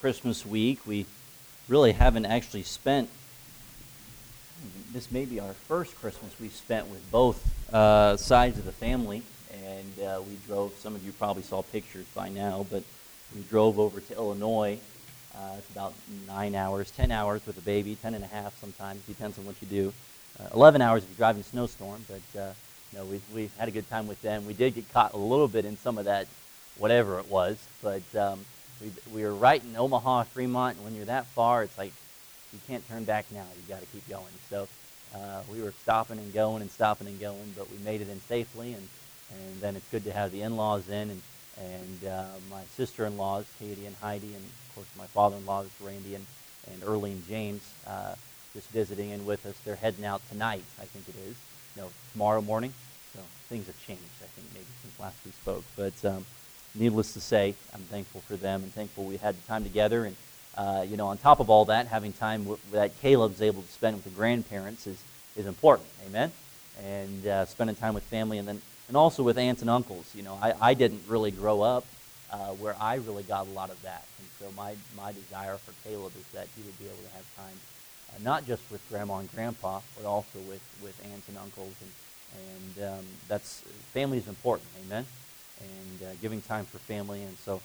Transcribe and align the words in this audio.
Christmas 0.00 0.46
week. 0.46 0.86
We 0.86 1.06
really 1.68 1.92
haven't 1.92 2.26
actually 2.26 2.62
spent, 2.62 3.08
this 4.92 5.10
may 5.10 5.24
be 5.24 5.40
our 5.40 5.52
first 5.52 5.96
Christmas 5.96 6.32
we've 6.40 6.54
spent 6.54 6.86
with 6.88 7.10
both 7.10 7.44
uh, 7.74 8.16
sides 8.16 8.58
of 8.58 8.64
the 8.64 8.72
family. 8.72 9.22
And 9.64 10.06
uh, 10.06 10.20
we 10.26 10.36
drove, 10.46 10.72
some 10.78 10.94
of 10.94 11.04
you 11.04 11.12
probably 11.12 11.42
saw 11.42 11.62
pictures 11.62 12.06
by 12.14 12.28
now, 12.28 12.64
but 12.70 12.84
we 13.34 13.42
drove 13.42 13.78
over 13.78 14.00
to 14.00 14.14
Illinois. 14.14 14.78
Uh, 15.34 15.54
it's 15.58 15.70
about 15.70 15.94
nine 16.26 16.54
hours, 16.54 16.90
10 16.92 17.10
hours 17.10 17.44
with 17.44 17.58
a 17.58 17.62
baby, 17.62 17.96
10 18.00 18.14
and 18.14 18.22
a 18.22 18.28
half 18.28 18.58
sometimes, 18.60 19.02
depends 19.02 19.38
on 19.38 19.46
what 19.46 19.56
you 19.60 19.68
do. 19.68 19.92
Uh, 20.38 20.48
11 20.54 20.80
hours 20.80 21.02
if 21.02 21.08
you're 21.10 21.16
driving 21.16 21.40
a 21.40 21.44
snowstorm, 21.44 22.04
but 22.08 22.40
uh, 22.40 22.52
you 22.92 22.98
know, 22.98 23.04
we've, 23.04 23.22
we've 23.34 23.56
had 23.56 23.66
a 23.68 23.72
good 23.72 23.88
time 23.90 24.06
with 24.06 24.22
them. 24.22 24.46
We 24.46 24.54
did 24.54 24.74
get 24.76 24.92
caught 24.92 25.12
a 25.14 25.18
little 25.18 25.48
bit 25.48 25.64
in 25.64 25.76
some 25.76 25.98
of 25.98 26.04
that, 26.04 26.28
whatever 26.76 27.18
it 27.18 27.28
was, 27.28 27.58
but 27.82 28.02
um, 28.16 28.44
we, 28.80 28.90
we 29.14 29.22
were 29.22 29.34
right 29.34 29.62
in 29.62 29.76
Omaha, 29.76 30.24
Fremont, 30.34 30.76
and 30.76 30.84
when 30.84 30.94
you're 30.94 31.06
that 31.06 31.26
far, 31.34 31.62
it's 31.62 31.76
like 31.78 31.92
you 32.52 32.60
can't 32.66 32.86
turn 32.88 33.04
back 33.04 33.26
now. 33.32 33.46
You 33.56 33.74
got 33.74 33.80
to 33.80 33.86
keep 33.86 34.08
going. 34.08 34.32
So 34.50 34.68
uh, 35.14 35.42
we 35.52 35.60
were 35.60 35.72
stopping 35.82 36.18
and 36.18 36.32
going 36.32 36.62
and 36.62 36.70
stopping 36.70 37.06
and 37.06 37.20
going, 37.20 37.54
but 37.56 37.70
we 37.70 37.78
made 37.84 38.00
it 38.00 38.08
in 38.08 38.20
safely, 38.22 38.72
and, 38.72 38.88
and 39.32 39.60
then 39.60 39.76
it's 39.76 39.88
good 39.90 40.04
to 40.04 40.12
have 40.12 40.32
the 40.32 40.42
in-laws 40.42 40.88
in, 40.88 41.10
and, 41.10 41.22
and 41.58 42.08
uh, 42.08 42.24
my 42.50 42.62
sister-in-laws, 42.76 43.44
Katie 43.58 43.86
and 43.86 43.96
Heidi, 43.96 44.34
and 44.34 44.44
of 44.44 44.74
course 44.74 44.88
my 44.96 45.06
father-in-laws, 45.06 45.66
Randy 45.80 46.14
and, 46.14 46.26
and 46.72 46.82
Earlene 46.82 47.26
James, 47.28 47.62
uh, 47.86 48.14
just 48.54 48.68
visiting 48.70 49.10
in 49.10 49.26
with 49.26 49.44
us. 49.46 49.54
They're 49.64 49.76
heading 49.76 50.04
out 50.04 50.20
tonight, 50.30 50.64
I 50.80 50.84
think 50.84 51.08
it 51.08 51.14
is, 51.28 51.36
no, 51.76 51.90
tomorrow 52.12 52.40
morning. 52.40 52.72
So 53.14 53.20
things 53.48 53.66
have 53.66 53.76
changed, 53.86 54.02
I 54.22 54.26
think, 54.34 54.46
maybe 54.54 54.66
since 54.82 54.98
last 55.00 55.16
we 55.24 55.32
spoke. 55.32 55.64
But 55.76 56.04
um, 56.04 56.24
needless 56.78 57.12
to 57.14 57.20
say, 57.20 57.54
I'm 57.74 57.80
thankful 57.82 58.20
for 58.22 58.36
them 58.36 58.62
and 58.62 58.72
thankful 58.72 59.04
we 59.04 59.16
had 59.16 59.36
the 59.36 59.46
time 59.46 59.64
together. 59.64 60.04
And, 60.04 60.16
uh, 60.56 60.84
you 60.88 60.96
know, 60.96 61.08
on 61.08 61.18
top 61.18 61.40
of 61.40 61.50
all 61.50 61.66
that, 61.66 61.86
having 61.86 62.12
time 62.12 62.44
w- 62.44 62.60
that 62.72 62.98
Caleb's 63.00 63.42
able 63.42 63.62
to 63.62 63.72
spend 63.72 63.96
with 63.96 64.04
the 64.04 64.10
grandparents 64.10 64.86
is, 64.86 65.02
is 65.36 65.46
important. 65.46 65.88
Amen? 66.06 66.32
And 66.84 67.26
uh, 67.26 67.46
spending 67.46 67.76
time 67.76 67.94
with 67.94 68.04
family 68.04 68.38
and 68.38 68.46
then 68.46 68.62
and 68.88 68.96
also 68.96 69.22
with 69.22 69.38
aunts 69.38 69.60
and 69.60 69.70
uncles. 69.70 70.10
You 70.14 70.22
know, 70.22 70.38
I, 70.40 70.54
I 70.60 70.74
didn't 70.74 71.02
really 71.06 71.30
grow 71.30 71.60
up 71.60 71.84
uh, 72.32 72.52
where 72.52 72.74
I 72.80 72.96
really 72.96 73.22
got 73.22 73.46
a 73.46 73.50
lot 73.50 73.70
of 73.70 73.80
that. 73.82 74.04
And 74.18 74.28
so 74.40 74.50
my, 74.56 74.74
my 74.96 75.12
desire 75.12 75.56
for 75.58 75.72
Caleb 75.86 76.12
is 76.18 76.26
that 76.32 76.48
he 76.56 76.62
would 76.62 76.78
be 76.78 76.86
able 76.86 76.96
to 76.96 77.14
have 77.14 77.36
time, 77.36 77.56
uh, 78.10 78.18
not 78.22 78.46
just 78.46 78.62
with 78.70 78.86
grandma 78.88 79.18
and 79.18 79.30
grandpa, 79.34 79.80
but 79.96 80.06
also 80.06 80.38
with, 80.48 80.62
with 80.82 80.98
aunts 81.12 81.28
and 81.28 81.38
uncles. 81.38 81.74
And, 81.80 81.90
and 82.78 82.92
um, 82.92 83.04
that's, 83.28 83.62
family 83.92 84.18
is 84.18 84.28
important, 84.28 84.68
amen? 84.86 85.06
And 85.60 86.08
uh, 86.08 86.12
giving 86.22 86.40
time 86.42 86.64
for 86.64 86.78
family. 86.78 87.22
And 87.22 87.36
so 87.38 87.56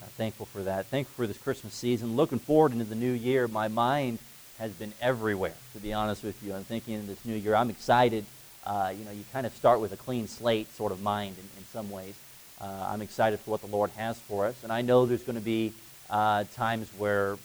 uh, 0.00 0.06
thankful 0.16 0.46
for 0.46 0.62
that. 0.62 0.86
Thankful 0.86 1.24
for 1.24 1.26
this 1.26 1.38
Christmas 1.38 1.74
season. 1.74 2.16
Looking 2.16 2.38
forward 2.38 2.72
into 2.72 2.84
the 2.84 2.94
new 2.94 3.12
year. 3.12 3.48
My 3.48 3.68
mind 3.68 4.18
has 4.58 4.72
been 4.72 4.92
everywhere, 5.00 5.54
to 5.72 5.80
be 5.80 5.92
honest 5.92 6.22
with 6.22 6.42
you. 6.42 6.54
I'm 6.54 6.64
thinking 6.64 6.94
in 6.94 7.06
this 7.06 7.24
new 7.24 7.36
year. 7.36 7.54
I'm 7.54 7.70
excited 7.70 8.24
uh, 8.64 8.92
you 8.96 9.04
know, 9.04 9.10
you 9.10 9.24
kind 9.32 9.46
of 9.46 9.54
start 9.54 9.80
with 9.80 9.92
a 9.92 9.96
clean 9.96 10.28
slate 10.28 10.72
sort 10.74 10.92
of 10.92 11.00
mind 11.02 11.36
in, 11.38 11.44
in 11.58 11.64
some 11.66 11.90
ways. 11.90 12.14
Uh, 12.60 12.88
I'm 12.88 13.00
excited 13.00 13.40
for 13.40 13.52
what 13.52 13.62
the 13.62 13.68
Lord 13.68 13.90
has 13.96 14.18
for 14.18 14.46
us. 14.46 14.62
And 14.62 14.72
I 14.72 14.82
know 14.82 15.06
there's 15.06 15.22
going 15.22 15.38
to 15.38 15.44
be 15.44 15.72
uh, 16.10 16.44
times 16.54 16.88
where, 16.98 17.38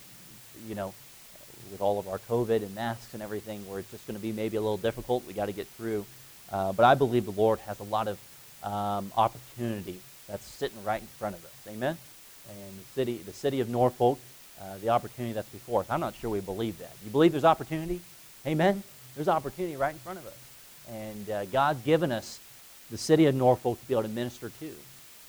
you 0.67 0.75
know, 0.75 0.93
with 1.71 1.81
all 1.81 1.99
of 1.99 2.07
our 2.07 2.19
COVID 2.19 2.63
and 2.63 2.75
masks 2.75 3.13
and 3.13 3.23
everything, 3.23 3.67
where 3.69 3.79
it's 3.79 3.89
just 3.91 4.05
going 4.05 4.17
to 4.17 4.21
be 4.21 4.33
maybe 4.33 4.57
a 4.57 4.61
little 4.61 4.77
difficult. 4.77 5.25
We 5.25 5.33
got 5.33 5.45
to 5.45 5.53
get 5.53 5.67
through. 5.67 6.05
Uh, 6.51 6.73
but 6.73 6.85
I 6.85 6.95
believe 6.95 7.25
the 7.25 7.31
Lord 7.31 7.59
has 7.59 7.79
a 7.79 7.83
lot 7.83 8.07
of 8.07 8.19
um, 8.65 9.11
opportunity 9.15 9.99
that's 10.27 10.43
sitting 10.43 10.83
right 10.83 11.01
in 11.01 11.07
front 11.07 11.35
of 11.35 11.45
us. 11.45 11.51
Amen? 11.67 11.97
And 12.49 12.79
the 12.79 12.85
city, 12.93 13.17
the 13.17 13.33
city 13.33 13.61
of 13.61 13.69
Norfolk, 13.69 14.19
uh, 14.61 14.77
the 14.81 14.89
opportunity 14.89 15.33
that's 15.33 15.49
before 15.49 15.81
us. 15.81 15.87
I'm 15.89 15.99
not 15.99 16.15
sure 16.15 16.29
we 16.29 16.41
believe 16.41 16.79
that. 16.79 16.91
You 17.03 17.11
believe 17.11 17.31
there's 17.31 17.45
opportunity? 17.45 18.01
Amen? 18.45 18.83
There's 19.15 19.27
opportunity 19.27 19.75
right 19.75 19.93
in 19.93 19.99
front 19.99 20.19
of 20.19 20.25
us. 20.25 20.37
And 20.91 21.29
uh, 21.29 21.45
God's 21.45 21.81
given 21.81 22.11
us 22.11 22.39
the 22.91 22.97
city 22.97 23.25
of 23.25 23.35
Norfolk 23.35 23.79
to 23.79 23.87
be 23.87 23.93
able 23.93 24.03
to 24.03 24.09
minister 24.09 24.51
to. 24.59 24.71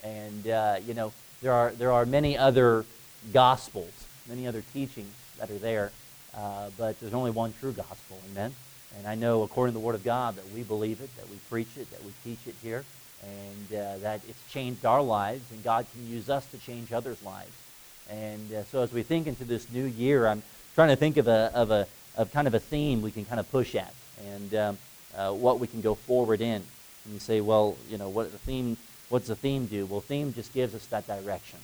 And, 0.03 0.49
uh, 0.49 0.77
you 0.87 0.95
know, 0.95 1.13
there 1.43 1.53
are, 1.53 1.71
there 1.73 1.93
are 1.93 2.05
many 2.05 2.37
other 2.37 2.85
gospels, 3.33 3.93
many 4.29 4.47
other 4.47 4.63
teachings 4.73 5.13
that 5.39 5.51
are 5.51 5.59
there, 5.59 5.93
uh, 6.37 6.71
but 6.77 6.99
there's 7.01 7.15
only 7.15 7.31
one 7.31 7.53
true 7.61 7.73
gospel. 7.73 8.19
Amen? 8.33 8.55
And 8.99 9.07
I 9.07 9.15
know, 9.15 9.43
according 9.43 9.75
to 9.75 9.79
the 9.79 9.85
Word 9.85 9.95
of 9.95 10.05
God, 10.05 10.37
that 10.37 10.49
we 10.51 10.63
believe 10.63 11.01
it, 11.01 11.15
that 11.17 11.29
we 11.29 11.37
preach 11.51 11.69
it, 11.77 11.91
that 11.91 12.05
we 12.05 12.13
teach 12.25 12.47
it 12.47 12.55
here, 12.63 12.85
and 13.23 13.79
uh, 13.79 13.99
that 13.99 14.21
it's 14.29 14.53
changed 14.53 14.85
our 14.85 15.03
lives, 15.03 15.51
and 15.51 15.63
God 15.65 15.87
can 15.93 16.07
use 16.09 16.29
us 16.31 16.47
to 16.47 16.59
change 16.59 16.93
others' 16.93 17.23
lives. 17.23 17.53
And 18.11 18.53
uh, 18.53 18.65
so 18.65 18.83
as 18.83 18.93
we 18.93 19.03
think 19.03 19.27
into 19.27 19.45
this 19.45 19.71
new 19.73 19.85
year, 19.85 20.27
I'm 20.27 20.43
trying 20.75 20.89
to 20.89 20.97
think 20.97 21.17
of 21.17 21.27
a, 21.27 21.51
of 21.55 21.71
a 21.71 21.87
of 22.17 22.33
kind 22.33 22.47
of 22.47 22.55
a 22.55 22.61
theme 22.61 23.03
we 23.03 23.11
can 23.11 23.25
kind 23.25 23.39
of 23.39 23.51
push 23.51 23.75
at. 23.75 23.93
And 24.35 24.55
um, 24.55 24.79
uh, 25.17 25.33
what 25.33 25.61
we 25.61 25.67
can 25.67 25.81
go 25.81 25.95
forward 25.95 26.41
in. 26.41 26.63
And 27.05 27.15
you 27.15 27.21
say, 27.21 27.41
well, 27.41 27.77
you 27.91 27.99
know, 27.99 28.09
what 28.09 28.33
the 28.33 28.39
theme, 28.39 28.77
what's 29.09 29.29
the 29.29 29.37
theme 29.37 29.67
do? 29.67 29.87
Well, 29.87 30.01
theme 30.01 30.33
just 30.33 30.53
gives 30.53 30.75
us 30.75 30.87
that 30.87 31.07
direction. 31.07 31.59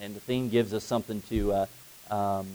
And 0.00 0.14
the 0.14 0.20
theme 0.20 0.48
gives 0.48 0.74
us 0.74 0.84
something 0.84 1.22
to, 1.22 1.52
uh, 1.52 1.66
um, 2.10 2.46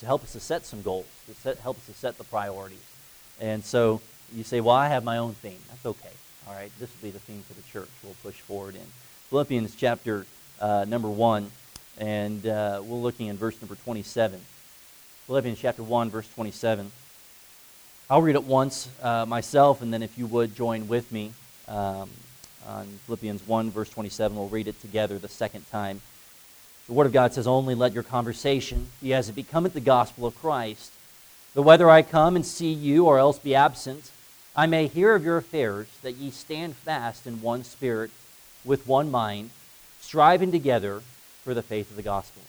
to 0.00 0.06
help 0.06 0.22
us 0.22 0.32
to 0.32 0.40
set 0.40 0.64
some 0.64 0.82
goals, 0.82 1.06
to 1.26 1.34
set, 1.34 1.58
help 1.58 1.76
us 1.76 1.86
to 1.86 1.92
set 1.92 2.16
the 2.18 2.24
priorities. 2.24 2.78
And 3.40 3.64
so 3.64 4.00
you 4.34 4.44
say, 4.44 4.60
well, 4.60 4.74
I 4.74 4.88
have 4.88 5.04
my 5.04 5.18
own 5.18 5.34
theme. 5.34 5.58
That's 5.68 5.86
okay. 5.86 6.10
All 6.48 6.54
right, 6.54 6.72
this 6.80 6.88
will 6.88 7.08
be 7.08 7.10
the 7.10 7.18
theme 7.18 7.42
for 7.42 7.52
the 7.52 7.62
church. 7.70 7.90
We'll 8.02 8.16
push 8.22 8.40
forward 8.40 8.74
in. 8.74 8.80
Philippians 9.28 9.74
chapter 9.74 10.24
uh, 10.62 10.86
number 10.88 11.10
1, 11.10 11.50
and 11.98 12.46
uh, 12.46 12.80
we're 12.82 12.96
looking 12.96 13.26
in 13.26 13.36
verse 13.36 13.60
number 13.60 13.74
27. 13.74 14.40
Philippians 15.26 15.58
chapter 15.58 15.82
1, 15.82 16.08
verse 16.08 16.26
27. 16.34 16.90
I'll 18.08 18.22
read 18.22 18.34
it 18.34 18.44
once 18.44 18.88
uh, 19.02 19.26
myself, 19.26 19.82
and 19.82 19.92
then 19.92 20.02
if 20.02 20.16
you 20.16 20.26
would 20.26 20.56
join 20.56 20.88
with 20.88 21.12
me 21.12 21.32
um, 21.68 22.08
on 22.66 22.86
Philippians 23.04 23.46
1, 23.46 23.70
verse 23.70 23.90
27, 23.90 24.34
we'll 24.34 24.48
read 24.48 24.68
it 24.68 24.80
together 24.80 25.18
the 25.18 25.28
second 25.28 25.70
time. 25.70 26.00
The 26.86 26.94
Word 26.94 27.06
of 27.06 27.12
God 27.12 27.34
says, 27.34 27.46
Only 27.46 27.74
let 27.74 27.92
your 27.92 28.04
conversation 28.04 28.86
be 29.02 29.12
as 29.12 29.28
it 29.28 29.34
becometh 29.34 29.74
the 29.74 29.80
gospel 29.80 30.24
of 30.24 30.34
Christ, 30.38 30.92
that 31.52 31.60
whether 31.60 31.90
I 31.90 32.00
come 32.00 32.36
and 32.36 32.46
see 32.46 32.72
you 32.72 33.04
or 33.04 33.18
else 33.18 33.38
be 33.38 33.54
absent, 33.54 34.10
I 34.58 34.66
may 34.66 34.88
hear 34.88 35.14
of 35.14 35.24
your 35.24 35.36
affairs, 35.36 35.86
that 36.02 36.16
ye 36.16 36.32
stand 36.32 36.74
fast 36.74 37.28
in 37.28 37.42
one 37.42 37.62
spirit, 37.62 38.10
with 38.64 38.88
one 38.88 39.08
mind, 39.08 39.50
striving 40.00 40.50
together 40.50 41.00
for 41.44 41.54
the 41.54 41.62
faith 41.62 41.90
of 41.90 41.96
the 41.96 42.02
gospel. 42.02 42.42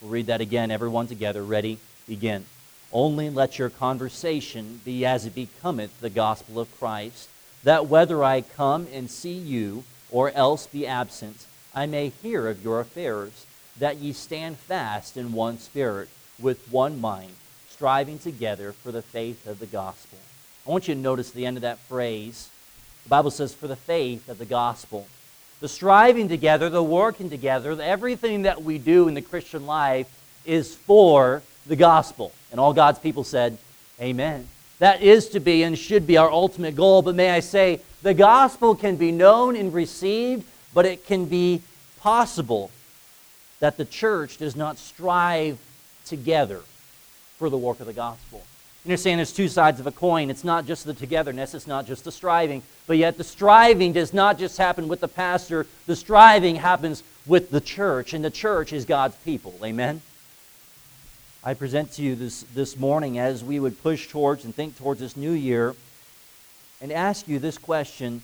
We'll 0.00 0.12
read 0.12 0.26
that 0.26 0.40
again, 0.40 0.70
everyone 0.70 1.08
together. 1.08 1.42
Ready? 1.42 1.80
Begin. 2.06 2.44
Only 2.92 3.30
let 3.30 3.58
your 3.58 3.68
conversation 3.68 4.80
be 4.84 5.04
as 5.04 5.26
it 5.26 5.34
becometh 5.34 6.00
the 6.00 6.08
gospel 6.08 6.60
of 6.60 6.78
Christ, 6.78 7.28
that 7.64 7.88
whether 7.88 8.22
I 8.22 8.42
come 8.42 8.86
and 8.92 9.10
see 9.10 9.36
you 9.36 9.82
or 10.08 10.30
else 10.30 10.68
be 10.68 10.86
absent, 10.86 11.46
I 11.74 11.86
may 11.86 12.10
hear 12.10 12.46
of 12.46 12.62
your 12.62 12.78
affairs, 12.78 13.44
that 13.76 13.96
ye 13.96 14.12
stand 14.12 14.58
fast 14.58 15.16
in 15.16 15.32
one 15.32 15.58
spirit, 15.58 16.10
with 16.38 16.70
one 16.70 17.00
mind, 17.00 17.34
striving 17.68 18.20
together 18.20 18.70
for 18.70 18.92
the 18.92 19.02
faith 19.02 19.48
of 19.48 19.58
the 19.58 19.66
gospel. 19.66 20.20
I 20.66 20.70
want 20.70 20.88
you 20.88 20.94
to 20.94 21.00
notice 21.00 21.30
the 21.30 21.46
end 21.46 21.56
of 21.56 21.62
that 21.62 21.78
phrase. 21.78 22.50
The 23.04 23.08
Bible 23.08 23.30
says, 23.30 23.54
for 23.54 23.68
the 23.68 23.76
faith 23.76 24.28
of 24.28 24.38
the 24.38 24.44
gospel. 24.44 25.06
The 25.60 25.68
striving 25.68 26.28
together, 26.28 26.68
the 26.68 26.82
working 26.82 27.30
together, 27.30 27.80
everything 27.80 28.42
that 28.42 28.62
we 28.62 28.78
do 28.78 29.06
in 29.06 29.14
the 29.14 29.22
Christian 29.22 29.64
life 29.66 30.08
is 30.44 30.74
for 30.74 31.42
the 31.66 31.76
gospel. 31.76 32.32
And 32.50 32.58
all 32.58 32.72
God's 32.72 32.98
people 32.98 33.24
said, 33.24 33.58
Amen. 34.00 34.48
That 34.78 35.00
is 35.00 35.28
to 35.30 35.40
be 35.40 35.62
and 35.62 35.78
should 35.78 36.06
be 36.06 36.18
our 36.18 36.30
ultimate 36.30 36.76
goal. 36.76 37.00
But 37.00 37.14
may 37.14 37.30
I 37.30 37.40
say, 37.40 37.80
the 38.02 38.12
gospel 38.12 38.74
can 38.74 38.96
be 38.96 39.12
known 39.12 39.56
and 39.56 39.72
received, 39.72 40.44
but 40.74 40.84
it 40.84 41.06
can 41.06 41.26
be 41.26 41.62
possible 42.00 42.70
that 43.60 43.78
the 43.78 43.86
church 43.86 44.36
does 44.36 44.54
not 44.54 44.76
strive 44.76 45.58
together 46.04 46.60
for 47.38 47.48
the 47.48 47.56
work 47.56 47.80
of 47.80 47.86
the 47.86 47.92
gospel. 47.92 48.44
Understand 48.86 49.18
there's 49.18 49.32
two 49.32 49.48
sides 49.48 49.80
of 49.80 49.88
a 49.88 49.90
coin. 49.90 50.30
It's 50.30 50.44
not 50.44 50.64
just 50.64 50.84
the 50.84 50.94
togetherness, 50.94 51.54
it's 51.54 51.66
not 51.66 51.86
just 51.86 52.04
the 52.04 52.12
striving, 52.12 52.62
but 52.86 52.96
yet 52.96 53.18
the 53.18 53.24
striving 53.24 53.92
does 53.92 54.14
not 54.14 54.38
just 54.38 54.58
happen 54.58 54.86
with 54.86 55.00
the 55.00 55.08
pastor, 55.08 55.66
the 55.86 55.96
striving 55.96 56.54
happens 56.54 57.02
with 57.26 57.50
the 57.50 57.60
church, 57.60 58.12
and 58.12 58.24
the 58.24 58.30
church 58.30 58.72
is 58.72 58.84
God's 58.84 59.16
people. 59.16 59.58
Amen? 59.64 60.02
I 61.42 61.54
present 61.54 61.90
to 61.94 62.02
you 62.02 62.14
this, 62.14 62.44
this 62.54 62.76
morning 62.78 63.18
as 63.18 63.42
we 63.42 63.58
would 63.58 63.82
push 63.82 64.08
towards 64.08 64.44
and 64.44 64.54
think 64.54 64.78
towards 64.78 65.00
this 65.00 65.16
new 65.16 65.32
year 65.32 65.74
and 66.80 66.92
ask 66.92 67.26
you 67.26 67.40
this 67.40 67.58
question 67.58 68.22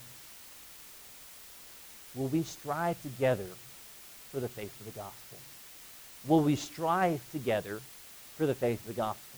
Will 2.15 2.29
we 2.29 2.45
strive 2.45 3.01
together 3.03 3.47
for 4.31 4.39
the 4.39 4.49
faith 4.49 4.79
of 4.79 4.87
the 4.87 4.93
gospel? 4.93 5.39
Will 6.29 6.43
we 6.43 6.55
strive 6.55 7.29
together 7.33 7.81
for 8.37 8.47
the 8.47 8.55
faith 8.55 8.81
of 8.83 8.87
the 8.87 8.93
gospel? 8.93 9.32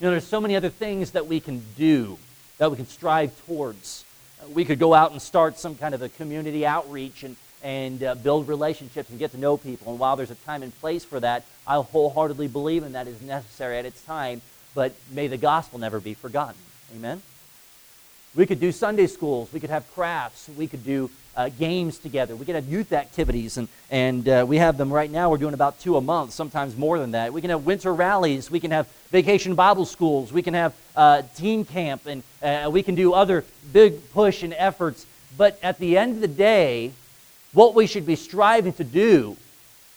You 0.00 0.06
know, 0.06 0.12
there's 0.12 0.26
so 0.26 0.40
many 0.40 0.56
other 0.56 0.70
things 0.70 1.10
that 1.10 1.26
we 1.26 1.40
can 1.40 1.62
do, 1.76 2.18
that 2.56 2.70
we 2.70 2.78
can 2.78 2.86
strive 2.86 3.38
towards. 3.44 4.06
Uh, 4.40 4.48
we 4.48 4.64
could 4.64 4.78
go 4.78 4.94
out 4.94 5.12
and 5.12 5.20
start 5.20 5.58
some 5.58 5.76
kind 5.76 5.94
of 5.94 6.00
a 6.00 6.08
community 6.08 6.64
outreach 6.64 7.22
and, 7.22 7.36
and 7.62 8.02
uh, 8.02 8.14
build 8.14 8.48
relationships 8.48 9.10
and 9.10 9.18
get 9.18 9.32
to 9.32 9.36
know 9.36 9.58
people. 9.58 9.92
And 9.92 10.00
while 10.00 10.16
there's 10.16 10.30
a 10.30 10.36
time 10.36 10.62
and 10.62 10.74
place 10.80 11.04
for 11.04 11.20
that, 11.20 11.44
I 11.66 11.74
wholeheartedly 11.76 12.48
believe 12.48 12.82
in 12.82 12.92
that 12.92 13.08
is 13.08 13.20
necessary 13.20 13.76
at 13.76 13.84
its 13.84 14.02
time. 14.02 14.40
But 14.74 14.94
may 15.10 15.26
the 15.26 15.36
gospel 15.36 15.78
never 15.78 16.00
be 16.00 16.14
forgotten. 16.14 16.56
Amen. 16.96 17.20
We 18.34 18.46
could 18.46 18.58
do 18.58 18.72
Sunday 18.72 19.06
schools. 19.06 19.52
We 19.52 19.60
could 19.60 19.68
have 19.68 19.92
crafts. 19.92 20.48
We 20.56 20.66
could 20.66 20.82
do 20.82 21.10
uh, 21.36 21.48
games 21.48 21.98
together. 21.98 22.36
We 22.36 22.44
could 22.44 22.54
have 22.54 22.68
youth 22.68 22.92
activities, 22.92 23.56
and, 23.56 23.68
and 23.90 24.28
uh, 24.28 24.44
we 24.46 24.56
have 24.58 24.76
them 24.76 24.92
right 24.92 25.10
now. 25.10 25.30
We're 25.30 25.38
doing 25.38 25.54
about 25.54 25.80
two 25.80 25.96
a 25.96 26.00
month, 26.00 26.32
sometimes 26.32 26.76
more 26.76 26.98
than 26.98 27.12
that. 27.12 27.32
We 27.32 27.40
can 27.40 27.50
have 27.50 27.64
winter 27.64 27.94
rallies. 27.94 28.50
We 28.50 28.60
can 28.60 28.70
have 28.70 28.86
vacation 29.10 29.54
Bible 29.54 29.84
schools. 29.84 30.32
We 30.32 30.42
can 30.42 30.54
have 30.54 30.74
uh, 30.96 31.22
teen 31.36 31.64
camp, 31.64 32.06
and 32.06 32.22
uh, 32.42 32.70
we 32.70 32.82
can 32.82 32.94
do 32.94 33.12
other 33.12 33.44
big 33.72 34.10
push 34.12 34.42
and 34.42 34.54
efforts. 34.54 35.06
But 35.36 35.58
at 35.62 35.78
the 35.78 35.96
end 35.96 36.16
of 36.16 36.20
the 36.20 36.28
day, 36.28 36.92
what 37.52 37.74
we 37.74 37.86
should 37.86 38.06
be 38.06 38.16
striving 38.16 38.72
to 38.74 38.84
do 38.84 39.36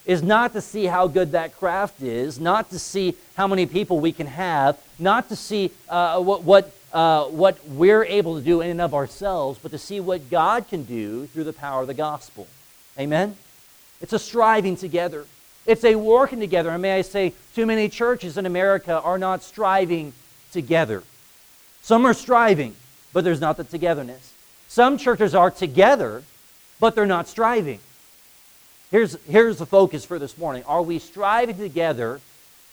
is 0.06 0.21
not 0.21 0.53
to 0.53 0.62
see 0.62 0.85
how 0.85 1.07
good 1.07 1.31
that 1.31 1.56
craft 1.56 2.01
is, 2.01 2.39
not 2.39 2.69
to 2.69 2.80
see 2.80 3.15
how 3.35 3.47
many 3.47 3.65
people 3.65 4.00
we 4.00 4.12
can 4.12 4.27
have, 4.27 4.77
not 5.00 5.30
to 5.30 5.35
see 5.35 5.71
uh, 5.88 6.19
what, 6.19 6.44
what 6.44 6.74
uh, 6.94 7.25
what 7.25 7.57
we're 7.68 8.06
able 8.06 8.38
to 8.38 8.42
do 8.42 8.62
in 8.62 8.69
and 8.69 8.81
of 8.81 8.94
ourselves, 8.94 9.60
but 9.62 9.72
to 9.72 9.78
see 9.78 10.00
what 10.00 10.30
God 10.30 10.68
can 10.69 10.84
do 10.84 11.25
through 11.28 11.44
the 11.44 11.54
power 11.54 11.81
of 11.81 11.88
the 11.88 11.94
gospel. 11.94 12.48
Amen? 13.00 13.36
It's 14.00 14.13
a 14.13 14.19
striving 14.19 14.75
together. 14.78 15.25
It's 15.66 15.84
a 15.84 15.95
working 15.95 16.40
together. 16.40 16.69
And 16.69 16.81
may 16.81 16.98
I 16.98 17.01
say, 17.01 17.34
too 17.56 17.66
many 17.66 17.90
churches 17.90 18.38
in 18.38 18.45
America 18.45 19.01
are 19.01 19.18
not 19.18 19.42
striving 19.44 20.13
together. 20.51 21.04
Some 21.81 22.06
are 22.06 22.13
striving, 22.13 22.75
but 23.12 23.24
there's 23.24 23.42
not 23.42 23.57
the 23.57 23.63
togetherness. 23.63 24.34
Some 24.68 24.98
churches 24.98 25.34
are 25.34 25.50
together, 25.51 26.24
but 26.80 26.95
they're 26.95 27.06
not 27.06 27.28
striving. 27.28 27.80
Here's, 28.92 29.18
here's 29.28 29.57
the 29.57 29.66
focus 29.66 30.06
for 30.06 30.19
this 30.19 30.38
morning. 30.38 30.63
Are 30.66 30.81
we 30.81 31.00
striving 31.00 31.57
together 31.57 32.22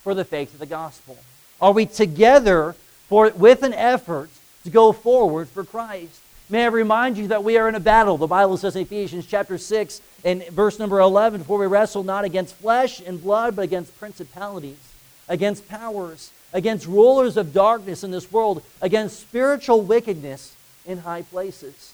for 0.03 0.15
the 0.15 0.25
faith 0.25 0.53
of 0.53 0.59
the 0.59 0.67
gospel? 0.67 1.17
Are 1.61 1.73
we 1.73 1.87
together 1.87 2.75
for 3.11 3.29
with 3.31 3.65
an 3.65 3.75
effort 3.75 4.31
to 4.63 4.71
go 4.71 4.93
forward 4.93 5.49
for 5.49 5.65
Christ. 5.65 6.21
May 6.49 6.65
I 6.65 6.69
remind 6.69 7.19
you 7.19 7.29
that 7.29 7.45
we 7.45 7.59
are 7.59 7.69
in 7.69 7.75
a 7.75 7.81
battle. 7.81 8.17
The 8.17 8.27
Bible 8.27 8.57
says 8.57 8.77
in 8.77 8.83
Ephesians 8.83 9.27
chapter 9.27 9.59
6 9.59 10.01
and 10.25 10.47
verse 10.49 10.79
number 10.79 11.01
11, 11.01 11.45
for 11.45 11.59
we 11.59 11.67
wrestle 11.67 12.05
not 12.05 12.25
against 12.25 12.55
flesh 12.55 13.01
and 13.01 13.21
blood, 13.21 13.57
but 13.57 13.63
against 13.63 13.99
principalities, 13.99 14.79
against 15.29 15.69
powers, 15.69 16.31
against 16.53 16.87
rulers 16.87 17.37
of 17.37 17.53
darkness 17.53 18.05
in 18.05 18.13
this 18.13 18.31
world, 18.31 18.63
against 18.81 19.21
spiritual 19.21 19.83
wickedness 19.83 20.55
in 20.87 20.99
high 20.99 21.23
places. 21.23 21.93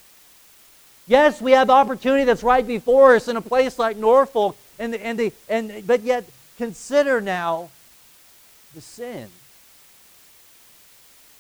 Yes, 1.07 1.41
we 1.41 1.53
have 1.53 1.71
opportunity 1.71 2.25
that's 2.25 2.43
right 2.43 2.67
before 2.67 3.17
us 3.17 3.27
in 3.27 3.37
a 3.37 3.43
place 3.43 3.79
like 3.79 3.97
Norfolk, 3.97 4.55
and 4.79 4.93
the, 4.93 5.05
and 5.05 5.19
the, 5.19 5.33
and, 5.49 5.87
but 5.87 6.03
yet 6.03 6.25
consider 6.59 7.23
now 7.23 7.71
the 8.75 8.83
sin 8.83 9.29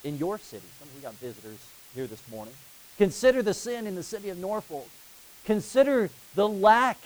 in 0.06 0.16
your 0.18 0.38
city. 0.38 0.66
Some 0.78 0.88
of 0.88 0.94
you 0.94 1.00
got 1.00 1.14
visitors 1.14 1.58
here 1.94 2.06
this 2.06 2.22
morning. 2.30 2.54
Consider 2.96 3.42
the 3.42 3.52
sin 3.52 3.86
in 3.86 3.94
the 3.94 4.02
city 4.02 4.30
of 4.30 4.38
Norfolk. 4.38 4.88
Consider 5.44 6.10
the 6.34 6.48
lack 6.48 6.98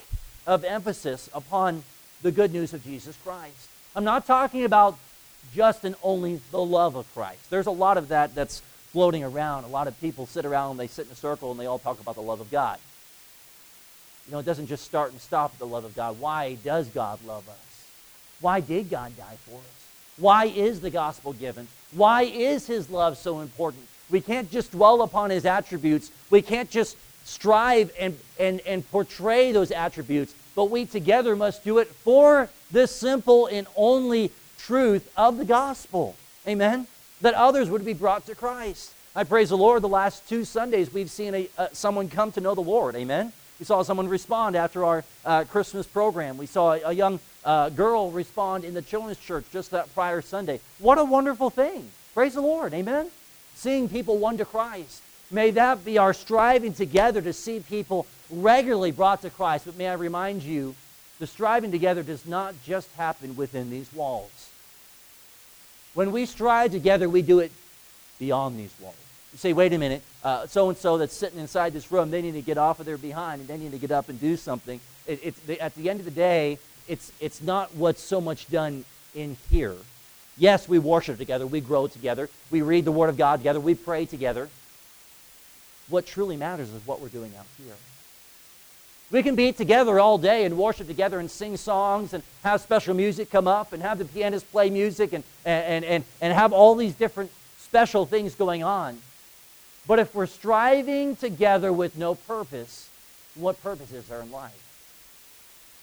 of 0.46 0.64
emphasis 0.64 1.30
upon 1.32 1.82
the 2.22 2.30
good 2.30 2.52
news 2.52 2.74
of 2.74 2.84
Jesus 2.84 3.16
Christ. 3.24 3.68
I'm 3.96 4.04
not 4.04 4.26
talking 4.26 4.64
about 4.64 4.98
just 5.54 5.84
and 5.84 5.96
only 6.02 6.40
the 6.50 6.62
love 6.62 6.94
of 6.94 7.12
Christ. 7.14 7.48
There's 7.48 7.66
a 7.66 7.72
lot 7.72 7.96
of 7.96 8.08
that 8.08 8.34
that's 8.34 8.60
floating 8.92 9.24
around. 9.24 9.64
A 9.64 9.68
lot 9.68 9.88
of 9.88 9.98
people 10.00 10.26
sit 10.26 10.44
around 10.44 10.72
and 10.72 10.80
they 10.80 10.86
sit 10.86 11.06
in 11.06 11.12
a 11.12 11.16
circle 11.16 11.50
and 11.50 11.58
they 11.58 11.66
all 11.66 11.78
talk 11.78 12.00
about 12.00 12.14
the 12.14 12.22
love 12.22 12.40
of 12.40 12.50
God. 12.50 12.78
You 14.26 14.32
know, 14.32 14.38
it 14.40 14.46
doesn't 14.46 14.66
just 14.66 14.84
start 14.84 15.10
and 15.12 15.20
stop 15.20 15.52
at 15.54 15.58
the 15.58 15.66
love 15.66 15.84
of 15.84 15.96
God. 15.96 16.20
Why 16.20 16.54
does 16.62 16.88
God 16.88 17.24
love 17.24 17.48
us? 17.48 17.86
Why 18.40 18.60
did 18.60 18.90
God 18.90 19.16
die 19.16 19.38
for 19.46 19.56
us? 19.56 19.88
Why 20.18 20.44
is 20.44 20.80
the 20.80 20.90
gospel 20.90 21.32
given? 21.32 21.66
Why 21.92 22.22
is 22.22 22.66
his 22.66 22.90
love 22.90 23.18
so 23.18 23.40
important? 23.40 23.86
We 24.10 24.20
can't 24.20 24.50
just 24.50 24.72
dwell 24.72 25.02
upon 25.02 25.30
his 25.30 25.44
attributes. 25.44 26.10
We 26.30 26.42
can't 26.42 26.70
just 26.70 26.96
strive 27.24 27.92
and, 27.98 28.18
and, 28.38 28.60
and 28.60 28.88
portray 28.90 29.52
those 29.52 29.70
attributes, 29.70 30.34
but 30.54 30.70
we 30.70 30.84
together 30.86 31.36
must 31.36 31.64
do 31.64 31.78
it 31.78 31.88
for 31.88 32.48
the 32.70 32.86
simple 32.86 33.46
and 33.46 33.66
only 33.76 34.32
truth 34.58 35.10
of 35.16 35.38
the 35.38 35.44
gospel. 35.44 36.16
Amen? 36.46 36.86
That 37.20 37.34
others 37.34 37.68
would 37.70 37.84
be 37.84 37.92
brought 37.92 38.26
to 38.26 38.34
Christ. 38.34 38.94
I 39.14 39.24
praise 39.24 39.50
the 39.50 39.56
Lord. 39.56 39.82
The 39.82 39.88
last 39.88 40.28
two 40.28 40.44
Sundays, 40.44 40.92
we've 40.92 41.10
seen 41.10 41.34
a, 41.34 41.48
uh, 41.58 41.68
someone 41.72 42.08
come 42.08 42.32
to 42.32 42.40
know 42.40 42.54
the 42.54 42.60
Lord. 42.60 42.94
Amen? 42.94 43.32
We 43.58 43.66
saw 43.66 43.82
someone 43.82 44.08
respond 44.08 44.56
after 44.56 44.84
our 44.84 45.04
uh, 45.24 45.44
Christmas 45.44 45.86
program. 45.86 46.38
We 46.38 46.46
saw 46.46 46.72
a, 46.72 46.80
a 46.86 46.92
young 46.92 47.20
uh, 47.44 47.70
girl 47.70 48.10
respond 48.10 48.64
in 48.64 48.74
the 48.74 48.82
children's 48.82 49.18
church 49.18 49.44
just 49.52 49.70
that 49.70 49.92
prior 49.94 50.20
Sunday. 50.20 50.60
What 50.78 50.98
a 50.98 51.04
wonderful 51.04 51.50
thing. 51.50 51.90
Praise 52.14 52.34
the 52.34 52.40
Lord. 52.40 52.74
Amen. 52.74 53.10
Seeing 53.54 53.88
people 53.88 54.18
won 54.18 54.36
to 54.38 54.44
Christ. 54.44 55.02
May 55.30 55.50
that 55.52 55.84
be 55.84 55.96
our 55.98 56.12
striving 56.12 56.72
together 56.72 57.20
to 57.22 57.32
see 57.32 57.60
people 57.60 58.06
regularly 58.30 58.90
brought 58.90 59.22
to 59.22 59.30
Christ. 59.30 59.66
But 59.66 59.76
may 59.76 59.88
I 59.88 59.94
remind 59.94 60.42
you, 60.42 60.74
the 61.18 61.26
striving 61.26 61.70
together 61.70 62.02
does 62.02 62.26
not 62.26 62.54
just 62.64 62.90
happen 62.94 63.36
within 63.36 63.70
these 63.70 63.92
walls. 63.92 64.50
When 65.94 66.12
we 66.12 66.26
strive 66.26 66.70
together, 66.70 67.08
we 67.08 67.22
do 67.22 67.40
it 67.40 67.52
beyond 68.18 68.58
these 68.58 68.72
walls. 68.80 68.94
You 69.32 69.38
say, 69.38 69.52
wait 69.52 69.72
a 69.72 69.78
minute, 69.78 70.02
so 70.48 70.68
and 70.68 70.78
so 70.78 70.98
that's 70.98 71.14
sitting 71.14 71.38
inside 71.38 71.72
this 71.72 71.92
room, 71.92 72.10
they 72.10 72.22
need 72.22 72.32
to 72.32 72.42
get 72.42 72.58
off 72.58 72.80
of 72.80 72.86
their 72.86 72.98
behind 72.98 73.40
and 73.40 73.48
they 73.48 73.58
need 73.58 73.72
to 73.72 73.78
get 73.78 73.90
up 73.90 74.08
and 74.08 74.20
do 74.20 74.36
something. 74.36 74.80
It, 75.06 75.34
it, 75.48 75.58
at 75.58 75.74
the 75.74 75.90
end 75.90 76.00
of 76.00 76.04
the 76.04 76.10
day, 76.10 76.58
it's, 76.90 77.12
it's 77.20 77.40
not 77.40 77.72
what's 77.76 78.02
so 78.02 78.20
much 78.20 78.50
done 78.50 78.84
in 79.14 79.36
here. 79.48 79.76
Yes, 80.36 80.68
we 80.68 80.80
worship 80.80 81.18
together, 81.18 81.46
we 81.46 81.60
grow 81.60 81.86
together, 81.86 82.28
we 82.50 82.62
read 82.62 82.84
the 82.84 82.90
Word 82.90 83.08
of 83.08 83.16
God 83.16 83.36
together, 83.36 83.60
we 83.60 83.74
pray 83.74 84.06
together. 84.06 84.48
What 85.88 86.04
truly 86.04 86.36
matters 86.36 86.68
is 86.70 86.84
what 86.86 87.00
we're 87.00 87.08
doing 87.08 87.32
out 87.38 87.46
here. 87.64 87.74
We 89.12 89.22
can 89.22 89.36
be 89.36 89.52
together 89.52 90.00
all 90.00 90.18
day 90.18 90.44
and 90.44 90.58
worship 90.58 90.88
together 90.88 91.20
and 91.20 91.30
sing 91.30 91.56
songs 91.56 92.12
and 92.12 92.24
have 92.42 92.60
special 92.60 92.94
music 92.94 93.30
come 93.30 93.46
up 93.46 93.72
and 93.72 93.82
have 93.82 93.98
the 93.98 94.04
pianist 94.04 94.50
play 94.50 94.68
music 94.68 95.12
and, 95.12 95.22
and, 95.44 95.84
and, 95.84 96.04
and 96.20 96.32
have 96.32 96.52
all 96.52 96.74
these 96.74 96.94
different 96.94 97.30
special 97.58 98.04
things 98.04 98.34
going 98.34 98.64
on. 98.64 98.98
But 99.86 100.00
if 100.00 100.12
we're 100.14 100.26
striving 100.26 101.14
together 101.14 101.72
with 101.72 101.96
no 101.96 102.16
purpose, 102.16 102.88
what 103.36 103.62
purpose 103.62 103.92
is 103.92 104.08
there 104.08 104.22
in 104.22 104.32
life? 104.32 104.69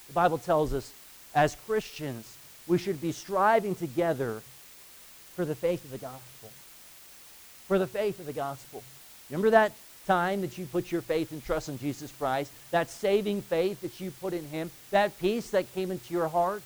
The 0.07 0.13
Bible 0.13 0.37
tells 0.37 0.73
us 0.73 0.91
as 1.35 1.55
Christians, 1.65 2.37
we 2.65 2.77
should 2.77 3.01
be 3.01 3.11
striving 3.11 3.75
together 3.75 4.41
for 5.35 5.45
the 5.45 5.55
faith 5.55 5.83
of 5.85 5.91
the 5.91 5.97
gospel. 5.97 6.49
For 7.67 7.77
the 7.77 7.87
faith 7.87 8.19
of 8.19 8.25
the 8.25 8.33
gospel. 8.33 8.83
Remember 9.29 9.49
that 9.51 9.73
time 10.05 10.41
that 10.41 10.57
you 10.57 10.65
put 10.65 10.91
your 10.91 11.01
faith 11.01 11.31
and 11.31 11.43
trust 11.43 11.69
in 11.69 11.77
Jesus 11.77 12.11
Christ? 12.17 12.51
That 12.71 12.89
saving 12.89 13.41
faith 13.41 13.81
that 13.81 13.99
you 13.99 14.11
put 14.11 14.33
in 14.33 14.45
Him? 14.45 14.71
That 14.91 15.17
peace 15.19 15.49
that 15.51 15.73
came 15.73 15.91
into 15.91 16.13
your 16.13 16.29
heart? 16.29 16.63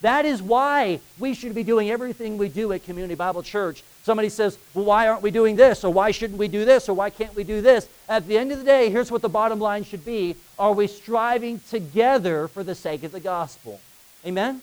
That 0.00 0.24
is 0.24 0.40
why 0.40 1.00
we 1.18 1.34
should 1.34 1.54
be 1.54 1.64
doing 1.64 1.90
everything 1.90 2.38
we 2.38 2.48
do 2.48 2.72
at 2.72 2.84
Community 2.84 3.16
Bible 3.16 3.42
Church. 3.42 3.82
Somebody 4.04 4.28
says, 4.28 4.56
well, 4.72 4.84
why 4.84 5.08
aren't 5.08 5.22
we 5.22 5.32
doing 5.32 5.56
this? 5.56 5.82
Or 5.82 5.92
why 5.92 6.12
shouldn't 6.12 6.38
we 6.38 6.46
do 6.46 6.64
this? 6.64 6.88
Or 6.88 6.94
why 6.94 7.10
can't 7.10 7.34
we 7.34 7.42
do 7.42 7.60
this? 7.60 7.88
At 8.08 8.26
the 8.28 8.38
end 8.38 8.52
of 8.52 8.58
the 8.58 8.64
day, 8.64 8.90
here's 8.90 9.10
what 9.10 9.22
the 9.22 9.28
bottom 9.28 9.58
line 9.58 9.84
should 9.84 10.04
be 10.04 10.36
Are 10.58 10.72
we 10.72 10.86
striving 10.86 11.60
together 11.68 12.46
for 12.46 12.62
the 12.62 12.76
sake 12.76 13.02
of 13.02 13.10
the 13.10 13.20
gospel? 13.20 13.80
Amen? 14.24 14.62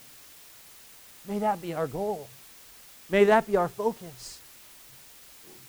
May 1.27 1.39
that 1.39 1.61
be 1.61 1.73
our 1.73 1.87
goal. 1.87 2.27
May 3.09 3.25
that 3.25 3.45
be 3.45 3.57
our 3.57 3.67
focus. 3.67 4.39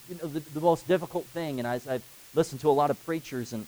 You 0.09 0.17
know, 0.23 0.29
the, 0.29 0.41
the 0.41 0.61
most 0.61 0.87
difficult 0.87 1.25
thing, 1.27 1.59
and 1.59 1.67
as 1.67 1.89
I've 1.89 2.05
listened 2.35 2.61
to 2.61 2.71
a 2.71 2.73
lot 2.73 2.91
of 2.91 3.05
preachers 3.05 3.53
and, 3.53 3.67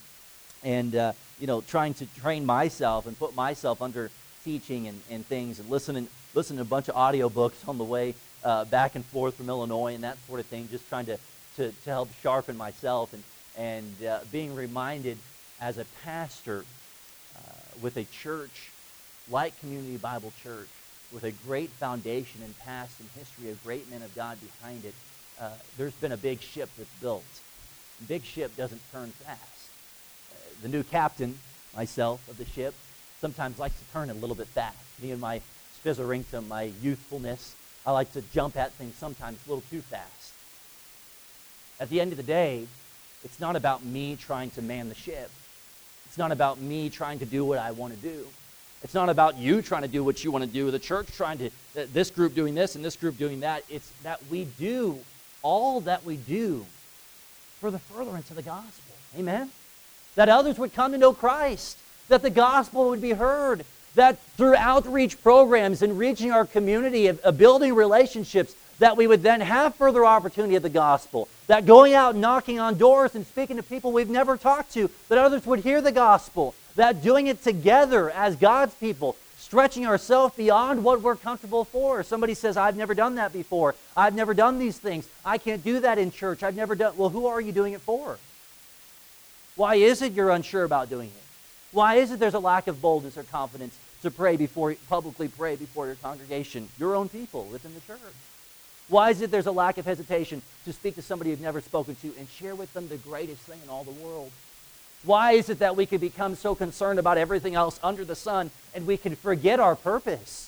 and 0.62 0.95
uh, 0.95 1.12
you 1.40 1.47
know, 1.47 1.61
trying 1.61 1.95
to 1.95 2.07
train 2.07 2.47
myself 2.47 3.07
and 3.07 3.19
put 3.19 3.35
myself 3.35 3.83
under 3.83 4.11
teaching 4.49 4.88
and, 4.88 4.99
and 5.11 5.26
things 5.26 5.59
and 5.61 5.69
listening, 5.69 6.09
listening 6.33 6.57
to 6.57 6.62
a 6.62 6.64
bunch 6.64 6.88
of 6.88 6.95
audiobooks 6.95 7.69
on 7.69 7.76
the 7.76 7.85
way 7.85 8.14
uh, 8.45 8.64
back 8.64 8.95
and 8.95 9.05
forth 9.05 9.35
from 9.35 9.47
Illinois 9.50 9.93
and 9.93 10.02
that 10.02 10.17
sort 10.26 10.40
of 10.40 10.47
thing, 10.47 10.67
just 10.71 10.88
trying 10.88 11.05
to, 11.05 11.19
to, 11.57 11.71
to 11.71 11.90
help 11.90 12.09
sharpen 12.23 12.57
myself 12.57 13.12
and, 13.12 13.23
and 13.59 14.07
uh, 14.07 14.21
being 14.33 14.55
reminded 14.55 15.19
as 15.61 15.76
a 15.76 15.85
pastor 16.02 16.64
uh, 17.37 17.40
with 17.83 17.99
a 17.99 18.05
church 18.05 18.71
like 19.31 19.59
Community 19.61 19.99
Bible 19.99 20.33
Church, 20.43 20.69
with 21.12 21.25
a 21.25 21.33
great 21.47 21.69
foundation 21.69 22.40
and 22.43 22.59
past 22.61 22.99
and 23.00 23.09
history 23.19 23.50
of 23.50 23.62
great 23.62 23.90
men 23.90 24.00
of 24.00 24.14
God 24.14 24.38
behind 24.40 24.83
it, 24.87 24.95
uh, 25.38 25.50
there's 25.76 25.93
been 25.93 26.12
a 26.12 26.17
big 26.17 26.40
ship 26.40 26.71
that's 26.78 26.88
built. 27.02 27.25
Big 28.09 28.25
ship 28.25 28.57
doesn't 28.57 28.81
turn 28.93 29.11
fast. 29.11 29.43
Uh, 30.33 30.37
the 30.62 30.69
new 30.69 30.83
captain, 30.85 31.38
myself, 31.76 32.26
of 32.31 32.38
the 32.38 32.47
ship, 32.47 32.73
sometimes 33.21 33.59
likes 33.59 33.79
to 33.79 33.85
turn 33.93 34.11
a 34.11 34.15
little 34.15 34.37
bit 34.37 34.47
fast. 34.49 34.77
Me 35.03 35.11
and 35.11 35.21
my 35.21 35.41
spizzerinctum, 35.85 36.47
my 36.49 36.71
youthfulness, 36.83 37.55
I 37.87 37.93
like 37.93 38.13
to 38.13 38.23
jump 38.33 38.57
at 38.57 38.73
things 38.73 38.95
sometimes 38.97 39.39
a 39.47 39.49
little 39.49 39.65
too 39.71 39.81
fast. 39.81 40.33
At 41.81 41.89
the 41.91 42.01
end 42.01 42.13
of 42.13 42.17
the 42.17 42.25
day, 42.25 42.67
it's 43.25 43.41
not 43.41 43.57
about 43.57 43.85
me 43.85 44.17
trying 44.17 44.51
to 44.51 44.63
man 44.63 44.89
the 44.89 44.95
ship. 44.95 45.31
It's 46.07 46.19
not 46.19 46.33
about 46.33 46.61
me 46.61 46.91
trying 46.91 47.19
to 47.19 47.27
do 47.27 47.45
what 47.45 47.59
I 47.59 47.71
want 47.71 47.95
to 47.95 48.01
do. 48.01 48.27
It's 48.83 48.95
not 48.95 49.09
about 49.09 49.37
you 49.37 49.61
trying 49.61 49.83
to 49.83 49.89
do 49.89 50.05
what 50.05 50.23
you 50.23 50.31
want 50.31 50.45
to 50.45 50.51
do, 50.51 50.71
the 50.71 50.79
church 50.79 51.09
trying 51.13 51.39
to, 51.39 51.51
this 51.75 52.11
group 52.11 52.35
doing 52.35 52.55
this 52.55 52.77
and 52.77 52.85
this 52.85 52.97
group 52.97 53.19
doing 53.19 53.41
that. 53.41 53.65
It's 53.69 53.91
that 54.03 54.21
we 54.31 54.45
do 54.45 54.99
all 55.43 55.81
that 55.83 56.05
we 56.05 56.17
do 56.17 56.65
for 57.61 57.71
the 57.71 57.79
furtherance 57.79 58.31
of 58.31 58.37
the 58.37 58.43
gospel. 58.43 58.95
Amen? 59.19 59.51
That 60.15 60.29
others 60.29 60.59
would 60.59 60.75
come 60.75 60.93
to 60.93 60.99
know 60.99 61.13
Christ, 61.13 61.77
that 62.09 62.23
the 62.23 62.31
gospel 62.31 62.88
would 62.91 63.00
be 63.00 63.12
heard, 63.12 63.65
that 63.95 64.19
through 64.37 64.57
outreach 64.57 65.23
programs 65.23 65.83
and 65.83 65.99
reaching 65.99 66.33
our 66.33 66.45
community, 66.45 67.07
of, 67.09 67.21
of 67.21 67.38
building 67.38 67.75
relationships, 67.75 68.55
that 68.79 68.97
we 68.97 69.07
would 69.07 69.23
then 69.23 69.41
have 69.41 69.75
further 69.75 70.05
opportunity 70.05 70.55
of 70.55 70.62
the 70.62 70.69
gospel. 70.69 71.29
That 71.49 71.67
going 71.67 71.95
out 71.95 72.15
knocking 72.15 72.61
on 72.61 72.79
doors 72.79 73.15
and 73.15 73.27
speaking 73.27 73.57
to 73.57 73.62
people 73.62 73.93
we've 73.93 74.11
never 74.11 74.37
talked 74.37 74.73
to, 74.75 74.91
that 75.09 75.19
others 75.19 75.47
would 75.47 75.61
hear 75.61 75.81
the 75.81 75.93
gospel. 75.93 76.55
That 76.77 77.03
doing 77.03 77.27
it 77.27 77.43
together 77.43 78.11
as 78.11 78.37
God's 78.37 78.75
people, 78.75 79.17
stretching 79.37 79.87
ourselves 79.87 80.37
beyond 80.37 80.85
what 80.85 81.03
we're 81.03 81.17
comfortable 81.17 81.65
for. 81.65 82.03
Somebody 82.05 82.35
says, 82.35 82.57
I've 82.57 82.77
never 82.77 82.95
done 82.95 83.17
that 83.17 83.33
before. 83.33 83.75
I've 83.97 84.15
never 84.15 84.33
done 84.33 84.59
these 84.59 84.79
things. 84.79 85.09
I 85.25 85.38
can't 85.38 85.65
do 85.65 85.81
that 85.81 85.99
in 85.99 86.12
church. 86.12 86.43
I've 86.43 86.57
never 86.57 86.77
done. 86.77 86.97
Well, 86.97 87.09
who 87.09 87.27
are 87.27 87.41
you 87.41 87.50
doing 87.50 87.73
it 87.73 87.81
for? 87.81 88.19
Why 89.57 89.75
is 89.75 90.03
it 90.03 90.12
you're 90.12 90.31
unsure 90.31 90.62
about 90.62 90.88
doing 90.88 91.09
it? 91.09 91.28
Why 91.73 91.97
is 91.97 92.11
it 92.11 92.19
there's 92.19 92.35
a 92.35 92.39
lack 92.39 92.67
of 92.67 92.81
boldness 92.81 93.19
or 93.19 93.25
confidence 93.25 93.77
to 94.03 94.11
pray 94.11 94.37
before 94.37 94.75
publicly 94.89 95.29
pray 95.29 95.57
before 95.57 95.87
your 95.87 95.97
congregation, 95.97 96.69
your 96.79 96.95
own 96.95 97.09
people 97.09 97.45
within 97.47 97.75
the 97.75 97.81
church? 97.81 98.01
Why 98.89 99.11
is 99.11 99.21
it 99.21 99.31
there's 99.31 99.47
a 99.47 99.53
lack 99.53 99.77
of 99.77 99.85
hesitation 99.85 100.41
to 100.65 100.73
speak 100.73 100.95
to 100.95 101.03
somebody 101.03 101.31
you've 101.31 101.41
never 101.41 101.61
spoken 101.61 101.95
to 101.97 102.15
and 102.19 102.27
share 102.29 102.55
with 102.55 102.73
them 102.73 102.89
the 102.89 102.97
greatest 102.97 103.43
thing 103.43 103.59
in 103.63 103.69
all 103.69 103.85
the 103.85 103.91
world? 103.91 104.31
Why 105.05 105.33
is 105.33 105.51
it 105.51 105.59
that 105.59 105.77
we 105.77 105.85
can 105.85 105.99
become 105.99 106.35
so 106.35 106.55
concerned 106.55 106.99
about 106.99 107.19
everything 107.19 107.55
else 107.55 107.79
under 107.83 108.05
the 108.05 108.17
sun 108.17 108.51
and 108.75 108.87
we 108.87 108.97
can 108.97 109.15
forget 109.15 109.61
our 109.61 109.77
purpose? 109.77 110.48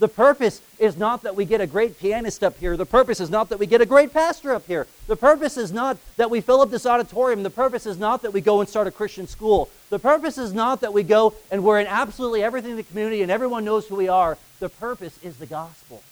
The 0.00 0.08
purpose 0.08 0.60
is 0.78 0.96
not 0.96 1.22
that 1.22 1.36
we 1.36 1.44
get 1.44 1.60
a 1.60 1.66
great 1.66 1.98
pianist 2.00 2.42
up 2.42 2.58
here. 2.58 2.76
The 2.76 2.86
purpose 2.86 3.20
is 3.20 3.30
not 3.30 3.48
that 3.50 3.58
we 3.60 3.66
get 3.66 3.80
a 3.80 3.86
great 3.86 4.12
pastor 4.12 4.52
up 4.52 4.66
here. 4.66 4.88
The 5.06 5.14
purpose 5.14 5.56
is 5.56 5.72
not 5.72 5.98
that 6.16 6.30
we 6.30 6.40
fill 6.40 6.60
up 6.60 6.70
this 6.70 6.84
auditorium. 6.84 7.44
The 7.44 7.50
purpose 7.50 7.86
is 7.86 7.96
not 7.96 8.22
that 8.22 8.32
we 8.32 8.40
go 8.40 8.60
and 8.60 8.68
start 8.68 8.88
a 8.88 8.90
Christian 8.90 9.28
school. 9.28 9.68
The 9.90 10.00
purpose 10.00 10.36
is 10.36 10.52
not 10.52 10.80
that 10.80 10.92
we 10.92 11.04
go 11.04 11.34
and 11.50 11.62
we're 11.62 11.78
in 11.78 11.86
absolutely 11.86 12.42
everything 12.42 12.72
in 12.72 12.76
the 12.76 12.82
community 12.82 13.22
and 13.22 13.30
everyone 13.30 13.64
knows 13.64 13.86
who 13.86 13.94
we 13.94 14.08
are. 14.08 14.36
The 14.58 14.68
purpose 14.68 15.16
is 15.22 15.36
the 15.36 15.46
gospel. 15.46 16.02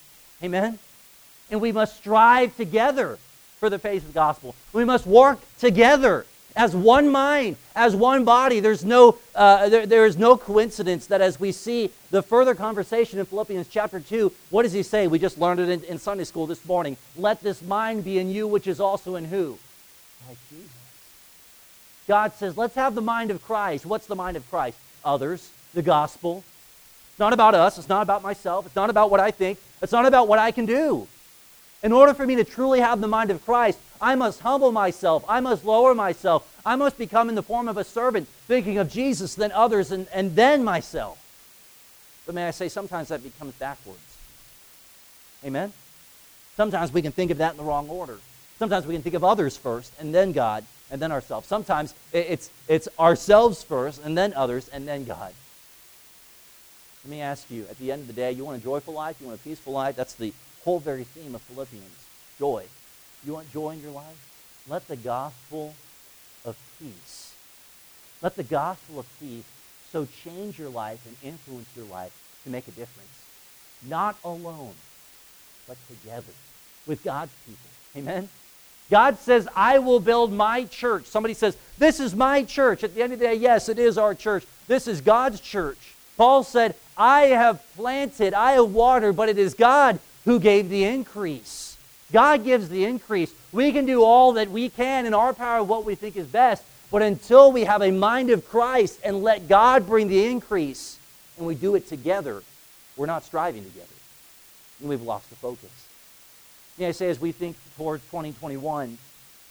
Amen? 0.41 0.79
And 1.51 1.59
we 1.59 1.73
must 1.73 1.97
strive 1.97 2.55
together 2.55 3.17
for 3.59 3.69
the 3.69 3.79
faith 3.79 4.03
of 4.03 4.09
the 4.09 4.13
gospel. 4.13 4.55
We 4.71 4.85
must 4.85 5.05
work 5.05 5.39
together 5.59 6.25
as 6.55 6.75
one 6.75 7.09
mind, 7.09 7.55
as 7.75 7.95
one 7.95 8.25
body. 8.25 8.59
There's 8.59 8.85
no, 8.85 9.17
uh, 9.35 9.69
there, 9.69 9.85
there 9.85 10.05
is 10.05 10.17
no 10.17 10.37
coincidence 10.37 11.07
that 11.07 11.21
as 11.21 11.39
we 11.39 11.51
see 11.51 11.91
the 12.11 12.21
further 12.21 12.55
conversation 12.55 13.19
in 13.19 13.25
Philippians 13.25 13.67
chapter 13.67 13.99
2, 13.99 14.31
what 14.49 14.63
does 14.63 14.73
he 14.73 14.83
say? 14.83 15.07
We 15.07 15.19
just 15.19 15.37
learned 15.37 15.59
it 15.59 15.69
in, 15.69 15.83
in 15.85 15.97
Sunday 15.97 16.23
school 16.23 16.45
this 16.45 16.65
morning. 16.65 16.97
Let 17.17 17.41
this 17.41 17.61
mind 17.61 18.03
be 18.03 18.19
in 18.19 18.29
you, 18.29 18.47
which 18.47 18.67
is 18.67 18.79
also 18.79 19.15
in 19.15 19.25
who? 19.25 19.57
Like 20.27 20.37
Jesus. 20.49 20.69
God 22.07 22.33
says, 22.33 22.57
let's 22.57 22.75
have 22.75 22.95
the 22.95 23.01
mind 23.01 23.31
of 23.31 23.41
Christ. 23.43 23.85
What's 23.85 24.07
the 24.07 24.15
mind 24.15 24.37
of 24.37 24.47
Christ? 24.49 24.77
Others, 25.05 25.49
the 25.73 25.81
gospel. 25.81 26.43
It's 27.11 27.19
not 27.19 27.33
about 27.33 27.55
us. 27.55 27.77
It's 27.77 27.89
not 27.89 28.01
about 28.01 28.21
myself. 28.21 28.65
It's 28.65 28.75
not 28.75 28.89
about 28.89 29.09
what 29.09 29.19
I 29.19 29.31
think. 29.31 29.59
It's 29.81 29.91
not 29.91 30.05
about 30.05 30.27
what 30.27 30.39
I 30.39 30.51
can 30.51 30.65
do. 30.65 31.07
In 31.83 31.91
order 31.91 32.13
for 32.13 32.25
me 32.25 32.35
to 32.35 32.45
truly 32.45 32.79
have 32.79 33.01
the 33.01 33.07
mind 33.07 33.29
of 33.29 33.43
Christ, 33.43 33.77
I 34.01 34.15
must 34.15 34.39
humble 34.39 34.71
myself. 34.71 35.25
I 35.27 35.41
must 35.41 35.65
lower 35.65 35.93
myself. 35.93 36.49
I 36.65 36.77
must 36.77 36.97
become 36.97 37.27
in 37.27 37.35
the 37.35 37.43
form 37.43 37.67
of 37.67 37.77
a 37.77 37.83
servant, 37.83 38.29
thinking 38.47 38.77
of 38.77 38.89
Jesus, 38.89 39.35
then 39.35 39.51
others, 39.51 39.91
and, 39.91 40.07
and 40.13 40.33
then 40.33 40.63
myself. 40.63 41.19
But 42.25 42.35
may 42.35 42.47
I 42.47 42.51
say, 42.51 42.69
sometimes 42.69 43.09
that 43.09 43.21
becomes 43.21 43.53
backwards. 43.55 43.99
Amen? 45.43 45.73
Sometimes 46.55 46.93
we 46.93 47.01
can 47.01 47.11
think 47.11 47.31
of 47.31 47.39
that 47.39 47.51
in 47.51 47.57
the 47.57 47.63
wrong 47.63 47.89
order. 47.89 48.17
Sometimes 48.59 48.85
we 48.85 48.93
can 48.93 49.03
think 49.03 49.15
of 49.15 49.25
others 49.25 49.57
first, 49.57 49.91
and 49.99 50.15
then 50.15 50.31
God, 50.31 50.63
and 50.89 51.01
then 51.01 51.11
ourselves. 51.11 51.47
Sometimes 51.47 51.93
it's, 52.13 52.49
it's 52.69 52.87
ourselves 52.97 53.61
first, 53.61 54.01
and 54.05 54.17
then 54.17 54.33
others, 54.35 54.69
and 54.69 54.87
then 54.87 55.03
God. 55.03 55.33
Let 57.03 57.11
me 57.11 57.19
ask 57.19 57.51
you, 57.51 57.65
at 57.69 57.77
the 57.77 57.91
end 57.91 58.01
of 58.01 58.07
the 58.07 58.13
day, 58.13 58.31
you 58.31 58.45
want 58.45 58.61
a 58.61 58.63
joyful 58.63 58.93
life? 58.93 59.17
You 59.19 59.27
want 59.27 59.39
a 59.39 59.43
peaceful 59.43 59.73
life? 59.73 59.97
That's 59.97 60.13
the 60.13 60.31
whole 60.63 60.79
very 60.79 61.03
theme 61.03 61.35
of 61.35 61.41
Philippians 61.41 62.05
joy. 62.39 62.63
You 63.25 63.33
want 63.33 63.51
joy 63.51 63.71
in 63.71 63.81
your 63.81 63.91
life? 63.91 64.29
Let 64.67 64.87
the 64.87 64.95
gospel 64.95 65.75
of 66.45 66.57
peace, 66.79 67.33
let 68.21 68.35
the 68.35 68.43
gospel 68.43 68.99
of 68.99 69.19
peace 69.19 69.45
so 69.91 70.07
change 70.23 70.57
your 70.57 70.69
life 70.69 71.05
and 71.05 71.15
influence 71.23 71.67
your 71.75 71.85
life 71.85 72.11
to 72.43 72.49
make 72.49 72.67
a 72.67 72.71
difference. 72.71 73.09
Not 73.87 74.17
alone, 74.23 74.73
but 75.67 75.77
together 75.87 76.33
with 76.87 77.03
God's 77.03 77.31
people. 77.45 77.69
Amen? 77.95 78.29
God 78.89 79.17
says, 79.19 79.47
I 79.55 79.79
will 79.79 79.99
build 79.99 80.31
my 80.33 80.65
church. 80.65 81.05
Somebody 81.05 81.33
says, 81.33 81.57
This 81.77 81.99
is 81.99 82.15
my 82.15 82.43
church. 82.43 82.83
At 82.83 82.95
the 82.95 83.01
end 83.01 83.13
of 83.13 83.19
the 83.19 83.25
day, 83.25 83.35
yes, 83.35 83.69
it 83.69 83.79
is 83.79 83.97
our 83.97 84.13
church. 84.15 84.45
This 84.67 84.87
is 84.87 85.01
God's 85.01 85.39
church. 85.39 85.95
Paul 86.17 86.43
said, 86.43 86.75
I 86.97 87.21
have 87.21 87.63
planted, 87.75 88.33
I 88.33 88.53
have 88.53 88.71
watered, 88.71 89.15
but 89.15 89.29
it 89.29 89.37
is 89.37 89.53
God 89.53 89.99
who 90.25 90.39
gave 90.39 90.69
the 90.69 90.83
increase. 90.83 91.77
God 92.11 92.43
gives 92.43 92.69
the 92.69 92.85
increase. 92.85 93.33
We 93.51 93.71
can 93.71 93.85
do 93.85 94.03
all 94.03 94.33
that 94.33 94.51
we 94.51 94.69
can 94.69 95.05
in 95.05 95.13
our 95.13 95.33
power 95.33 95.63
what 95.63 95.85
we 95.85 95.95
think 95.95 96.15
is 96.15 96.27
best, 96.27 96.63
but 96.91 97.01
until 97.01 97.51
we 97.51 97.63
have 97.63 97.81
a 97.81 97.91
mind 97.91 98.29
of 98.29 98.47
Christ 98.47 98.99
and 99.03 99.23
let 99.23 99.47
God 99.47 99.87
bring 99.87 100.07
the 100.07 100.25
increase, 100.25 100.99
and 101.37 101.47
we 101.47 101.55
do 101.55 101.75
it 101.75 101.87
together, 101.87 102.43
we're 102.95 103.07
not 103.07 103.23
striving 103.23 103.63
together. 103.63 103.87
And 104.79 104.89
we've 104.89 105.01
lost 105.01 105.29
the 105.29 105.35
focus. 105.35 105.71
Know, 106.77 106.87
I 106.87 106.91
say 106.91 107.09
as 107.09 107.19
we 107.19 107.31
think 107.31 107.55
towards 107.77 108.03
2021, 108.05 108.97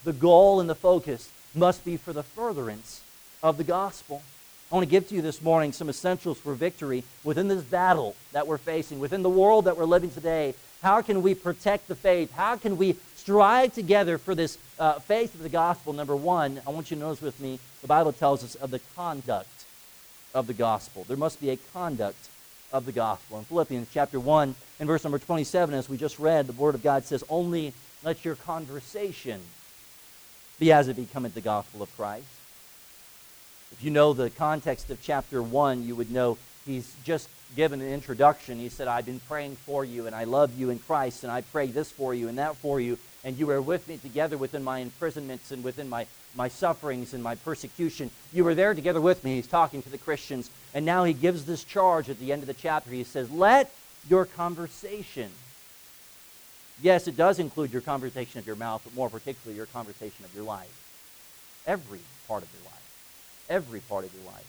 the 0.04 0.12
goal 0.12 0.60
and 0.60 0.68
the 0.68 0.74
focus 0.74 1.30
must 1.54 1.84
be 1.84 1.96
for 1.96 2.12
the 2.12 2.22
furtherance 2.22 3.02
of 3.42 3.56
the 3.56 3.64
gospel. 3.64 4.22
I 4.72 4.74
want 4.74 4.88
to 4.88 4.90
give 4.90 5.06
to 5.10 5.14
you 5.14 5.20
this 5.20 5.42
morning 5.42 5.70
some 5.72 5.90
essentials 5.90 6.38
for 6.38 6.54
victory 6.54 7.04
within 7.24 7.46
this 7.46 7.62
battle 7.62 8.16
that 8.32 8.46
we're 8.46 8.56
facing, 8.56 9.00
within 9.00 9.22
the 9.22 9.28
world 9.28 9.66
that 9.66 9.76
we're 9.76 9.84
living 9.84 10.10
today. 10.10 10.54
How 10.82 11.02
can 11.02 11.20
we 11.20 11.34
protect 11.34 11.88
the 11.88 11.94
faith? 11.94 12.32
How 12.32 12.56
can 12.56 12.78
we 12.78 12.96
strive 13.14 13.74
together 13.74 14.16
for 14.16 14.34
this 14.34 14.56
uh, 14.78 14.98
faith 14.98 15.34
of 15.34 15.42
the 15.42 15.50
gospel? 15.50 15.92
Number 15.92 16.16
one, 16.16 16.58
I 16.66 16.70
want 16.70 16.90
you 16.90 16.96
to 16.96 17.02
notice 17.02 17.20
with 17.20 17.38
me, 17.38 17.58
the 17.82 17.86
Bible 17.86 18.14
tells 18.14 18.42
us 18.42 18.54
of 18.54 18.70
the 18.70 18.80
conduct 18.96 19.66
of 20.34 20.46
the 20.46 20.54
gospel. 20.54 21.04
There 21.04 21.18
must 21.18 21.38
be 21.38 21.50
a 21.50 21.58
conduct 21.74 22.30
of 22.72 22.86
the 22.86 22.92
gospel. 22.92 23.38
In 23.38 23.44
Philippians 23.44 23.88
chapter 23.92 24.18
1 24.18 24.54
and 24.80 24.86
verse 24.86 25.04
number 25.04 25.18
27, 25.18 25.74
as 25.74 25.90
we 25.90 25.98
just 25.98 26.18
read, 26.18 26.46
the 26.46 26.54
Word 26.54 26.74
of 26.74 26.82
God 26.82 27.04
says, 27.04 27.22
Only 27.28 27.74
let 28.02 28.24
your 28.24 28.36
conversation 28.36 29.42
be 30.58 30.72
as 30.72 30.88
it 30.88 30.96
becometh 30.96 31.34
the 31.34 31.42
gospel 31.42 31.82
of 31.82 31.94
Christ 31.94 32.24
if 33.72 33.82
you 33.82 33.90
know 33.90 34.12
the 34.12 34.30
context 34.30 34.90
of 34.90 35.00
chapter 35.02 35.42
1, 35.42 35.86
you 35.86 35.96
would 35.96 36.10
know 36.10 36.36
he's 36.66 36.94
just 37.04 37.28
given 37.56 37.80
an 37.80 37.88
introduction. 37.88 38.58
He 38.58 38.68
said, 38.68 38.86
I've 38.86 39.06
been 39.06 39.20
praying 39.20 39.56
for 39.56 39.84
you, 39.84 40.06
and 40.06 40.14
I 40.14 40.24
love 40.24 40.58
you 40.58 40.70
in 40.70 40.78
Christ, 40.78 41.24
and 41.24 41.32
I 41.32 41.40
pray 41.40 41.66
this 41.66 41.90
for 41.90 42.14
you 42.14 42.28
and 42.28 42.38
that 42.38 42.56
for 42.56 42.80
you, 42.80 42.98
and 43.24 43.36
you 43.38 43.46
were 43.46 43.62
with 43.62 43.88
me 43.88 43.96
together 43.96 44.36
within 44.36 44.62
my 44.62 44.78
imprisonments 44.78 45.50
and 45.50 45.64
within 45.64 45.88
my, 45.88 46.06
my 46.36 46.48
sufferings 46.48 47.14
and 47.14 47.22
my 47.22 47.34
persecution. 47.34 48.10
You 48.32 48.44
were 48.44 48.54
there 48.54 48.74
together 48.74 49.00
with 49.00 49.24
me. 49.24 49.36
He's 49.36 49.46
talking 49.46 49.82
to 49.82 49.90
the 49.90 49.98
Christians, 49.98 50.50
and 50.74 50.84
now 50.84 51.04
he 51.04 51.14
gives 51.14 51.46
this 51.46 51.64
charge 51.64 52.10
at 52.10 52.18
the 52.20 52.30
end 52.30 52.42
of 52.42 52.48
the 52.48 52.54
chapter. 52.54 52.90
He 52.90 53.04
says, 53.04 53.30
Let 53.30 53.72
your 54.08 54.26
conversation, 54.26 55.30
yes, 56.82 57.08
it 57.08 57.16
does 57.16 57.38
include 57.38 57.72
your 57.72 57.82
conversation 57.82 58.38
of 58.38 58.46
your 58.46 58.56
mouth, 58.56 58.82
but 58.84 58.94
more 58.94 59.08
particularly 59.08 59.56
your 59.56 59.66
conversation 59.66 60.26
of 60.26 60.34
your 60.34 60.44
life, 60.44 61.62
every 61.66 62.00
part 62.28 62.42
of 62.42 62.48
your 62.52 62.64
life 62.64 62.71
every 63.52 63.80
part 63.80 64.04
of 64.04 64.14
your 64.14 64.24
life. 64.24 64.48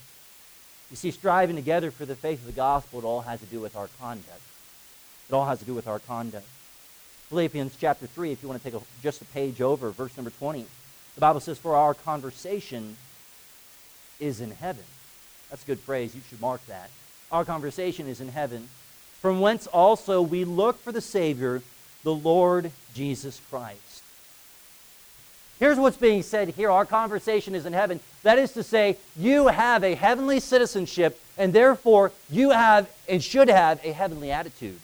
You 0.90 0.96
see, 0.96 1.12
striving 1.12 1.56
together 1.56 1.92
for 1.92 2.06
the 2.06 2.16
faith 2.16 2.40
of 2.40 2.46
the 2.46 2.54
gospel, 2.54 3.00
it 3.00 3.06
all 3.06 3.22
has 3.22 3.40
to 3.42 3.46
do 3.48 3.60
with 3.60 3.76
our 3.76 3.90
conduct. 4.00 4.42
It 5.30 5.34
all 5.34 5.46
has 5.46 5.60
to 5.60 5.66
do 5.66 5.74
with 5.74 5.88
our 5.88 6.00
conduct. 6.00 6.46
Philippians 7.30 7.76
chapter 7.80 8.08
3, 8.08 8.32
if 8.32 8.42
you 8.42 8.50
want 8.50 8.64
to 8.64 8.72
take 8.72 8.80
a, 8.80 8.84
just 9.02 9.22
a 9.22 9.26
page 9.26 9.62
over, 9.62 9.90
verse 9.90 10.16
number 10.16 10.32
20, 10.32 10.66
the 11.16 11.22
Bible 11.22 11.40
says, 11.40 11.58
For 11.58 11.76
our 11.76 11.94
conversation 11.94 12.96
is 14.20 14.40
in 14.40 14.52
heaven. 14.52 14.84
That's 15.50 15.64
a 15.64 15.68
good 15.68 15.80
phrase. 15.80 16.16
You 16.16 16.22
should 16.30 16.42
mark 16.42 16.66
that. 16.68 16.90
Our 17.32 17.44
conversation 17.44 18.08
is 18.08 18.22
in 18.22 18.30
heaven, 18.30 18.70
from 19.20 19.42
whence 19.42 19.68
also 19.68 20.22
we 20.22 20.46
look 20.46 20.80
for 20.80 20.92
the 20.92 21.02
Savior, 21.02 21.62
the 22.04 22.14
Lord 22.14 22.72
Jesus 22.94 23.42
Christ 23.50 24.03
Here's 25.64 25.80
what's 25.80 25.96
being 25.96 26.24
said 26.24 26.50
here. 26.50 26.70
Our 26.70 26.84
conversation 26.86 27.56
is 27.56 27.66
in 27.66 27.72
heaven. 27.72 28.02
That 28.24 28.38
is 28.38 28.52
to 28.52 28.64
say, 28.64 28.98
you 29.16 29.48
have 29.48 29.82
a 29.86 29.96
heavenly 29.96 30.42
citizenship, 30.42 31.18
and 31.38 31.54
therefore 31.54 32.12
you 32.30 32.50
have 32.50 32.92
and 33.08 33.24
should 33.24 33.48
have 33.48 33.80
a 33.82 33.94
heavenly 33.94 34.30
attitude. 34.30 34.78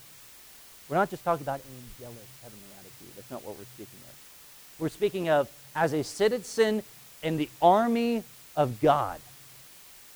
We're 0.87 0.95
not 0.95 1.09
just 1.09 1.25
talking 1.25 1.43
about 1.43 1.59
angelic 1.59 2.25
heavenly 2.41 2.63
attitude. 2.79 3.09
That's 3.17 3.29
not 3.29 3.43
what 3.43 3.57
we're 3.57 3.65
speaking 3.65 3.99
of. 4.07 4.79
We're 4.79 4.87
speaking 4.87 5.27
of 5.27 5.51
as 5.75 5.91
a 5.91 6.01
citizen 6.01 6.83
in 7.23 7.35
the 7.35 7.49
army 7.61 8.23
of 8.55 8.79
God. 8.79 9.19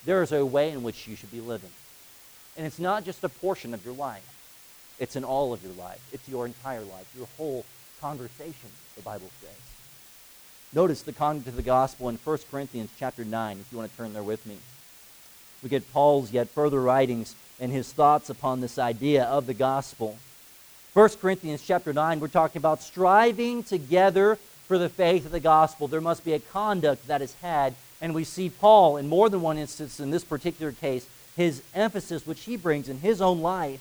there 0.06 0.24
is 0.24 0.32
a 0.32 0.46
way 0.46 0.72
in 0.72 0.82
which 0.82 1.10
you 1.10 1.18
should 1.18 1.32
be 1.32 1.42
living. 1.42 1.72
And 2.56 2.66
it's 2.66 2.80
not 2.80 3.04
just 3.04 3.22
a 3.26 3.28
portion 3.28 3.74
of 3.74 3.84
your 3.84 3.96
life. 3.96 4.24
It's 4.98 5.18
in 5.18 5.26
all 5.26 5.52
of 5.52 5.62
your 5.62 5.74
life. 5.74 6.00
It's 6.14 6.30
your 6.30 6.46
entire 6.46 6.84
life, 6.84 7.14
your 7.18 7.28
whole 7.36 7.66
conversation, 8.00 8.70
the 8.96 9.02
Bible 9.02 9.30
says. 9.42 9.73
Notice 10.76 11.04
the 11.04 11.14
content 11.14 11.46
of 11.48 11.56
the 11.56 11.62
gospel 11.62 12.10
in 12.10 12.16
1 12.16 12.38
Corinthians 12.50 12.90
chapter 12.98 13.24
9, 13.24 13.60
if 13.60 13.72
you 13.72 13.78
want 13.78 13.92
to 13.92 13.98
turn 13.98 14.14
there 14.14 14.24
with 14.24 14.44
me. 14.48 14.58
We 15.62 15.70
get 15.70 15.94
Paul's 15.94 16.32
yet 16.32 16.50
further 16.50 16.82
writings 16.82 17.36
and 17.60 17.72
his 17.72 17.94
thoughts 17.94 18.32
upon 18.32 18.60
this 18.60 18.80
idea 18.80 19.26
of 19.26 19.46
the 19.46 19.54
gospel. 19.54 20.18
1 20.96 21.10
Corinthians 21.22 21.62
chapter 21.62 21.94
9, 21.94 22.20
we're 22.20 22.28
talking 22.28 22.60
about 22.60 22.82
striving 22.82 23.62
together 23.62 24.40
for 24.68 24.80
the 24.80 24.90
faith 24.90 25.28
of 25.28 25.32
the 25.32 25.40
gospel. 25.40 25.88
There 25.88 26.02
must 26.02 26.26
be 26.26 26.34
a 26.34 26.40
conduct 26.40 27.06
that 27.06 27.22
is 27.22 27.36
had. 27.36 27.76
And 28.02 28.16
we 28.16 28.24
see 28.24 28.50
Paul, 28.50 28.98
in 28.98 29.08
more 29.08 29.30
than 29.30 29.44
one 29.44 29.60
instance 29.60 30.00
in 30.00 30.10
this 30.10 30.24
particular 30.24 30.72
case, 30.72 31.08
his 31.38 31.62
emphasis, 31.76 32.26
which 32.26 32.42
he 32.42 32.58
brings 32.58 32.90
in 32.90 33.00
his 33.00 33.22
own 33.22 33.42
life. 33.44 33.80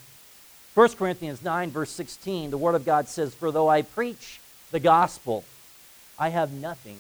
1 0.75 0.91
Corinthians 0.91 1.43
9, 1.43 1.71
verse 1.71 1.91
16, 1.91 2.51
the 2.51 2.59
Word 2.59 2.75
of 2.75 2.85
God 2.85 3.09
says, 3.09 3.35
For 3.35 3.51
though 3.51 3.69
I 3.69 3.81
preach 3.81 4.41
the 4.71 4.81
gospel, 4.81 5.45
I 6.19 6.29
have 6.29 6.53
nothing 6.53 6.99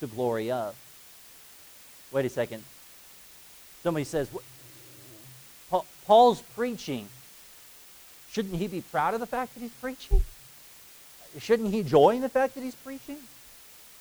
to 0.00 0.06
glory 0.06 0.50
of. 0.50 0.74
Wait 2.12 2.24
a 2.24 2.28
second. 2.28 2.64
Somebody 3.82 4.04
says, 4.04 4.28
Paul's 6.06 6.42
preaching. 6.56 7.08
Shouldn't 8.32 8.56
he 8.56 8.66
be 8.66 8.80
proud 8.80 9.14
of 9.14 9.20
the 9.20 9.26
fact 9.26 9.54
that 9.54 9.60
he's 9.60 9.70
preaching? 9.70 10.22
Shouldn't 11.38 11.72
he 11.72 11.82
joy 11.82 12.16
in 12.16 12.20
the 12.20 12.28
fact 12.28 12.54
that 12.54 12.62
he's 12.62 12.74
preaching? 12.74 13.18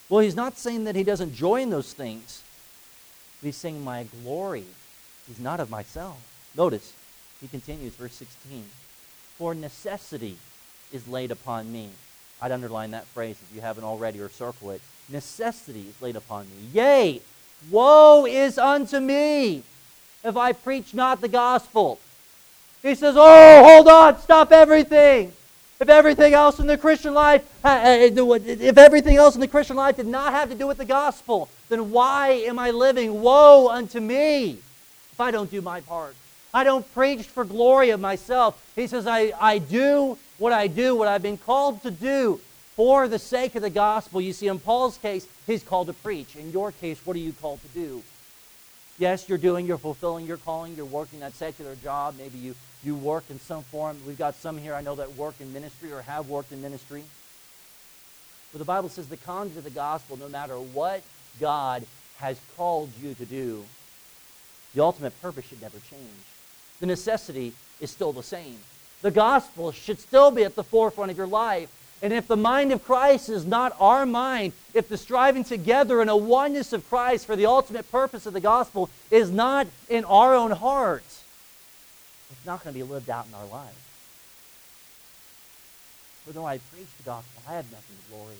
Well, 0.09 0.21
he's 0.21 0.35
not 0.35 0.57
saying 0.57 0.85
that 0.85 0.95
he 0.95 1.03
doesn't 1.03 1.35
joy 1.35 1.61
in 1.61 1.69
those 1.69 1.93
things. 1.93 2.41
He's 3.41 3.55
saying, 3.55 3.83
My 3.83 4.07
glory 4.23 4.65
is 5.29 5.39
not 5.39 5.59
of 5.59 5.69
myself. 5.69 6.17
Notice, 6.57 6.93
he 7.39 7.47
continues, 7.47 7.93
verse 7.93 8.15
16 8.15 8.65
For 9.37 9.53
necessity 9.53 10.37
is 10.91 11.07
laid 11.07 11.31
upon 11.31 11.71
me. 11.71 11.89
I'd 12.41 12.51
underline 12.51 12.91
that 12.91 13.05
phrase 13.07 13.37
if 13.41 13.55
you 13.55 13.61
haven't 13.61 13.83
already 13.83 14.19
or 14.19 14.29
circle 14.29 14.71
it. 14.71 14.81
Necessity 15.09 15.85
is 15.89 16.01
laid 16.01 16.15
upon 16.15 16.45
me. 16.45 16.69
Yea, 16.73 17.21
woe 17.69 18.25
is 18.25 18.57
unto 18.57 18.99
me 18.99 19.63
if 20.23 20.37
I 20.37 20.53
preach 20.53 20.93
not 20.93 21.21
the 21.21 21.27
gospel. 21.27 21.99
He 22.81 22.95
says, 22.95 23.15
Oh, 23.17 23.63
hold 23.63 23.87
on, 23.87 24.19
stop 24.19 24.51
everything. 24.51 25.33
If 25.79 25.87
everything 25.87 26.33
else 26.33 26.59
in 26.59 26.67
the 26.67 26.77
Christian 26.77 27.13
life, 27.13 27.41
uh, 27.63 27.67
uh, 27.67 27.97
if 28.01 28.77
everything 28.77 29.15
else 29.15 29.35
in 29.35 29.41
the 29.41 29.47
Christian 29.47 29.77
life 29.77 29.95
did 29.95 30.07
not 30.07 30.33
have 30.33 30.49
to 30.49 30.55
do 30.55 30.67
with 30.67 30.77
the 30.77 30.85
gospel, 30.85 31.49
then 31.69 31.91
why 31.91 32.31
am 32.31 32.59
I 32.59 32.71
living? 32.71 33.21
Woe 33.21 33.69
unto 33.69 34.01
me 34.01 34.57
if 35.13 35.19
I 35.19 35.31
don't 35.31 35.49
do 35.49 35.61
my 35.61 35.79
part. 35.81 36.15
I 36.53 36.63
don't 36.63 36.89
preach 36.93 37.23
for 37.23 37.45
glory 37.45 37.91
of 37.91 37.99
myself. 37.99 38.61
He 38.75 38.87
says, 38.87 39.07
I, 39.07 39.31
I 39.39 39.59
do 39.59 40.17
what 40.39 40.53
I 40.53 40.67
do, 40.67 40.95
what 40.95 41.07
I've 41.07 41.21
been 41.21 41.37
called 41.37 41.83
to 41.83 41.91
do 41.91 42.39
for 42.75 43.07
the 43.07 43.19
sake 43.19 43.55
of 43.55 43.61
the 43.61 43.69
gospel. 43.69 44.21
You 44.21 44.33
see, 44.33 44.47
in 44.47 44.57
Paul's 44.57 44.97
case, 44.97 45.27
he's 45.45 45.63
called 45.63 45.87
to 45.87 45.93
preach. 45.93 46.35
In 46.35 46.51
your 46.51 46.71
case, 46.71 46.99
what 47.05 47.15
are 47.15 47.19
you 47.19 47.33
called 47.33 47.61
to 47.61 47.67
do? 47.69 48.01
Yes, 48.97 49.29
you're 49.29 49.37
doing, 49.37 49.65
you're 49.65 49.77
fulfilling 49.77 50.25
your 50.25 50.37
calling, 50.37 50.75
you're 50.75 50.85
working 50.85 51.19
that 51.19 51.33
secular 51.33 51.75
job. 51.75 52.15
Maybe 52.17 52.37
you, 52.37 52.55
you 52.83 52.95
work 52.95 53.25
in 53.29 53.39
some 53.39 53.63
form. 53.63 53.97
We've 54.07 54.17
got 54.17 54.35
some 54.35 54.57
here 54.57 54.73
I 54.73 54.81
know 54.81 54.95
that 54.95 55.15
work 55.15 55.35
in 55.39 55.53
ministry 55.53 55.91
or 55.91 56.01
have 56.01 56.29
worked 56.29 56.51
in 56.51 56.61
ministry. 56.61 57.03
But 58.51 58.59
the 58.59 58.65
Bible 58.65 58.89
says 58.89 59.07
the 59.07 59.17
content 59.17 59.57
of 59.57 59.63
the 59.63 59.69
gospel, 59.69 60.17
no 60.17 60.27
matter 60.27 60.55
what 60.55 61.01
God 61.39 61.85
has 62.17 62.39
called 62.57 62.89
you 63.01 63.13
to 63.13 63.25
do, 63.25 63.63
the 64.73 64.81
ultimate 64.81 65.19
purpose 65.21 65.45
should 65.45 65.61
never 65.61 65.77
change. 65.89 66.25
The 66.79 66.85
necessity 66.85 67.53
is 67.79 67.91
still 67.91 68.11
the 68.11 68.23
same. 68.23 68.57
The 69.01 69.11
gospel 69.11 69.71
should 69.71 69.99
still 69.99 70.31
be 70.31 70.43
at 70.43 70.55
the 70.55 70.63
forefront 70.63 71.11
of 71.11 71.17
your 71.17 71.27
life. 71.27 71.69
And 72.01 72.13
if 72.13 72.27
the 72.27 72.37
mind 72.37 72.71
of 72.71 72.83
Christ 72.83 73.29
is 73.29 73.45
not 73.45 73.75
our 73.79 74.05
mind, 74.05 74.53
if 74.73 74.87
the 74.87 74.97
striving 74.97 75.43
together 75.43 76.01
in 76.01 76.09
a 76.09 76.15
oneness 76.15 76.71
of 76.71 76.87
Christ 76.89 77.25
for 77.25 77.35
the 77.35 77.45
ultimate 77.45 77.89
purpose 77.91 78.25
of 78.25 78.33
the 78.33 78.39
gospel 78.39 78.89
is 79.11 79.29
not 79.29 79.67
in 79.89 80.05
our 80.05 80.33
own 80.33 80.51
hearts, 80.51 81.23
it's 82.31 82.45
not 82.45 82.63
going 82.63 82.73
to 82.73 82.79
be 82.79 82.83
lived 82.83 83.09
out 83.09 83.25
in 83.27 83.33
our 83.33 83.45
lives. 83.47 83.77
For 86.25 86.31
though 86.31 86.45
I 86.45 86.59
preach 86.73 86.87
the 86.97 87.03
gospel, 87.03 87.41
I 87.47 87.53
have 87.53 87.69
nothing 87.71 87.95
to 87.95 88.11
glory. 88.13 88.35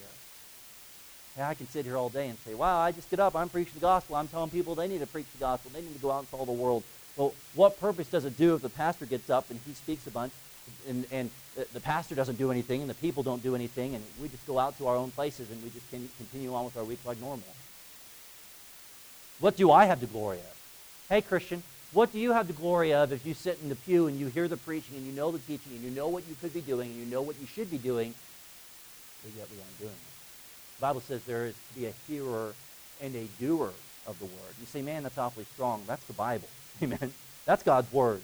And 1.35 1.45
I 1.45 1.53
can 1.53 1.67
sit 1.69 1.85
here 1.85 1.97
all 1.97 2.09
day 2.09 2.27
and 2.27 2.37
say, 2.39 2.53
wow, 2.53 2.79
I 2.79 2.91
just 2.91 3.09
get 3.09 3.19
up, 3.19 3.35
I'm 3.35 3.49
preaching 3.49 3.73
the 3.75 3.79
gospel, 3.81 4.15
I'm 4.15 4.27
telling 4.27 4.49
people 4.49 4.75
they 4.75 4.87
need 4.87 4.99
to 4.99 5.07
preach 5.07 5.27
the 5.33 5.39
gospel, 5.39 5.71
they 5.73 5.81
need 5.81 5.93
to 5.93 6.01
go 6.01 6.11
out 6.11 6.19
and 6.19 6.29
tell 6.29 6.45
the 6.45 6.51
world. 6.51 6.83
Well, 7.17 7.33
what 7.55 7.79
purpose 7.79 8.07
does 8.07 8.25
it 8.25 8.37
do 8.37 8.55
if 8.55 8.61
the 8.61 8.69
pastor 8.69 9.05
gets 9.05 9.29
up 9.29 9.49
and 9.49 9.59
he 9.65 9.73
speaks 9.73 10.05
a 10.07 10.11
bunch 10.11 10.31
and, 10.87 11.05
and 11.11 11.29
the 11.73 11.79
pastor 11.79 12.15
doesn't 12.15 12.37
do 12.37 12.51
anything 12.51 12.81
and 12.81 12.89
the 12.89 12.95
people 12.95 13.23
don't 13.23 13.43
do 13.43 13.55
anything 13.55 13.95
and 13.95 14.03
we 14.21 14.27
just 14.27 14.45
go 14.47 14.57
out 14.57 14.77
to 14.77 14.87
our 14.87 14.95
own 14.95 15.11
places 15.11 15.49
and 15.51 15.61
we 15.63 15.69
just 15.69 15.89
can 15.89 16.09
continue 16.17 16.53
on 16.53 16.65
with 16.65 16.77
our 16.77 16.83
week 16.83 16.99
like 17.05 17.19
normal. 17.19 17.43
What 19.39 19.55
do 19.55 19.71
I 19.71 19.85
have 19.85 19.99
the 19.99 20.05
glory 20.05 20.37
of? 20.39 20.57
Hey, 21.09 21.21
Christian, 21.21 21.63
what 21.91 22.11
do 22.11 22.19
you 22.19 22.33
have 22.33 22.47
the 22.47 22.53
glory 22.53 22.93
of 22.93 23.11
if 23.11 23.25
you 23.25 23.33
sit 23.33 23.59
in 23.63 23.69
the 23.69 23.75
pew 23.75 24.07
and 24.07 24.19
you 24.19 24.27
hear 24.27 24.47
the 24.47 24.57
preaching 24.57 24.95
and 24.95 25.05
you 25.05 25.11
know 25.11 25.31
the 25.31 25.39
teaching 25.39 25.71
and 25.73 25.81
you 25.81 25.91
know 25.91 26.07
what 26.07 26.23
you 26.27 26.35
could 26.39 26.53
be 26.53 26.61
doing 26.61 26.91
and 26.91 26.99
you 26.99 27.05
know 27.05 27.21
what 27.21 27.35
you 27.41 27.47
should 27.47 27.71
be 27.71 27.77
doing, 27.77 28.13
but 29.23 29.33
yet 29.35 29.47
we 29.51 29.57
aren't 29.57 29.79
doing 29.79 29.91
it? 29.91 30.77
The 30.77 30.81
Bible 30.81 31.01
says 31.01 31.23
there 31.23 31.47
is 31.47 31.55
to 31.55 31.79
be 31.79 31.87
a 31.87 31.93
hearer 32.07 32.53
and 33.01 33.15
a 33.15 33.27
doer 33.39 33.73
of 34.07 34.19
the 34.19 34.25
word. 34.25 34.53
You 34.59 34.65
say, 34.65 34.81
man, 34.81 35.03
that's 35.03 35.17
awfully 35.17 35.45
strong. 35.53 35.83
That's 35.87 36.03
the 36.05 36.13
Bible. 36.13 36.47
Amen. 36.81 37.13
That's 37.45 37.63
God's 37.63 37.91
word. 37.91 38.21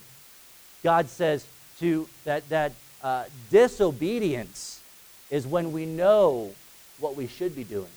God 0.83 1.09
says 1.09 1.47
to 1.79 2.07
that 2.23 2.47
that 2.49 2.71
uh, 3.03 3.25
disobedience 3.51 4.81
is 5.29 5.45
when 5.45 5.71
we 5.71 5.85
know 5.85 6.51
what 6.99 7.15
we 7.15 7.27
should 7.27 7.55
be 7.55 7.63
doing. 7.63 7.87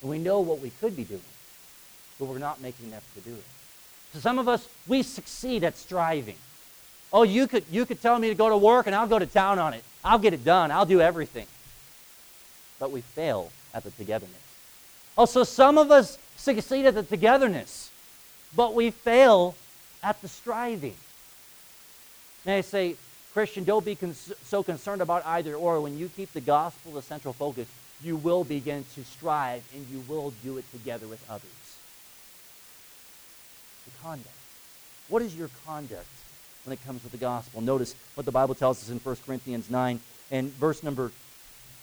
And 0.00 0.10
we 0.10 0.18
know 0.18 0.40
what 0.40 0.60
we 0.60 0.70
could 0.70 0.96
be 0.96 1.04
doing, 1.04 1.20
but 2.18 2.26
we're 2.26 2.38
not 2.38 2.60
making 2.60 2.86
an 2.86 2.94
effort 2.94 3.22
to 3.22 3.28
do 3.28 3.34
it. 3.34 3.44
So 4.12 4.20
some 4.20 4.38
of 4.38 4.48
us, 4.48 4.68
we 4.86 5.02
succeed 5.02 5.64
at 5.64 5.76
striving. 5.76 6.36
Oh, 7.12 7.22
you 7.22 7.46
could, 7.46 7.64
you 7.70 7.86
could 7.86 8.00
tell 8.00 8.18
me 8.18 8.28
to 8.28 8.34
go 8.34 8.48
to 8.48 8.56
work 8.56 8.86
and 8.86 8.94
I'll 8.94 9.06
go 9.06 9.18
to 9.18 9.26
town 9.26 9.58
on 9.58 9.74
it. 9.74 9.82
I'll 10.04 10.18
get 10.18 10.34
it 10.34 10.44
done. 10.44 10.70
I'll 10.70 10.86
do 10.86 11.00
everything. 11.00 11.46
But 12.78 12.90
we 12.90 13.00
fail 13.00 13.50
at 13.72 13.84
the 13.84 13.90
togetherness. 13.90 14.34
Oh, 15.16 15.26
so 15.26 15.44
some 15.44 15.78
of 15.78 15.90
us 15.90 16.18
succeed 16.36 16.86
at 16.86 16.94
the 16.94 17.02
togetherness, 17.02 17.90
but 18.56 18.74
we 18.74 18.90
fail 18.90 19.54
at 20.02 20.20
the 20.22 20.28
striving. 20.28 20.96
May 22.44 22.58
I 22.58 22.60
say, 22.60 22.96
Christian, 23.32 23.64
don't 23.64 23.84
be 23.84 23.98
so 24.44 24.62
concerned 24.62 25.02
about 25.02 25.26
either 25.26 25.54
or. 25.54 25.80
When 25.80 25.98
you 25.98 26.08
keep 26.08 26.32
the 26.32 26.40
gospel 26.40 26.92
the 26.92 27.02
central 27.02 27.34
focus, 27.34 27.66
you 28.02 28.16
will 28.16 28.44
begin 28.44 28.84
to 28.94 29.04
strive 29.04 29.62
and 29.74 29.86
you 29.88 30.04
will 30.08 30.32
do 30.42 30.58
it 30.58 30.70
together 30.70 31.06
with 31.06 31.24
others. 31.28 31.78
The 33.86 33.90
conduct. 34.02 34.28
What 35.08 35.22
is 35.22 35.34
your 35.36 35.50
conduct 35.66 36.06
when 36.64 36.72
it 36.72 36.84
comes 36.84 37.02
to 37.02 37.08
the 37.08 37.16
gospel? 37.16 37.60
Notice 37.60 37.94
what 38.14 38.24
the 38.24 38.32
Bible 38.32 38.54
tells 38.54 38.82
us 38.82 38.90
in 38.90 38.98
1 38.98 39.16
Corinthians 39.26 39.70
9 39.70 40.00
and 40.30 40.50
verse 40.52 40.82
number 40.82 41.10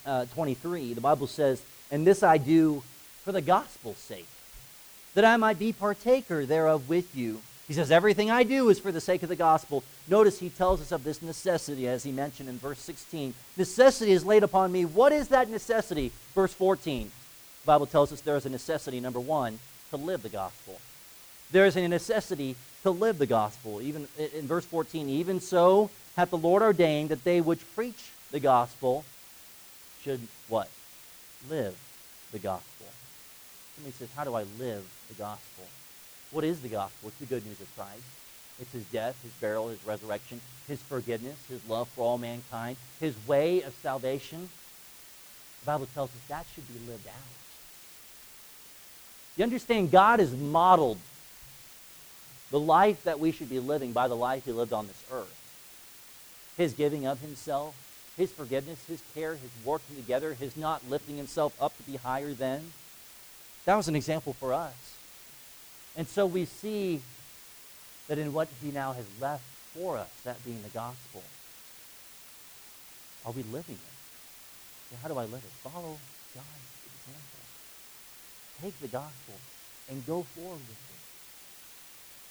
uh, 0.06 0.26
23. 0.26 0.94
The 0.94 1.00
Bible 1.00 1.26
says, 1.26 1.62
And 1.90 2.06
this 2.06 2.22
I 2.22 2.38
do 2.38 2.82
for 3.24 3.32
the 3.32 3.40
gospel's 3.40 3.98
sake, 3.98 4.26
that 5.14 5.24
I 5.24 5.36
might 5.36 5.58
be 5.58 5.72
partaker 5.72 6.46
thereof 6.46 6.88
with 6.88 7.14
you. 7.14 7.40
He 7.72 7.76
says, 7.76 7.90
Everything 7.90 8.30
I 8.30 8.42
do 8.42 8.68
is 8.68 8.78
for 8.78 8.92
the 8.92 9.00
sake 9.00 9.22
of 9.22 9.30
the 9.30 9.34
gospel. 9.34 9.82
Notice 10.06 10.38
he 10.38 10.50
tells 10.50 10.82
us 10.82 10.92
of 10.92 11.04
this 11.04 11.22
necessity, 11.22 11.88
as 11.88 12.04
he 12.04 12.12
mentioned 12.12 12.50
in 12.50 12.58
verse 12.58 12.78
16. 12.80 13.32
Necessity 13.56 14.12
is 14.12 14.26
laid 14.26 14.42
upon 14.42 14.70
me. 14.70 14.84
What 14.84 15.10
is 15.10 15.28
that 15.28 15.48
necessity? 15.48 16.12
Verse 16.34 16.52
14. 16.52 17.10
The 17.62 17.66
Bible 17.66 17.86
tells 17.86 18.12
us 18.12 18.20
there 18.20 18.36
is 18.36 18.44
a 18.44 18.50
necessity, 18.50 19.00
number 19.00 19.20
one, 19.20 19.58
to 19.88 19.96
live 19.96 20.22
the 20.22 20.28
gospel. 20.28 20.82
There 21.50 21.64
is 21.64 21.74
a 21.74 21.88
necessity 21.88 22.56
to 22.82 22.90
live 22.90 23.16
the 23.16 23.24
gospel. 23.24 23.80
Even 23.80 24.06
in 24.18 24.46
verse 24.46 24.66
14, 24.66 25.08
even 25.08 25.40
so 25.40 25.88
hath 26.14 26.28
the 26.28 26.36
Lord 26.36 26.60
ordained 26.60 27.08
that 27.08 27.24
they 27.24 27.40
which 27.40 27.64
preach 27.74 28.10
the 28.32 28.40
gospel 28.40 29.02
should 30.02 30.20
what? 30.50 30.68
Live 31.48 31.74
the 32.32 32.38
gospel. 32.38 32.86
Somebody 33.76 33.94
says, 33.94 34.10
How 34.14 34.24
do 34.24 34.34
I 34.34 34.44
live 34.58 34.84
the 35.08 35.14
gospel? 35.14 35.64
What 36.32 36.44
is 36.44 36.60
the 36.60 36.68
gospel? 36.68 37.10
It's 37.10 37.18
the 37.18 37.26
good 37.26 37.46
news 37.46 37.60
of 37.60 37.74
Christ. 37.76 38.02
It's 38.60 38.72
his 38.72 38.84
death, 38.86 39.20
his 39.22 39.32
burial, 39.32 39.68
his 39.68 39.84
resurrection, 39.86 40.40
his 40.66 40.80
forgiveness, 40.80 41.36
his 41.48 41.66
love 41.68 41.88
for 41.88 42.02
all 42.02 42.18
mankind, 42.18 42.76
his 43.00 43.14
way 43.26 43.62
of 43.62 43.74
salvation. 43.82 44.48
The 45.60 45.66
Bible 45.66 45.88
tells 45.94 46.10
us 46.10 46.20
that 46.28 46.46
should 46.54 46.66
be 46.68 46.90
lived 46.90 47.06
out. 47.06 47.14
You 49.36 49.44
understand, 49.44 49.90
God 49.90 50.20
has 50.20 50.34
modeled 50.34 50.98
the 52.50 52.60
life 52.60 53.04
that 53.04 53.18
we 53.18 53.32
should 53.32 53.48
be 53.48 53.60
living 53.60 53.92
by 53.92 54.08
the 54.08 54.16
life 54.16 54.44
he 54.44 54.52
lived 54.52 54.72
on 54.72 54.86
this 54.86 55.04
earth. 55.10 55.38
His 56.56 56.74
giving 56.74 57.06
of 57.06 57.20
himself, 57.20 57.74
his 58.16 58.30
forgiveness, 58.30 58.84
his 58.86 59.02
care, 59.14 59.32
his 59.32 59.50
working 59.64 59.96
together, 59.96 60.34
his 60.34 60.56
not 60.56 60.82
lifting 60.88 61.16
himself 61.16 61.56
up 61.60 61.76
to 61.78 61.82
be 61.82 61.96
higher 61.96 62.34
than. 62.34 62.72
That 63.64 63.76
was 63.76 63.88
an 63.88 63.96
example 63.96 64.34
for 64.34 64.52
us. 64.52 64.91
And 65.96 66.08
so 66.08 66.26
we 66.26 66.44
see 66.44 67.00
that 68.08 68.18
in 68.18 68.32
what 68.32 68.48
he 68.62 68.70
now 68.70 68.92
has 68.92 69.04
left 69.20 69.44
for 69.74 69.96
us, 69.96 70.08
that 70.24 70.42
being 70.44 70.62
the 70.62 70.68
gospel, 70.70 71.22
are 73.24 73.32
we 73.32 73.42
living 73.44 73.76
it? 73.76 73.92
how 75.00 75.08
do 75.08 75.16
I 75.16 75.24
live 75.24 75.42
it? 75.42 75.52
Follow 75.64 75.96
God's 76.34 76.72
example. 76.84 77.42
Take 78.60 78.78
the 78.80 78.88
gospel 78.88 79.34
and 79.88 80.04
go 80.06 80.22
forward 80.22 80.60
with 80.60 80.70
it. 80.70 81.02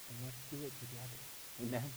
And 0.09 0.17
let's 0.25 0.41
do 0.51 0.57
it 0.57 0.73
together. 0.79 1.19
Amen. 1.63 1.91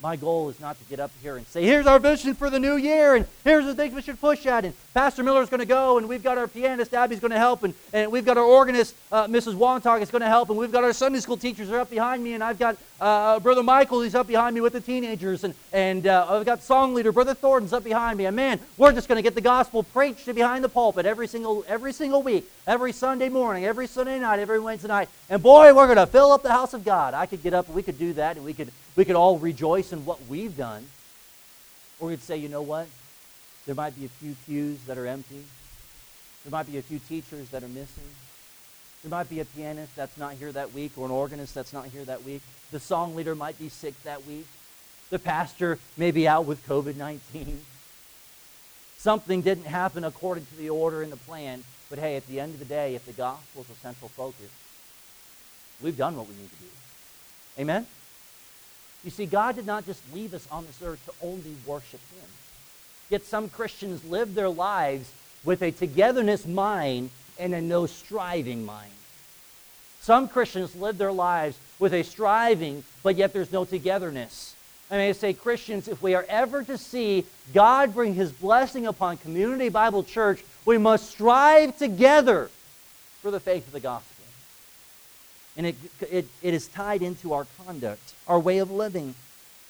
My 0.00 0.14
goal 0.14 0.48
is 0.48 0.60
not 0.60 0.78
to 0.78 0.84
get 0.84 1.00
up 1.00 1.10
here 1.20 1.36
and 1.36 1.46
say, 1.48 1.64
here's 1.64 1.84
our 1.84 1.98
vision 1.98 2.32
for 2.34 2.50
the 2.50 2.60
new 2.60 2.76
year, 2.76 3.16
and 3.16 3.26
here's 3.42 3.64
the 3.64 3.74
things 3.74 3.92
we 3.92 4.00
should 4.00 4.20
push 4.20 4.46
at, 4.46 4.64
and 4.64 4.72
Pastor 4.94 5.24
Miller's 5.24 5.48
going 5.50 5.58
to 5.58 5.66
go, 5.66 5.98
and 5.98 6.08
we've 6.08 6.22
got 6.22 6.38
our 6.38 6.46
pianist, 6.46 6.94
Abby's 6.94 7.18
going 7.18 7.32
to 7.32 7.38
help, 7.38 7.64
and, 7.64 7.74
and 7.92 8.12
we've 8.12 8.24
got 8.24 8.38
our 8.38 8.44
organist, 8.44 8.94
uh, 9.10 9.26
Mrs. 9.26 9.54
Wontok, 9.54 10.00
is 10.00 10.12
going 10.12 10.22
to 10.22 10.28
help, 10.28 10.50
and 10.50 10.58
we've 10.58 10.70
got 10.70 10.84
our 10.84 10.92
Sunday 10.92 11.18
school 11.18 11.36
teachers 11.36 11.68
are 11.70 11.80
up 11.80 11.90
behind 11.90 12.22
me, 12.22 12.34
and 12.34 12.44
I've 12.44 12.60
got 12.60 12.76
uh, 13.00 13.38
Brother 13.40 13.62
Michael, 13.62 14.00
he's 14.02 14.14
up 14.14 14.26
behind 14.26 14.54
me 14.54 14.60
with 14.60 14.72
the 14.72 14.80
teenagers, 14.80 15.44
and, 15.44 15.54
and 15.72 16.06
uh, 16.06 16.26
I've 16.28 16.44
got 16.44 16.62
song 16.62 16.94
leader, 16.94 17.12
Brother 17.12 17.34
Thornton's 17.34 17.72
up 17.72 17.84
behind 17.84 18.18
me, 18.18 18.26
and 18.26 18.34
man, 18.34 18.58
we're 18.76 18.92
just 18.92 19.08
going 19.08 19.16
to 19.16 19.22
get 19.22 19.34
the 19.34 19.40
gospel 19.40 19.82
preached 19.82 20.26
behind 20.34 20.64
the 20.64 20.68
pulpit 20.68 21.06
every 21.06 21.28
single, 21.28 21.64
every 21.68 21.92
single 21.92 22.22
week, 22.22 22.50
every 22.66 22.92
Sunday 22.92 23.28
morning, 23.28 23.64
every 23.64 23.86
Sunday 23.86 24.18
night, 24.18 24.40
every 24.40 24.58
Wednesday 24.58 24.88
night, 24.88 25.08
and 25.30 25.42
boy, 25.42 25.72
we're 25.74 25.86
going 25.86 25.96
to 25.96 26.06
fill 26.06 26.32
up 26.32 26.42
the 26.42 26.50
house 26.50 26.74
of 26.74 26.84
God. 26.84 27.14
I 27.14 27.26
could 27.26 27.42
get 27.42 27.54
up 27.54 27.66
and 27.66 27.74
we 27.76 27.82
could 27.82 27.98
do 27.98 28.14
that, 28.14 28.36
and 28.36 28.44
we 28.44 28.52
could 28.52 28.72
we 28.96 29.04
could 29.04 29.16
all 29.16 29.38
rejoice 29.38 29.92
in 29.92 30.04
what 30.04 30.18
we've 30.28 30.56
done. 30.56 30.84
Or 32.00 32.08
we'd 32.08 32.20
say, 32.20 32.36
you 32.36 32.48
know 32.48 32.62
what? 32.62 32.88
There 33.64 33.76
might 33.76 33.96
be 33.96 34.06
a 34.06 34.08
few 34.08 34.34
pews 34.44 34.80
that 34.86 34.98
are 34.98 35.06
empty. 35.06 35.44
There 36.44 36.50
might 36.50 36.66
be 36.66 36.78
a 36.78 36.82
few 36.82 36.98
teachers 36.98 37.48
that 37.50 37.62
are 37.62 37.68
missing. 37.68 38.08
There 39.02 39.10
might 39.10 39.28
be 39.28 39.38
a 39.38 39.44
pianist 39.44 39.94
that's 39.94 40.16
not 40.16 40.32
here 40.32 40.50
that 40.50 40.72
week 40.72 40.92
or 40.96 41.04
an 41.04 41.12
organist 41.12 41.54
that's 41.54 41.72
not 41.72 41.86
here 41.86 42.04
that 42.06 42.24
week. 42.24 42.42
The 42.70 42.80
song 42.80 43.14
leader 43.14 43.34
might 43.34 43.58
be 43.58 43.68
sick 43.68 43.94
that 44.02 44.26
week. 44.26 44.46
The 45.10 45.18
pastor 45.18 45.78
may 45.96 46.10
be 46.10 46.28
out 46.28 46.44
with 46.44 46.66
COVID 46.66 46.96
19. 46.96 47.62
Something 48.98 49.42
didn't 49.42 49.64
happen 49.64 50.04
according 50.04 50.46
to 50.46 50.56
the 50.56 50.70
order 50.70 51.02
and 51.02 51.10
the 51.10 51.16
plan. 51.16 51.64
But 51.88 51.98
hey, 51.98 52.16
at 52.16 52.26
the 52.26 52.40
end 52.40 52.54
of 52.54 52.58
the 52.58 52.66
day, 52.66 52.94
if 52.94 53.06
the 53.06 53.12
gospel 53.12 53.62
is 53.62 53.70
a 53.70 53.74
central 53.80 54.08
focus, 54.10 54.50
we've 55.80 55.96
done 55.96 56.16
what 56.16 56.28
we 56.28 56.34
need 56.34 56.50
to 56.50 56.56
do. 56.56 56.66
Amen? 57.60 57.86
You 59.04 59.10
see, 59.10 59.26
God 59.26 59.54
did 59.54 59.66
not 59.66 59.86
just 59.86 60.02
leave 60.12 60.34
us 60.34 60.46
on 60.50 60.66
this 60.66 60.82
earth 60.82 61.02
to 61.06 61.26
only 61.26 61.54
worship 61.64 62.00
Him. 62.12 62.28
Yet 63.08 63.24
some 63.24 63.48
Christians 63.48 64.04
live 64.04 64.34
their 64.34 64.48
lives 64.50 65.10
with 65.44 65.62
a 65.62 65.70
togetherness 65.70 66.46
mind 66.46 67.10
and 67.38 67.54
a 67.54 67.60
no 67.60 67.86
striving 67.86 68.66
mind. 68.66 68.92
Some 70.00 70.28
Christians 70.28 70.74
live 70.74 70.98
their 70.98 71.12
lives 71.12 71.58
with 71.78 71.94
a 71.94 72.02
striving, 72.02 72.84
but 73.02 73.16
yet 73.16 73.32
there's 73.32 73.52
no 73.52 73.64
togetherness. 73.64 74.54
I 74.90 74.96
may 74.96 75.12
say, 75.12 75.32
Christians, 75.34 75.86
if 75.86 76.00
we 76.00 76.14
are 76.14 76.24
ever 76.28 76.62
to 76.64 76.78
see 76.78 77.24
God 77.52 77.94
bring 77.94 78.14
His 78.14 78.32
blessing 78.32 78.86
upon 78.86 79.18
Community 79.18 79.68
Bible 79.68 80.02
Church, 80.02 80.42
we 80.64 80.78
must 80.78 81.10
strive 81.10 81.76
together 81.76 82.50
for 83.20 83.30
the 83.30 83.40
faith 83.40 83.66
of 83.66 83.72
the 83.72 83.80
gospel 83.80 84.18
and 85.58 85.66
it, 85.66 85.76
it, 86.00 86.28
it 86.40 86.54
is 86.54 86.68
tied 86.68 87.02
into 87.02 87.34
our 87.34 87.46
conduct, 87.66 88.14
our 88.28 88.38
way 88.38 88.58
of 88.58 88.70
living. 88.70 89.14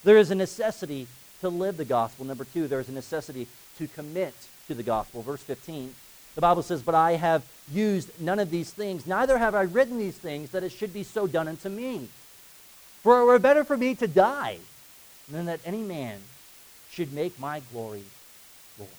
There 0.04 0.18
is 0.18 0.30
a 0.30 0.34
necessity 0.34 1.08
to 1.40 1.48
live 1.48 1.78
the 1.78 1.84
gospel. 1.86 2.26
Number 2.26 2.44
two, 2.44 2.68
there 2.68 2.78
is 2.78 2.90
a 2.90 2.92
necessity 2.92 3.48
to 3.78 3.88
commit 3.88 4.34
to 4.68 4.74
the 4.74 4.82
gospel. 4.82 5.22
Verse 5.22 5.42
15, 5.42 5.94
the 6.38 6.42
Bible 6.42 6.62
says, 6.62 6.84
But 6.84 6.94
I 6.94 7.14
have 7.14 7.42
used 7.72 8.12
none 8.20 8.38
of 8.38 8.48
these 8.48 8.70
things, 8.70 9.08
neither 9.08 9.38
have 9.38 9.56
I 9.56 9.62
written 9.62 9.98
these 9.98 10.16
things, 10.16 10.52
that 10.52 10.62
it 10.62 10.70
should 10.70 10.92
be 10.92 11.02
so 11.02 11.26
done 11.26 11.48
unto 11.48 11.68
me. 11.68 12.06
For 13.02 13.20
it 13.20 13.24
were 13.24 13.40
better 13.40 13.64
for 13.64 13.76
me 13.76 13.96
to 13.96 14.06
die 14.06 14.58
than 15.28 15.46
that 15.46 15.58
any 15.64 15.82
man 15.82 16.20
should 16.92 17.12
make 17.12 17.36
my 17.40 17.60
glory 17.72 18.04
Lord. 18.78 18.90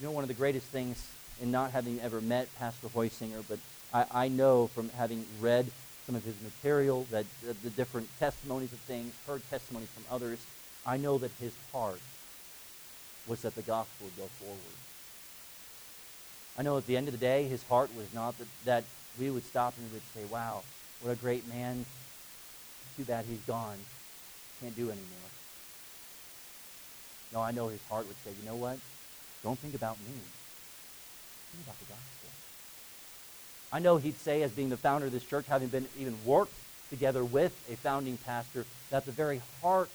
You 0.00 0.06
know, 0.06 0.12
one 0.12 0.24
of 0.24 0.28
the 0.28 0.34
greatest 0.34 0.68
things 0.68 1.06
in 1.38 1.50
not 1.50 1.72
having 1.72 2.00
ever 2.00 2.22
met 2.22 2.48
Pastor 2.58 2.88
Hoysinger, 2.88 3.44
but 3.46 3.58
I, 3.92 4.24
I 4.24 4.28
know 4.28 4.68
from 4.68 4.88
having 4.96 5.26
read 5.38 5.66
some 6.06 6.14
of 6.14 6.24
his 6.24 6.40
material, 6.40 7.06
that 7.10 7.26
uh, 7.46 7.52
the 7.62 7.68
different 7.68 8.08
testimonies 8.18 8.72
of 8.72 8.78
things, 8.78 9.12
heard 9.26 9.42
testimonies 9.50 9.90
from 9.90 10.04
others, 10.10 10.38
I 10.86 10.96
know 10.96 11.18
that 11.18 11.30
his 11.38 11.52
heart 11.72 12.00
was 13.26 13.42
that 13.42 13.54
the 13.54 13.60
gospel 13.60 14.06
would 14.06 14.16
go 14.16 14.30
forward. 14.40 14.81
I 16.58 16.62
know 16.62 16.76
at 16.76 16.86
the 16.86 16.96
end 16.96 17.08
of 17.08 17.12
the 17.12 17.18
day, 17.18 17.44
his 17.44 17.62
heart 17.64 17.94
was 17.96 18.06
not 18.14 18.38
that, 18.38 18.46
that 18.64 18.84
we 19.18 19.30
would 19.30 19.44
stop 19.44 19.74
and 19.76 19.86
we 19.88 19.94
would 19.94 20.02
say, 20.14 20.24
wow, 20.32 20.62
what 21.02 21.10
a 21.10 21.16
great 21.16 21.46
man. 21.48 21.84
Too 22.96 23.04
bad 23.04 23.24
he's 23.28 23.40
gone. 23.46 23.78
Can't 24.60 24.76
do 24.76 24.90
anymore. 24.90 25.06
No, 27.32 27.40
I 27.40 27.50
know 27.52 27.68
his 27.68 27.80
heart 27.88 28.06
would 28.06 28.16
say, 28.24 28.30
you 28.38 28.46
know 28.48 28.56
what? 28.56 28.76
Don't 29.42 29.58
think 29.58 29.74
about 29.74 29.96
me. 30.00 30.12
Think 31.52 31.64
about 31.64 31.78
the 31.78 31.86
gospel. 31.86 32.28
I 33.72 33.78
know 33.78 33.96
he'd 33.96 34.18
say, 34.18 34.42
as 34.42 34.50
being 34.50 34.68
the 34.68 34.76
founder 34.76 35.06
of 35.06 35.12
this 35.12 35.24
church, 35.24 35.46
having 35.48 35.68
been 35.68 35.86
even 35.98 36.14
worked 36.26 36.52
together 36.90 37.24
with 37.24 37.52
a 37.70 37.76
founding 37.76 38.18
pastor, 38.18 38.66
that 38.90 39.06
the 39.06 39.12
very 39.12 39.40
heart 39.62 39.88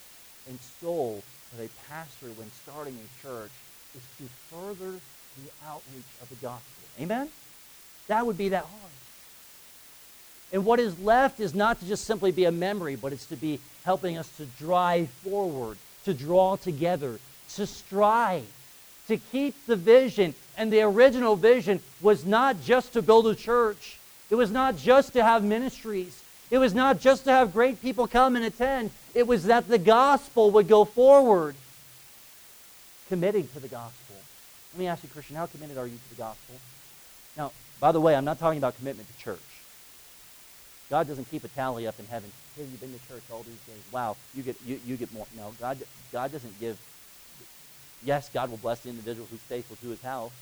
and 0.50 0.58
soul 0.82 1.24
of 1.54 1.64
a 1.64 1.70
pastor 1.88 2.28
when 2.36 2.52
starting 2.64 2.96
a 2.96 3.22
church 3.22 3.52
is 3.96 4.02
to 4.18 4.28
further 4.50 5.00
the 5.46 5.68
outreach 5.68 6.06
of 6.22 6.30
the 6.30 6.36
gospel. 6.36 6.64
Amen? 7.00 7.30
That 8.08 8.26
would 8.26 8.38
be 8.38 8.50
that 8.50 8.64
hard. 8.64 8.92
And 10.54 10.66
what 10.66 10.80
is 10.80 10.98
left 11.00 11.40
is 11.40 11.54
not 11.54 11.80
to 11.80 11.86
just 11.86 12.06
simply 12.06 12.32
be 12.32 12.46
a 12.46 12.52
memory, 12.52 12.96
but 12.96 13.12
it's 13.12 13.26
to 13.28 13.36
be 13.36 13.60
helping 13.84 14.18
us 14.18 14.30
to 14.38 14.46
drive 14.46 15.10
forward, 15.10 15.78
to 16.06 16.14
draw 16.14 16.56
together, 16.56 17.20
to 17.56 17.68
strive, 17.68 18.46
to 19.08 19.18
keep 19.18 19.56
the 19.66 19.76
vision 19.76 20.34
and 20.58 20.74
the 20.74 20.82
original 20.82 21.36
vision 21.36 21.80
was 22.02 22.26
not 22.26 22.62
just 22.64 22.94
to 22.94 23.02
build 23.02 23.28
a 23.28 23.36
church, 23.36 24.00
it 24.30 24.36
was 24.36 24.52
not 24.52 24.76
just 24.76 25.14
to 25.14 25.24
have 25.24 25.44
ministries, 25.44 26.24
it 26.50 26.58
was 26.58 26.74
not 26.74 27.00
just 27.00 27.26
to 27.26 27.32
have 27.32 27.54
great 27.54 27.82
people 27.82 28.08
come 28.08 28.36
and 28.36 28.44
attend. 28.44 28.90
It 29.14 29.28
was 29.28 29.46
that 29.46 29.68
the 29.68 29.78
gospel 29.78 30.52
would 30.52 30.68
go 30.68 30.84
forward, 30.84 31.56
committing 33.08 33.48
to 33.50 33.60
the 33.60 33.68
gospel. 33.68 34.07
Let 34.78 34.82
me 34.82 34.88
ask 34.90 35.02
you, 35.02 35.10
Christian, 35.10 35.36
how 35.36 35.48
committed 35.48 35.76
are 35.76 35.88
you 35.88 35.98
to 35.98 36.10
the 36.10 36.22
gospel? 36.22 36.54
Now, 37.36 37.52
by 37.80 37.92
the 37.92 38.00
way, 38.00 38.16
I'm 38.16 38.26
not 38.26 38.38
talking 38.38 38.60
about 38.60 38.76
commitment 38.76 39.10
to 39.10 39.24
church. 39.24 39.64
God 40.92 41.08
doesn't 41.08 41.32
keep 41.32 41.44
a 41.44 41.48
tally 41.48 41.88
up 41.88 42.00
in 42.00 42.06
heaven. 42.06 42.32
Hey, 42.56 42.62
you've 42.62 42.80
been 42.80 42.94
to 42.94 43.08
church 43.08 43.24
all 43.32 43.42
these 43.42 43.58
days. 43.66 43.82
Wow, 43.92 44.18
you 44.36 44.44
get 44.44 44.56
you, 44.64 44.80
you 44.86 44.96
get 44.96 45.12
more. 45.12 45.26
No, 45.36 45.56
God 45.60 45.80
God 46.14 46.32
doesn't 46.32 46.60
give. 46.60 46.78
Yes, 48.06 48.30
God 48.32 48.52
will 48.52 48.58
bless 48.58 48.82
the 48.82 48.90
individual 48.90 49.28
who's 49.32 49.42
faithful 49.50 49.78
to 49.78 49.90
His 49.90 50.02
house, 50.04 50.34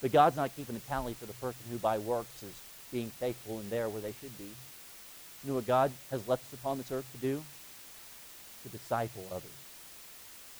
but 0.00 0.12
God's 0.12 0.36
not 0.36 0.54
keeping 0.54 0.76
a 0.76 0.80
tally 0.88 1.14
for 1.18 1.26
the 1.26 1.34
person 1.34 1.64
who 1.68 1.76
by 1.78 1.98
works 1.98 2.44
is 2.44 2.62
being 2.92 3.10
faithful 3.18 3.58
and 3.58 3.68
there 3.68 3.88
where 3.88 4.00
they 4.00 4.14
should 4.20 4.38
be. 4.38 4.44
You 5.42 5.48
know 5.48 5.54
what 5.54 5.66
God 5.66 5.90
has 6.12 6.28
left 6.28 6.44
us 6.44 6.52
upon 6.52 6.78
this 6.78 6.92
earth 6.92 7.10
to 7.10 7.18
do? 7.18 7.42
To 8.62 8.68
disciple 8.68 9.26
others. 9.32 9.58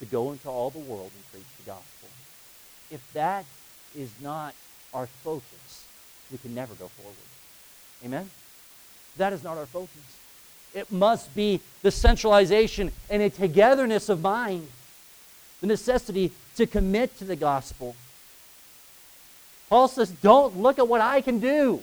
To 0.01 0.07
go 0.07 0.33
into 0.33 0.49
all 0.49 0.71
the 0.71 0.81
world 0.81 1.13
and 1.15 1.23
preach 1.33 1.47
the 1.57 1.71
gospel. 1.71 2.16
If 2.91 3.03
that 3.13 3.45
is 3.95 4.11
not 4.21 4.55
our 4.95 5.07
focus, 5.07 5.85
we 6.31 6.39
can 6.39 6.55
never 6.55 6.75
go 6.75 6.89
forward. 6.89 7.17
Amen? 8.05 8.31
That 9.17 9.33
is 9.33 9.43
not 9.43 9.57
our 9.57 9.67
focus. 9.67 10.19
It 10.75 10.93
must 10.93 11.35
be 11.35 11.61
the 11.83 11.91
centralization 11.91 12.93
and 13.09 13.23
a 13.23 13.31
togetherness 13.31 14.09
of 14.09 14.21
mind, 14.21 14.69
the 15.61 15.67
necessity 15.67 16.33
to 16.57 16.67
commit 16.67 17.17
to 17.19 17.25
the 17.25 17.37
gospel 17.37 17.97
Paul 19.69 19.89
says, 19.89 20.11
Don't 20.11 20.57
look 20.59 20.79
at 20.79 20.87
what 20.87 21.01
I 21.01 21.21
can 21.21 21.39
do. 21.39 21.83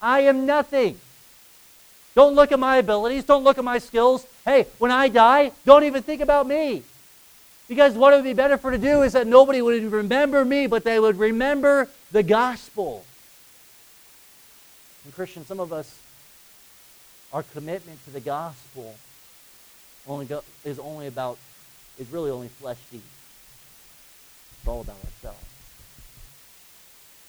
I 0.00 0.20
am 0.20 0.46
nothing. 0.46 0.98
Don't 2.14 2.34
look 2.34 2.52
at 2.52 2.58
my 2.58 2.78
abilities. 2.78 3.24
Don't 3.24 3.44
look 3.44 3.58
at 3.58 3.64
my 3.64 3.78
skills. 3.78 4.26
Hey, 4.44 4.66
when 4.78 4.90
I 4.90 5.08
die, 5.08 5.52
don't 5.64 5.84
even 5.84 6.02
think 6.02 6.20
about 6.20 6.46
me. 6.46 6.82
Because 7.68 7.94
what 7.94 8.12
it 8.12 8.16
would 8.16 8.24
be 8.24 8.32
better 8.32 8.56
for 8.56 8.70
to 8.70 8.78
do 8.78 9.02
is 9.02 9.12
that 9.14 9.26
nobody 9.26 9.60
would 9.60 9.90
remember 9.90 10.44
me, 10.44 10.66
but 10.66 10.84
they 10.84 11.00
would 11.00 11.18
remember 11.18 11.88
the 12.12 12.22
gospel. 12.22 13.04
And 15.04 15.14
Christian, 15.14 15.44
some 15.44 15.58
of 15.58 15.72
us, 15.72 15.98
our 17.32 17.42
commitment 17.42 18.04
to 18.04 18.10
the 18.10 18.20
gospel 18.20 18.94
only 20.06 20.26
go, 20.26 20.42
is 20.64 20.78
only 20.78 21.08
about, 21.08 21.38
is 21.98 22.08
really 22.10 22.30
only 22.30 22.48
flesh 22.48 22.78
deep. 22.90 23.02
It's 24.58 24.68
all 24.68 24.80
about 24.80 24.96
ourselves 25.04 25.46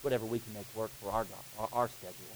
whatever 0.07 0.25
we 0.25 0.39
can 0.39 0.53
make 0.53 0.65
work 0.73 0.89
for 1.01 1.11
our, 1.11 1.25
our, 1.59 1.67
our 1.73 1.87
schedule. 1.89 2.31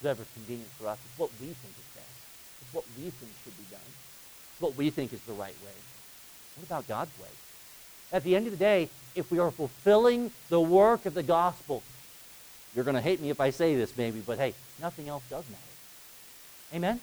Whatever's 0.00 0.26
convenient 0.34 0.68
for 0.70 0.88
us. 0.88 0.98
It's 1.06 1.18
what 1.18 1.30
we 1.40 1.46
think 1.46 1.74
is 1.78 1.88
best. 1.94 2.18
It's 2.60 2.74
what 2.74 2.84
we 2.98 3.10
think 3.10 3.30
should 3.44 3.56
be 3.56 3.70
done. 3.70 3.90
It's 4.52 4.60
what 4.60 4.76
we 4.76 4.90
think 4.90 5.12
is 5.12 5.20
the 5.22 5.34
right 5.34 5.54
way. 5.64 5.78
What 6.56 6.66
about 6.66 6.88
God's 6.88 7.18
way? 7.18 7.28
At 8.12 8.24
the 8.24 8.36
end 8.36 8.46
of 8.46 8.52
the 8.52 8.58
day, 8.58 8.88
if 9.14 9.30
we 9.30 9.38
are 9.38 9.50
fulfilling 9.50 10.30
the 10.48 10.60
work 10.60 11.06
of 11.06 11.14
the 11.14 11.22
gospel, 11.22 11.82
You're 12.74 12.84
going 12.84 12.96
to 12.96 13.00
hate 13.00 13.20
me 13.20 13.30
if 13.30 13.40
I 13.40 13.50
say 13.50 13.76
this, 13.76 13.96
maybe, 13.96 14.20
but 14.20 14.38
hey, 14.38 14.54
nothing 14.80 15.08
else 15.08 15.22
does 15.30 15.44
matter. 15.48 15.62
Amen? 16.74 17.00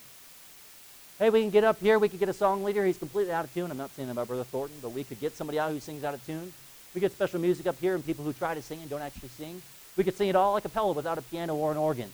Hey, 1.18 1.30
we 1.30 1.40
can 1.40 1.50
get 1.50 1.64
up 1.64 1.80
here. 1.80 1.98
We 1.98 2.08
could 2.08 2.20
get 2.20 2.28
a 2.28 2.34
song 2.34 2.62
leader. 2.62 2.84
He's 2.84 2.98
completely 2.98 3.32
out 3.32 3.44
of 3.44 3.54
tune. 3.54 3.70
I'm 3.70 3.78
not 3.78 3.90
saying 3.92 4.10
about 4.10 4.28
Brother 4.28 4.44
Thornton, 4.44 4.76
but 4.82 4.90
we 4.90 5.04
could 5.04 5.20
get 5.20 5.34
somebody 5.34 5.58
out 5.58 5.70
who 5.70 5.80
sings 5.80 6.04
out 6.04 6.14
of 6.14 6.24
tune. 6.26 6.52
We 6.94 7.00
get 7.00 7.12
special 7.12 7.40
music 7.40 7.66
up 7.66 7.78
here 7.80 7.94
and 7.94 8.04
people 8.04 8.24
who 8.24 8.34
try 8.34 8.54
to 8.54 8.60
sing 8.60 8.80
and 8.80 8.90
don't 8.90 9.00
actually 9.00 9.30
sing. 9.30 9.62
We 9.96 10.04
could 10.04 10.16
sing 10.16 10.28
it 10.28 10.36
all 10.36 10.56
a 10.56 10.60
cappella 10.60 10.92
without 10.92 11.16
a 11.16 11.22
piano 11.22 11.54
or 11.54 11.70
an 11.70 11.78
organ. 11.78 12.10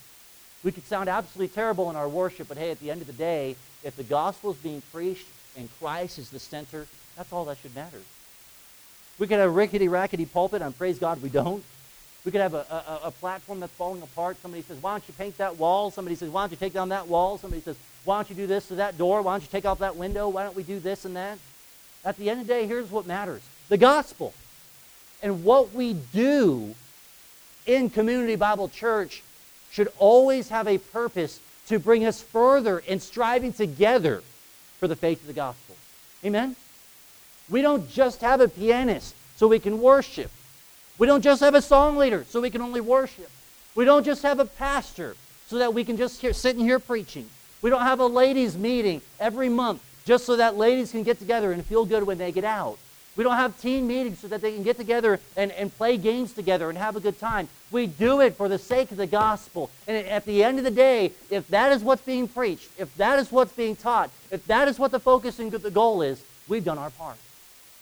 We 0.63 0.71
could 0.71 0.85
sound 0.85 1.09
absolutely 1.09 1.53
terrible 1.53 1.91
in 1.91 1.97
our 1.97 2.09
worship, 2.09 2.49
but 2.49 2.59
hey, 2.59 2.71
at 2.71 2.81
the 2.81 2.91
end 2.91 3.01
of 3.01 3.07
the 3.07 3.13
day, 3.13 3.57
if 3.83 3.97
the 3.97 4.05
gospel 4.05 4.53
is 4.53 4.57
being 4.59 4.83
preached 4.93 5.27
and 5.57 5.69
Christ 5.81 6.19
is 6.19 6.31
the 6.31 6.39
center, 6.39 6.87
that's 7.19 7.33
all 7.33 7.45
that 7.47 7.59
should 7.59 7.75
matter. 7.75 7.99
We 9.19 9.27
could 9.27 9.41
have 9.41 9.49
a 9.49 9.53
rickety 9.53 9.89
rackety 9.89 10.25
pulpit, 10.25 10.63
and 10.63 10.77
praise 10.79 11.01
God 11.01 11.21
we 11.21 11.29
don't. 11.29 11.65
We 12.25 12.31
could 12.31 12.41
have 12.41 12.55
a, 12.55 12.65
a, 12.71 13.09
a, 13.09 13.11
platform 13.11 13.59
that's 13.59 13.73
falling 13.73 14.03
apart. 14.03 14.37
Somebody 14.41 14.63
says, 14.63 14.81
Why 14.81 14.93
don't 14.93 15.03
you 15.09 15.15
paint 15.19 15.37
that 15.39 15.57
wall? 15.57 15.91
Somebody 15.91 16.15
says, 16.15 16.31
Why 16.31 16.43
don't 16.43 16.53
you 16.53 16.57
take 16.57 16.73
down 16.73 16.91
that 16.91 17.09
wall? 17.09 17.37
Somebody 17.39 17.61
says, 17.63 17.77
Why 18.05 18.17
don't 18.19 18.31
you 18.31 18.37
do 18.37 18.47
this 18.47 18.69
to 18.69 18.77
that 18.77 18.97
door? 18.97 19.23
Why 19.23 19.33
don't 19.33 19.43
you 19.43 19.49
take 19.51 19.65
off 19.65 19.81
that 19.81 19.97
window? 19.97 20.29
Why 20.29 20.45
don't 20.45 20.55
we 20.55 20.63
do 20.63 20.79
this 20.79 21.05
and 21.05 21.17
that? 21.17 21.39
At 22.05 22.17
the 22.17 22.31
end 22.31 22.41
of 22.41 22.47
the 22.47 22.55
day, 22.55 22.67
here's 22.67 22.91
what 22.91 23.07
matters 23.07 23.43
the 23.69 23.77
gospel. 23.77 24.33
And 25.21 25.43
what 25.43 25.73
we 25.75 25.95
do 26.13 26.75
in 27.67 27.91
Community 27.91 28.37
Bible 28.37 28.69
Church 28.69 29.23
should 29.73 29.89
always 29.99 30.49
have 30.51 30.69
a 30.69 30.79
purpose 30.79 31.41
to 31.67 31.79
bring 31.79 32.05
us 32.05 32.23
further 32.23 32.79
in 32.79 33.01
striving 33.01 33.53
together 33.53 34.23
for 34.79 34.87
the 34.87 34.97
faith 34.97 35.21
of 35.21 35.27
the 35.27 35.33
gospel. 35.33 35.75
Amen? 36.25 36.57
We 37.51 37.63
don't 37.63 37.89
just 37.91 38.21
have 38.21 38.41
a 38.41 38.49
pianist 38.49 39.15
so 39.37 39.49
we 39.49 39.59
can 39.59 39.81
worship. 39.81 40.31
We 40.99 41.07
don't 41.07 41.23
just 41.23 41.41
have 41.41 41.55
a 41.55 41.63
song 41.63 41.97
leader 41.97 42.25
so 42.29 42.41
we 42.41 42.51
can 42.51 42.61
only 42.61 42.81
worship. 42.81 43.31
We 43.75 43.85
don't 43.85 44.05
just 44.05 44.23
have 44.23 44.41
a 44.41 44.45
pastor 44.45 45.17
so 45.47 45.59
that 45.59 45.73
we 45.73 45.85
can 45.85 45.97
just 45.97 46.21
hear, 46.21 46.33
sit 46.33 46.57
in 46.57 46.63
here 46.63 46.79
preaching. 46.79 47.29
We 47.63 47.71
don't 47.71 47.83
have 47.83 48.01
a 48.01 48.07
ladies' 48.07 48.57
meeting 48.57 49.01
every 49.19 49.49
month 49.49 49.83
just 50.05 50.27
so 50.27 50.37
that 50.37 50.57
ladies 50.57 50.91
can 50.91 51.03
get 51.03 51.19
together 51.19 51.53
and 51.53 51.65
feel 51.65 51.85
good 51.85 52.03
when 52.03 52.19
they 52.19 52.33
get 52.33 52.45
out. 52.45 52.79
We 53.17 53.25
don't 53.25 53.37
have 53.37 53.61
team 53.61 53.89
meetings 53.89 54.21
so 54.21 54.29
that 54.29 54.41
they 54.41 54.53
can 54.53 54.63
get 54.63 54.77
together 54.77 55.19
and, 55.37 55.51
and 55.53 55.77
play 55.77 55.97
games 55.97 56.33
together 56.33 56.69
and 56.69 56.79
have 56.79 56.95
a 56.95 57.01
good 57.01 57.19
time. 57.19 57.49
We 57.71 57.89
do 57.89 58.21
it 58.21 58.37
for 58.37 58.49
the 58.49 58.59
sake 58.59 58.93
of 58.93 58.97
the 58.97 59.09
gospel. 59.09 59.71
And 59.89 60.07
at 60.07 60.25
the 60.25 60.45
end 60.45 60.59
of 60.59 60.65
the 60.65 60.71
day, 60.71 61.13
if 61.29 61.49
that 61.49 61.73
is 61.73 61.83
what's 61.83 62.03
being 62.03 62.29
preached, 62.29 62.71
if 62.79 62.95
that 62.97 63.19
is 63.19 63.33
what's 63.33 63.53
being 63.53 63.75
taught, 63.75 64.11
if 64.31 64.47
that 64.47 64.69
is 64.69 64.79
what 64.79 64.93
the 64.93 65.01
focus 65.01 65.41
and 65.41 65.51
the 65.51 65.71
goal 65.71 66.03
is, 66.03 66.23
we've 66.47 66.65
done 66.65 66.79
our 66.79 66.91
part. 66.91 67.17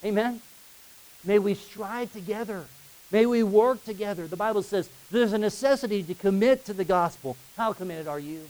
Amen? 0.05 0.41
May 1.25 1.39
we 1.39 1.55
strive 1.55 2.13
together. 2.13 2.65
May 3.11 3.27
we 3.27 3.43
work 3.43 3.85
together. 3.85 4.27
The 4.27 4.37
Bible 4.37 4.63
says 4.63 4.91
there's 5.11 5.33
a 5.33 5.39
necessity 5.39 6.03
to 6.03 6.15
commit 6.15 6.65
to 6.67 6.73
the 6.73 6.85
gospel. 6.85 7.37
How 7.57 7.73
committed 7.73 8.09
are 8.09 8.19
you? 8.19 8.41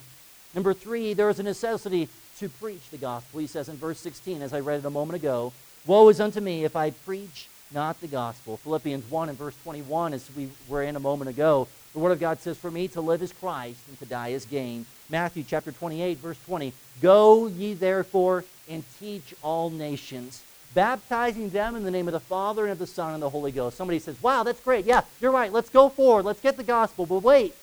Number 0.53 0.73
three, 0.73 1.13
there 1.13 1.29
is 1.29 1.39
a 1.39 1.43
necessity 1.43 2.09
to 2.39 2.49
preach 2.49 2.89
the 2.89 2.97
gospel. 2.97 3.39
He 3.39 3.47
says 3.47 3.69
in 3.69 3.77
verse 3.77 3.99
16, 3.99 4.41
as 4.41 4.53
I 4.53 4.59
read 4.59 4.79
it 4.79 4.85
a 4.85 4.89
moment 4.89 5.15
ago, 5.15 5.53
Woe 5.85 6.09
is 6.09 6.19
unto 6.19 6.41
me 6.41 6.65
if 6.65 6.75
I 6.75 6.91
preach 6.91 7.47
not 7.71 7.99
the 8.01 8.07
gospel. 8.07 8.57
Philippians 8.57 9.09
1 9.09 9.29
and 9.29 9.37
verse 9.37 9.55
21, 9.63 10.13
as 10.13 10.29
we 10.35 10.49
were 10.67 10.83
in 10.83 10.95
a 10.95 10.99
moment 10.99 11.29
ago, 11.29 11.67
the 11.93 11.99
Word 11.99 12.11
of 12.11 12.19
God 12.19 12.39
says, 12.39 12.57
For 12.57 12.71
me 12.71 12.87
to 12.89 13.01
live 13.01 13.21
is 13.21 13.31
Christ, 13.31 13.79
and 13.87 13.97
to 13.99 14.05
die 14.05 14.29
is 14.29 14.45
gain. 14.45 14.85
Matthew 15.09 15.43
chapter 15.47 15.71
28, 15.71 16.17
verse 16.17 16.37
20, 16.45 16.73
Go 17.01 17.47
ye 17.47 17.73
therefore 17.73 18.43
and 18.69 18.83
teach 18.99 19.33
all 19.41 19.69
nations, 19.69 20.43
baptizing 20.77 21.49
them 21.49 21.75
in 21.75 21.83
the 21.83 21.89
name 21.89 22.07
of 22.07 22.11
the 22.11 22.19
Father 22.19 22.61
and 22.61 22.71
of 22.71 22.77
the 22.77 22.85
Son 22.85 23.15
and 23.15 23.23
the 23.23 23.31
Holy 23.31 23.51
Ghost. 23.51 23.75
Somebody 23.75 23.97
says, 23.97 24.21
Wow, 24.21 24.43
that's 24.43 24.59
great. 24.59 24.85
Yeah, 24.85 25.01
you're 25.19 25.31
right. 25.31 25.51
Let's 25.51 25.69
go 25.69 25.89
forward. 25.89 26.23
Let's 26.23 26.39
get 26.39 26.55
the 26.55 26.63
gospel. 26.63 27.07
But 27.07 27.23
wait. 27.23 27.55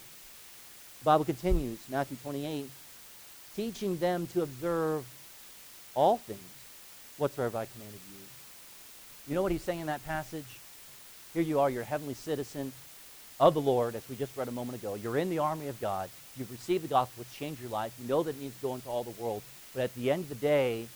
The 0.99 1.05
Bible 1.05 1.25
continues, 1.25 1.79
Matthew 1.89 2.17
28, 2.25 2.69
teaching 3.55 3.99
them 3.99 4.27
to 4.29 4.43
observe 4.43 5.07
all 5.95 6.17
things 6.17 6.41
whatsoever 7.17 7.57
I 7.57 7.67
commanded 7.67 8.01
you. 8.11 8.19
You 9.29 9.37
know 9.37 9.43
what 9.43 9.53
he's 9.53 9.63
saying 9.63 9.79
in 9.79 9.87
that 9.87 10.05
passage? 10.05 10.59
Here 11.35 11.43
you 11.43 11.61
are, 11.61 11.71
you're 11.71 11.83
a 11.83 11.85
heavenly 11.85 12.15
citizen 12.15 12.73
of 13.39 13.55
the 13.55 13.61
Lord, 13.61 13.95
as 13.95 14.09
we 14.09 14.17
just 14.17 14.37
read 14.37 14.49
a 14.49 14.53
moment 14.53 14.77
ago. 14.77 14.97
You're 14.97 15.19
in 15.19 15.31
the 15.31 15.39
army 15.39 15.69
of 15.69 15.81
God. 15.81 16.11
You've 16.37 16.51
received 16.51 16.83
the 16.83 16.89
gospel, 16.89 17.21
which 17.21 17.33
changed 17.33 17.61
your 17.61 17.71
life. 17.71 17.95
You 18.03 18.09
know 18.09 18.25
that 18.25 18.35
it 18.35 18.41
needs 18.41 18.57
to 18.57 18.63
go 18.63 18.75
into 18.75 18.89
all 18.89 19.05
the 19.05 19.23
world. 19.23 19.43
But 19.73 19.85
at 19.85 19.95
the 19.95 20.11
end 20.11 20.25
of 20.25 20.31
the 20.31 20.35
day, 20.35 20.89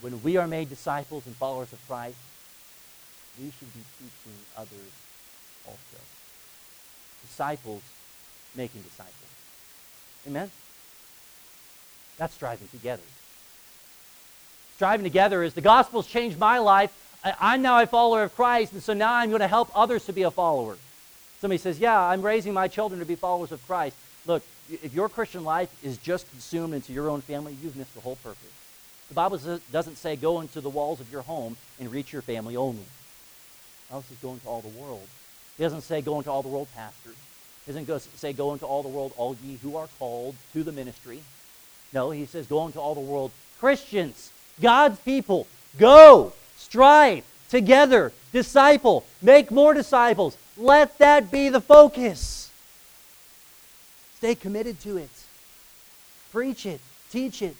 when 0.00 0.22
we 0.22 0.36
are 0.36 0.46
made 0.46 0.68
disciples 0.68 1.26
and 1.26 1.34
followers 1.36 1.72
of 1.72 1.78
Christ, 1.88 2.16
we 3.38 3.50
should 3.58 3.72
be 3.72 3.80
teaching 3.98 4.38
others 4.56 4.92
also. 5.66 6.02
Disciples 7.22 7.82
making 8.54 8.82
disciples. 8.82 9.14
Amen? 10.26 10.50
That's 12.18 12.34
striving 12.34 12.68
together 12.68 13.02
striving 14.80 15.04
together 15.04 15.42
is 15.42 15.52
the 15.52 15.60
gospel's 15.60 16.06
changed 16.06 16.38
my 16.38 16.56
life. 16.56 16.90
I, 17.22 17.54
am 17.54 17.60
now 17.60 17.82
a 17.82 17.86
follower 17.86 18.22
of 18.22 18.34
Christ, 18.34 18.72
and 18.72 18.82
so 18.82 18.94
now 18.94 19.12
I'm 19.12 19.28
going 19.28 19.42
to 19.42 19.46
help 19.46 19.70
others 19.74 20.06
to 20.06 20.14
be 20.14 20.22
a 20.22 20.30
follower. 20.30 20.78
Somebody 21.38 21.58
says, 21.58 21.78
Yeah, 21.78 22.00
I'm 22.00 22.22
raising 22.22 22.54
my 22.54 22.66
children 22.66 22.98
to 23.00 23.04
be 23.04 23.14
followers 23.14 23.52
of 23.52 23.62
Christ. 23.66 23.94
Look, 24.24 24.42
if 24.70 24.94
your 24.94 25.10
Christian 25.10 25.44
life 25.44 25.68
is 25.84 25.98
just 25.98 26.30
consumed 26.30 26.72
into 26.72 26.94
your 26.94 27.10
own 27.10 27.20
family, 27.20 27.54
you've 27.62 27.76
missed 27.76 27.92
the 27.92 28.00
whole 28.00 28.16
purpose. 28.16 28.59
The 29.10 29.14
Bible 29.14 29.40
doesn't 29.72 29.96
say 29.96 30.14
go 30.14 30.40
into 30.40 30.60
the 30.60 30.70
walls 30.70 31.00
of 31.00 31.10
your 31.10 31.22
home 31.22 31.56
and 31.80 31.90
reach 31.90 32.12
your 32.12 32.22
family 32.22 32.56
only. 32.56 32.84
The 33.88 33.94
Bible 33.94 34.04
says 34.08 34.18
go 34.22 34.32
into 34.32 34.46
all 34.46 34.62
the 34.62 34.80
world. 34.80 35.06
It 35.58 35.62
doesn't 35.62 35.80
say 35.82 36.00
go 36.00 36.18
into 36.18 36.30
all 36.30 36.42
the 36.42 36.48
world, 36.48 36.68
pastors. 36.76 37.16
It 37.66 37.72
doesn't 37.72 38.18
say 38.18 38.32
go 38.32 38.52
into 38.52 38.64
all 38.66 38.84
the 38.84 38.88
world, 38.88 39.12
all 39.16 39.36
ye 39.44 39.58
who 39.62 39.76
are 39.76 39.88
called 39.98 40.36
to 40.52 40.62
the 40.62 40.70
ministry. 40.70 41.20
No, 41.92 42.12
he 42.12 42.24
says 42.24 42.46
go 42.46 42.64
into 42.66 42.80
all 42.80 42.94
the 42.94 43.00
world, 43.00 43.32
Christians. 43.58 44.30
God's 44.62 44.98
people, 45.00 45.48
go, 45.76 46.32
strive 46.56 47.24
together, 47.48 48.12
disciple, 48.32 49.04
make 49.20 49.50
more 49.50 49.74
disciples. 49.74 50.36
Let 50.56 50.98
that 50.98 51.32
be 51.32 51.48
the 51.48 51.60
focus. 51.60 52.50
Stay 54.18 54.36
committed 54.36 54.78
to 54.82 54.98
it. 54.98 55.10
Preach 56.30 56.64
it, 56.64 56.80
teach 57.10 57.42
it, 57.42 57.56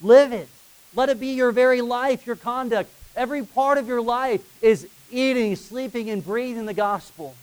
live 0.00 0.32
it. 0.32 0.48
Let 0.96 1.08
it 1.08 1.18
be 1.18 1.28
your 1.28 1.52
very 1.52 1.80
life, 1.80 2.26
your 2.26 2.36
conduct. 2.36 2.90
Every 3.16 3.44
part 3.44 3.78
of 3.78 3.88
your 3.88 4.00
life 4.00 4.42
is 4.62 4.88
eating, 5.10 5.56
sleeping, 5.56 6.10
and 6.10 6.24
breathing 6.24 6.66
the 6.66 6.74
gospel. 6.74 7.34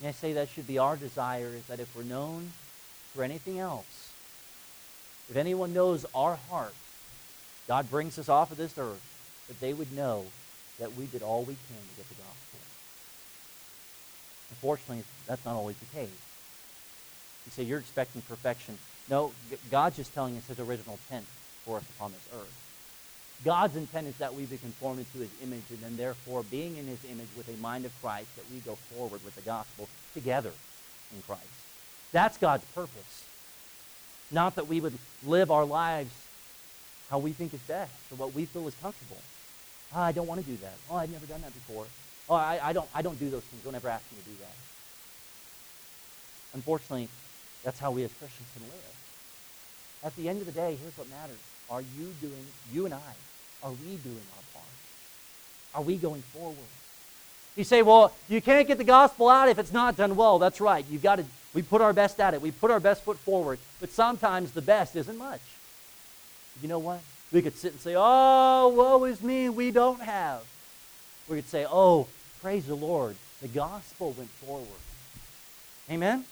And 0.00 0.08
I 0.08 0.12
say 0.12 0.32
that 0.32 0.48
should 0.48 0.66
be 0.66 0.78
our 0.78 0.96
desire 0.96 1.48
is 1.48 1.64
that 1.66 1.80
if 1.80 1.94
we're 1.94 2.02
known 2.02 2.52
for 3.14 3.22
anything 3.22 3.58
else, 3.58 4.12
if 5.28 5.36
anyone 5.36 5.72
knows 5.72 6.04
our 6.14 6.36
heart, 6.50 6.74
God 7.68 7.90
brings 7.90 8.18
us 8.18 8.28
off 8.28 8.50
of 8.50 8.56
this 8.56 8.76
earth 8.78 9.00
that 9.48 9.60
they 9.60 9.72
would 9.72 9.92
know 9.92 10.26
that 10.78 10.94
we 10.96 11.06
did 11.06 11.22
all 11.22 11.40
we 11.40 11.54
can 11.54 11.76
to 11.76 11.96
get 11.96 12.08
the 12.08 12.14
gospel. 12.14 12.58
Unfortunately, 14.50 15.04
that's 15.26 15.44
not 15.44 15.54
always 15.54 15.76
the 15.76 15.86
case. 15.86 16.08
You 17.46 17.52
say 17.52 17.62
you're 17.62 17.78
expecting 17.78 18.22
perfection. 18.22 18.78
No, 19.08 19.32
God's 19.70 19.96
just 19.96 20.12
telling 20.14 20.36
us 20.36 20.46
his 20.46 20.58
original 20.58 20.98
intent 21.08 21.26
for 21.64 21.78
us 21.78 21.84
upon 21.96 22.12
this 22.12 22.28
earth. 22.34 22.58
God's 23.44 23.76
intent 23.76 24.06
is 24.06 24.16
that 24.18 24.34
we 24.34 24.44
be 24.44 24.56
conformed 24.56 25.00
into 25.00 25.18
his 25.18 25.30
image, 25.42 25.64
and 25.70 25.80
then 25.80 25.96
therefore, 25.96 26.44
being 26.44 26.76
in 26.76 26.86
his 26.86 27.04
image 27.04 27.28
with 27.36 27.48
a 27.48 27.60
mind 27.60 27.84
of 27.84 27.92
Christ, 28.00 28.34
that 28.36 28.44
we 28.52 28.60
go 28.60 28.76
forward 28.94 29.24
with 29.24 29.34
the 29.34 29.42
gospel 29.42 29.88
together 30.14 30.52
in 31.14 31.22
Christ. 31.22 31.42
That's 32.12 32.38
God's 32.38 32.64
purpose. 32.66 33.24
Not 34.30 34.54
that 34.56 34.68
we 34.68 34.80
would 34.80 34.96
live 35.26 35.50
our 35.50 35.64
lives 35.64 36.12
how 37.10 37.18
we 37.18 37.32
think 37.32 37.52
is 37.52 37.60
best 37.60 37.92
or 38.10 38.16
what 38.16 38.34
we 38.34 38.46
feel 38.46 38.66
is 38.66 38.74
comfortable. 38.80 39.18
Oh, 39.94 40.00
I 40.00 40.12
don't 40.12 40.26
want 40.26 40.40
to 40.40 40.46
do 40.46 40.56
that. 40.62 40.72
Oh, 40.90 40.96
I've 40.96 41.10
never 41.10 41.26
done 41.26 41.42
that 41.42 41.52
before. 41.52 41.84
Oh, 42.30 42.34
I, 42.34 42.58
I, 42.62 42.72
don't, 42.72 42.88
I 42.94 43.02
don't 43.02 43.18
do 43.18 43.28
those 43.28 43.42
things. 43.42 43.62
Don't 43.62 43.74
ever 43.74 43.90
ask 43.90 44.10
me 44.10 44.16
to 44.18 44.30
do 44.30 44.36
that. 44.40 44.56
Unfortunately, 46.54 47.08
that's 47.62 47.78
how 47.78 47.90
we 47.90 48.04
as 48.04 48.12
Christians 48.14 48.48
can 48.54 48.62
live. 48.62 48.96
At 50.04 50.16
the 50.16 50.28
end 50.30 50.40
of 50.40 50.46
the 50.46 50.52
day, 50.52 50.78
here's 50.80 50.96
what 50.96 51.10
matters. 51.10 51.36
Are 51.72 51.80
you 51.80 52.14
doing, 52.20 52.46
you 52.72 52.84
and 52.84 52.94
I, 52.94 53.12
are 53.64 53.72
we 53.72 53.96
doing 53.96 54.22
our 54.36 54.42
part? 54.54 54.66
Are 55.74 55.82
we 55.82 55.96
going 55.96 56.22
forward? 56.22 56.56
You 57.56 57.64
say, 57.64 57.82
well, 57.82 58.12
you 58.28 58.40
can't 58.40 58.68
get 58.68 58.78
the 58.78 58.84
gospel 58.84 59.28
out 59.28 59.48
if 59.48 59.58
it's 59.58 59.72
not 59.72 59.96
done 59.96 60.14
well. 60.14 60.38
That's 60.38 60.60
right. 60.60 60.84
You've 60.88 61.02
got 61.02 61.16
to, 61.16 61.24
we 61.52 61.62
put 61.62 61.80
our 61.80 61.92
best 61.92 62.20
at 62.20 62.34
it. 62.34 62.40
We 62.40 62.52
put 62.52 62.70
our 62.70 62.80
best 62.80 63.02
foot 63.02 63.18
forward. 63.18 63.58
But 63.80 63.90
sometimes 63.90 64.52
the 64.52 64.62
best 64.62 64.94
isn't 64.94 65.18
much 65.18 65.40
you 66.60 66.68
know 66.68 66.78
what? 66.78 67.00
We 67.32 67.40
could 67.40 67.56
sit 67.56 67.72
and 67.72 67.80
say, 67.80 67.94
oh, 67.96 68.68
woe 68.68 69.04
is 69.04 69.22
me, 69.22 69.48
we 69.48 69.70
don't 69.70 70.00
have. 70.00 70.42
We 71.28 71.36
could 71.36 71.48
say, 71.48 71.66
oh, 71.68 72.06
praise 72.42 72.66
the 72.66 72.74
Lord, 72.74 73.16
the 73.40 73.48
gospel 73.48 74.14
went 74.18 74.30
forward. 74.30 74.68
Amen? 75.90 76.24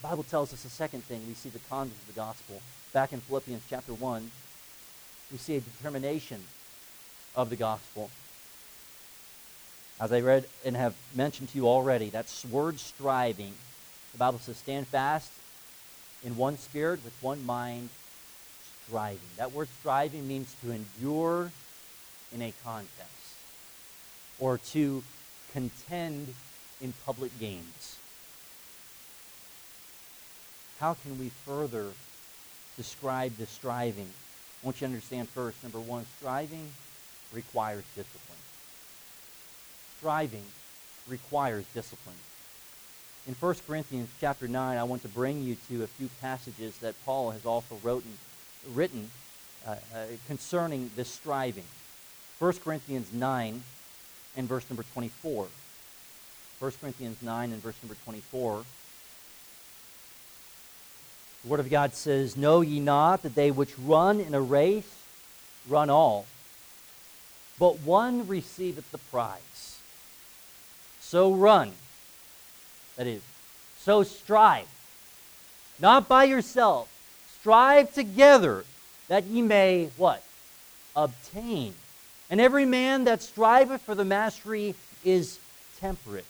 The 0.00 0.08
Bible 0.08 0.22
tells 0.22 0.52
us 0.52 0.64
a 0.64 0.70
second 0.70 1.04
thing. 1.04 1.26
We 1.26 1.34
see 1.34 1.48
the 1.48 1.58
content 1.58 1.96
of 2.00 2.14
the 2.14 2.18
gospel. 2.18 2.62
Back 2.92 3.12
in 3.12 3.20
Philippians 3.20 3.62
chapter 3.70 3.94
1, 3.94 4.30
we 5.30 5.38
see 5.38 5.56
a 5.56 5.60
determination 5.60 6.42
of 7.36 7.48
the 7.48 7.54
gospel. 7.54 8.10
As 10.00 10.10
I 10.10 10.20
read 10.20 10.46
and 10.64 10.76
have 10.76 10.96
mentioned 11.14 11.50
to 11.50 11.56
you 11.56 11.68
already, 11.68 12.10
that 12.10 12.26
word 12.50 12.80
striving, 12.80 13.54
the 14.10 14.18
Bible 14.18 14.40
says, 14.40 14.56
stand 14.56 14.88
fast 14.88 15.30
in 16.24 16.36
one 16.36 16.58
spirit, 16.58 17.04
with 17.04 17.14
one 17.20 17.46
mind, 17.46 17.90
striving. 18.86 19.20
That 19.36 19.52
word 19.52 19.68
striving 19.78 20.26
means 20.26 20.52
to 20.62 20.72
endure 20.72 21.52
in 22.34 22.42
a 22.42 22.52
contest 22.64 22.90
or 24.40 24.58
to 24.58 25.04
contend 25.52 26.34
in 26.80 26.92
public 27.06 27.38
games. 27.38 27.98
How 30.80 30.94
can 30.94 31.20
we 31.20 31.28
further 31.28 31.90
describe 32.76 33.36
the 33.36 33.46
striving? 33.46 34.08
I 34.62 34.66
want 34.66 34.80
you 34.80 34.86
to 34.86 34.92
understand 34.92 35.28
first, 35.28 35.62
number 35.62 35.80
one, 35.80 36.04
striving 36.18 36.70
requires 37.32 37.84
discipline. 37.94 38.38
Striving 39.98 40.44
requires 41.08 41.64
discipline. 41.74 42.16
In 43.26 43.34
1 43.34 43.54
Corinthians 43.66 44.08
chapter 44.20 44.48
9, 44.48 44.78
I 44.78 44.82
want 44.84 45.02
to 45.02 45.08
bring 45.08 45.42
you 45.42 45.56
to 45.68 45.82
a 45.82 45.86
few 45.86 46.08
passages 46.20 46.78
that 46.78 46.94
Paul 47.04 47.30
has 47.30 47.44
also 47.44 47.78
written, 47.82 48.18
written 48.72 49.10
uh, 49.66 49.76
uh, 49.94 50.04
concerning 50.26 50.90
this 50.96 51.10
striving. 51.10 51.66
1 52.38 52.52
Corinthians 52.64 53.12
9 53.12 53.62
and 54.36 54.48
verse 54.48 54.64
number 54.70 54.84
24. 54.94 55.48
1 56.58 56.72
Corinthians 56.80 57.22
9 57.22 57.52
and 57.52 57.62
verse 57.62 57.76
number 57.82 57.96
24. 58.04 58.64
The 61.42 61.48
Word 61.48 61.60
of 61.60 61.70
God 61.70 61.94
says, 61.94 62.36
Know 62.36 62.60
ye 62.60 62.80
not 62.80 63.22
that 63.22 63.34
they 63.34 63.50
which 63.50 63.78
run 63.78 64.20
in 64.20 64.34
a 64.34 64.40
race 64.40 65.00
run 65.68 65.90
all, 65.90 66.26
but 67.58 67.80
one 67.80 68.26
receiveth 68.26 68.90
the 68.90 68.98
prize. 68.98 69.78
So 71.00 71.32
run. 71.32 71.72
That 72.96 73.06
is, 73.06 73.22
so 73.78 74.02
strive. 74.02 74.68
Not 75.78 76.08
by 76.08 76.24
yourself. 76.24 76.88
Strive 77.40 77.92
together 77.94 78.64
that 79.08 79.24
ye 79.24 79.42
may, 79.42 79.90
what? 79.96 80.22
Obtain. 80.94 81.74
And 82.28 82.40
every 82.40 82.66
man 82.66 83.04
that 83.04 83.22
striveth 83.22 83.82
for 83.82 83.94
the 83.94 84.04
mastery 84.04 84.74
is 85.04 85.38
temperate 85.80 86.26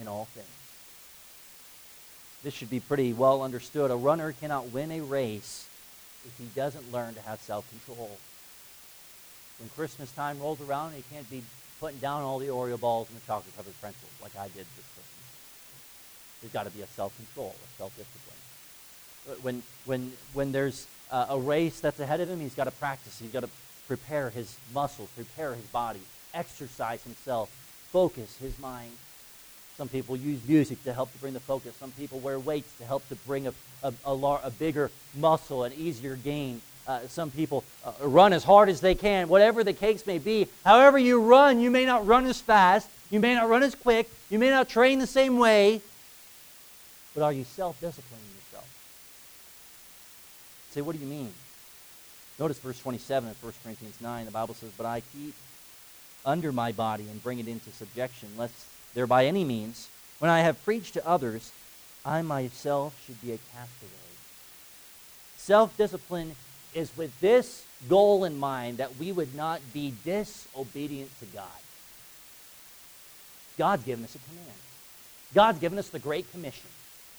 in 0.00 0.06
all 0.08 0.26
things. 0.26 0.46
This 2.42 2.54
should 2.54 2.70
be 2.70 2.80
pretty 2.80 3.12
well 3.12 3.42
understood. 3.42 3.90
A 3.90 3.96
runner 3.96 4.32
cannot 4.32 4.72
win 4.72 4.90
a 4.90 5.00
race 5.00 5.68
if 6.24 6.36
he 6.38 6.44
doesn't 6.54 6.92
learn 6.92 7.14
to 7.14 7.20
have 7.20 7.40
self 7.40 7.68
control. 7.70 8.16
When 9.58 9.68
Christmas 9.70 10.10
time 10.12 10.40
rolls 10.40 10.60
around, 10.60 10.94
he 10.94 11.04
can't 11.12 11.28
be 11.28 11.42
putting 11.80 11.98
down 11.98 12.22
all 12.22 12.38
the 12.38 12.46
Oreo 12.46 12.80
balls 12.80 13.08
and 13.10 13.20
the 13.20 13.26
chocolate 13.26 13.54
covered 13.56 13.78
pretzels 13.80 14.12
like 14.22 14.36
I 14.36 14.44
did 14.48 14.66
this 14.76 14.86
Christmas. 14.94 15.10
There's 16.40 16.52
got 16.52 16.64
to 16.64 16.70
be 16.70 16.82
a 16.82 16.86
self 16.86 17.14
control, 17.16 17.54
a 17.54 17.78
self 17.78 17.94
discipline. 17.96 18.36
When, 19.42 19.62
when, 19.84 20.12
when 20.32 20.52
there's 20.52 20.86
a, 21.12 21.26
a 21.30 21.38
race 21.38 21.80
that's 21.80 22.00
ahead 22.00 22.20
of 22.20 22.30
him, 22.30 22.40
he's 22.40 22.54
got 22.54 22.64
to 22.64 22.70
practice. 22.70 23.18
He's 23.18 23.30
got 23.32 23.40
to 23.40 23.50
prepare 23.86 24.30
his 24.30 24.56
muscles, 24.72 25.10
prepare 25.14 25.54
his 25.54 25.66
body, 25.66 26.00
exercise 26.32 27.02
himself, 27.02 27.50
focus 27.90 28.36
his 28.38 28.58
mind. 28.58 28.92
Some 29.80 29.88
people 29.88 30.14
use 30.14 30.46
music 30.46 30.84
to 30.84 30.92
help 30.92 31.10
to 31.10 31.18
bring 31.20 31.32
the 31.32 31.40
focus. 31.40 31.74
Some 31.76 31.90
people 31.92 32.18
wear 32.18 32.38
weights 32.38 32.70
to 32.76 32.84
help 32.84 33.08
to 33.08 33.14
bring 33.14 33.46
a, 33.46 33.54
a, 33.82 33.94
a, 34.04 34.12
a 34.12 34.50
bigger 34.50 34.90
muscle, 35.14 35.64
an 35.64 35.72
easier 35.72 36.16
gain. 36.16 36.60
Uh, 36.86 37.00
some 37.08 37.30
people 37.30 37.64
uh, 37.82 37.92
run 38.02 38.34
as 38.34 38.44
hard 38.44 38.68
as 38.68 38.82
they 38.82 38.94
can, 38.94 39.26
whatever 39.26 39.64
the 39.64 39.72
case 39.72 40.06
may 40.06 40.18
be. 40.18 40.48
However, 40.66 40.98
you 40.98 41.22
run, 41.22 41.60
you 41.60 41.70
may 41.70 41.86
not 41.86 42.06
run 42.06 42.26
as 42.26 42.38
fast, 42.38 42.90
you 43.08 43.20
may 43.20 43.34
not 43.34 43.48
run 43.48 43.62
as 43.62 43.74
quick, 43.74 44.10
you 44.28 44.38
may 44.38 44.50
not 44.50 44.68
train 44.68 44.98
the 44.98 45.06
same 45.06 45.38
way, 45.38 45.80
but 47.14 47.22
are 47.22 47.32
you 47.32 47.44
self 47.44 47.80
disciplining 47.80 48.26
yourself? 48.36 48.68
Say, 50.72 50.82
what 50.82 50.94
do 50.94 51.00
you 51.00 51.08
mean? 51.08 51.32
Notice 52.38 52.58
verse 52.58 52.78
27 52.80 53.30
of 53.30 53.42
1 53.42 53.52
Corinthians 53.64 53.98
9. 53.98 54.26
The 54.26 54.30
Bible 54.30 54.52
says, 54.52 54.72
But 54.76 54.84
I 54.84 55.00
keep 55.14 55.34
under 56.26 56.52
my 56.52 56.70
body 56.70 57.06
and 57.10 57.22
bring 57.22 57.38
it 57.38 57.48
into 57.48 57.70
subjection, 57.70 58.28
lest 58.36 58.54
there 58.94 59.06
by 59.06 59.26
any 59.26 59.44
means, 59.44 59.88
when 60.18 60.30
I 60.30 60.40
have 60.40 60.62
preached 60.64 60.94
to 60.94 61.06
others, 61.06 61.52
I 62.04 62.22
myself 62.22 63.00
should 63.04 63.20
be 63.20 63.32
a 63.32 63.38
castaway. 63.54 63.90
Self 65.36 65.76
discipline 65.76 66.34
is 66.74 66.96
with 66.96 67.18
this 67.20 67.64
goal 67.88 68.24
in 68.24 68.38
mind 68.38 68.78
that 68.78 68.96
we 68.96 69.12
would 69.12 69.34
not 69.34 69.60
be 69.72 69.94
disobedient 70.04 71.10
to 71.20 71.26
God. 71.26 71.46
God's 73.58 73.84
given 73.84 74.04
us 74.04 74.14
a 74.14 74.18
command. 74.18 74.58
God's 75.34 75.58
given 75.58 75.78
us 75.78 75.88
the 75.88 75.98
Great 75.98 76.30
Commission. 76.30 76.68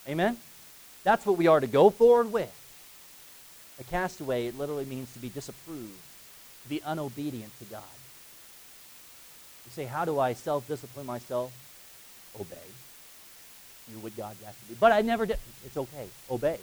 Amen? 0.07 0.38
That's 1.03 1.25
what 1.25 1.38
we 1.38 1.47
are 1.47 1.60
to 1.60 1.67
go 1.67 1.89
forward 1.89 2.31
with. 2.31 2.51
A 3.79 3.84
castaway, 3.84 4.47
it 4.47 4.57
literally 4.57 4.86
means 4.86 5.12
to 5.13 5.19
be 5.19 5.29
disapproved, 5.29 5.99
to 6.63 6.69
be 6.69 6.81
unobedient 6.84 7.57
to 7.60 7.65
God. 7.65 7.84
You 9.71 9.84
say, 9.84 9.88
How 9.88 10.05
do 10.05 10.19
I 10.19 10.34
self 10.34 10.67
discipline 10.67 11.05
myself? 11.05 11.51
Obey. 12.39 12.57
You 13.91 13.99
would 13.99 14.15
God 14.15 14.36
you 14.39 14.47
to 14.47 14.53
do. 14.69 14.75
But 14.79 14.91
I 14.91 15.01
never 15.01 15.25
did. 15.25 15.38
It's 15.65 15.77
okay. 15.77 16.07
Obey. 16.29 16.60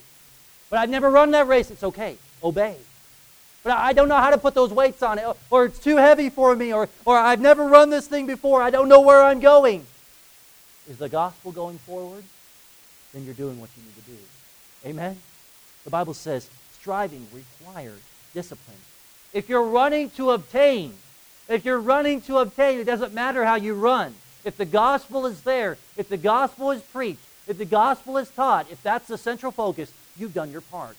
But 0.71 0.79
I've 0.79 0.91
never 0.91 1.11
run 1.11 1.31
that 1.33 1.47
race. 1.47 1.71
It's 1.71 1.85
okay. 1.85 2.17
Obey. 2.43 2.77
But 3.65 3.73
I 3.73 3.93
don't 3.93 4.09
know 4.09 4.17
how 4.17 4.31
to 4.31 4.39
put 4.39 4.55
those 4.55 4.73
weights 4.73 5.03
on 5.03 5.19
it, 5.19 5.27
or 5.51 5.67
it's 5.67 5.79
too 5.79 5.97
heavy 5.97 6.31
for 6.31 6.55
me, 6.55 6.73
or, 6.73 6.89
or 7.05 7.19
I've 7.19 7.41
never 7.41 7.67
run 7.67 7.91
this 7.91 8.07
thing 8.07 8.27
before. 8.27 8.63
I 8.63 8.71
don't 8.71 8.89
know 8.89 9.01
where 9.01 9.23
I'm 9.23 9.41
going. 9.41 9.87
Is 10.89 10.99
the 10.99 11.09
gospel 11.09 11.53
going 11.53 11.79
forward? 11.79 12.25
Then 13.13 13.25
you're 13.25 13.35
doing 13.35 13.61
what 13.61 13.71
you 13.77 13.83
need 13.83 13.97
to 13.97 14.11
do. 14.11 14.19
Amen? 14.87 15.19
The 15.85 15.91
Bible 15.91 16.15
says 16.15 16.49
striving 16.73 17.27
requires 17.33 18.01
discipline. 18.33 18.77
If 19.33 19.49
you're 19.49 19.65
running 19.65 20.11
to 20.11 20.31
obtain, 20.31 20.95
if 21.49 21.65
you're 21.65 21.81
running 21.81 22.21
to 22.23 22.39
obtain, 22.39 22.79
it 22.79 22.85
doesn't 22.85 23.15
matter 23.15 23.45
how 23.45 23.55
you 23.55 23.75
run. 23.75 24.15
If 24.45 24.57
the 24.57 24.65
gospel 24.65 25.27
is 25.27 25.43
there, 25.43 25.79
if 25.97 26.09
the 26.09 26.17
gospel 26.17 26.71
is 26.71 26.83
preached, 26.83 27.21
if 27.47 27.59
the 27.59 27.65
gospel 27.65 28.19
is 28.19 28.29
taught, 28.31 28.71
if 28.71 28.83
that's 28.83 29.09
the 29.09 29.19
central 29.19 29.51
focus, 29.51 29.93
you've 30.17 30.35
done 30.35 30.51
your 30.51 30.61
part. 30.61 30.97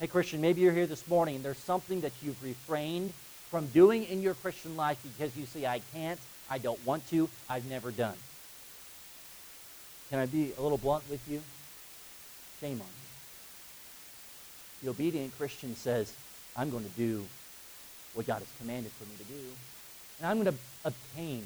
Hey, 0.00 0.08
Christian, 0.08 0.40
maybe 0.40 0.60
you're 0.60 0.72
here 0.72 0.86
this 0.86 1.08
morning 1.08 1.36
and 1.36 1.44
there's 1.44 1.58
something 1.58 2.00
that 2.02 2.12
you've 2.20 2.42
refrained 2.42 3.12
from 3.50 3.66
doing 3.68 4.04
in 4.04 4.20
your 4.20 4.34
Christian 4.34 4.76
life 4.76 4.98
because 5.02 5.36
you 5.36 5.46
say, 5.46 5.64
I 5.64 5.80
can't, 5.94 6.18
I 6.50 6.58
don't 6.58 6.84
want 6.84 7.08
to, 7.10 7.28
I've 7.48 7.68
never 7.70 7.90
done. 7.90 8.16
Can 10.10 10.18
I 10.18 10.26
be 10.26 10.52
a 10.58 10.62
little 10.62 10.78
blunt 10.78 11.04
with 11.08 11.26
you? 11.28 11.40
Shame 12.60 12.80
on 12.80 12.86
you. 12.86 13.06
The 14.82 14.90
obedient 14.90 15.36
Christian 15.38 15.74
says, 15.76 16.12
I'm 16.56 16.70
going 16.70 16.84
to 16.84 16.90
do 16.90 17.24
what 18.16 18.26
God 18.26 18.38
has 18.38 18.48
commanded 18.58 18.90
for 18.92 19.04
me 19.04 19.16
to 19.18 19.24
do. 19.24 19.40
And 20.18 20.26
I'm 20.26 20.42
going 20.42 20.54
to 20.54 20.60
obtain. 20.84 21.44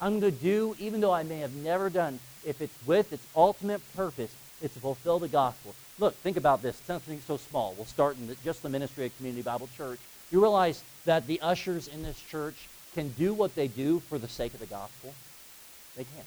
I'm 0.00 0.20
going 0.20 0.32
to 0.32 0.38
do, 0.38 0.76
even 0.78 1.00
though 1.00 1.12
I 1.12 1.22
may 1.22 1.38
have 1.38 1.54
never 1.54 1.90
done, 1.90 2.18
if 2.44 2.60
it's 2.62 2.74
with 2.86 3.12
its 3.12 3.24
ultimate 3.36 3.82
purpose, 3.94 4.34
it's 4.62 4.74
to 4.74 4.80
fulfill 4.80 5.18
the 5.18 5.28
gospel. 5.28 5.74
Look, 5.98 6.14
think 6.16 6.36
about 6.36 6.62
this. 6.62 6.76
Something 6.86 7.20
so 7.26 7.36
small. 7.36 7.74
We'll 7.76 7.86
start 7.86 8.16
in 8.16 8.28
the, 8.28 8.36
just 8.44 8.62
the 8.62 8.68
ministry 8.68 9.06
of 9.06 9.16
Community 9.16 9.42
Bible 9.42 9.68
Church. 9.76 9.98
You 10.30 10.40
realize 10.40 10.82
that 11.04 11.26
the 11.26 11.40
ushers 11.40 11.88
in 11.88 12.02
this 12.02 12.20
church 12.20 12.68
can 12.94 13.10
do 13.10 13.34
what 13.34 13.54
they 13.54 13.68
do 13.68 14.00
for 14.00 14.18
the 14.18 14.28
sake 14.28 14.54
of 14.54 14.60
the 14.60 14.66
gospel? 14.66 15.14
They 15.96 16.04
can. 16.04 16.24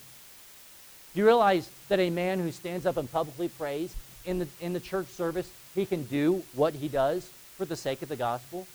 Do 1.13 1.19
you 1.19 1.25
realize 1.25 1.69
that 1.89 1.99
a 1.99 2.09
man 2.09 2.39
who 2.39 2.51
stands 2.51 2.85
up 2.85 2.97
and 2.97 3.11
publicly 3.11 3.49
prays 3.49 3.93
in 4.25 4.39
the, 4.39 4.47
in 4.59 4.73
the 4.73 4.79
church 4.79 5.07
service, 5.07 5.51
he 5.75 5.85
can 5.85 6.03
do 6.03 6.43
what 6.55 6.73
he 6.73 6.87
does 6.87 7.29
for 7.57 7.65
the 7.65 7.75
sake 7.75 8.01
of 8.01 8.09
the 8.09 8.15
gospel? 8.15 8.67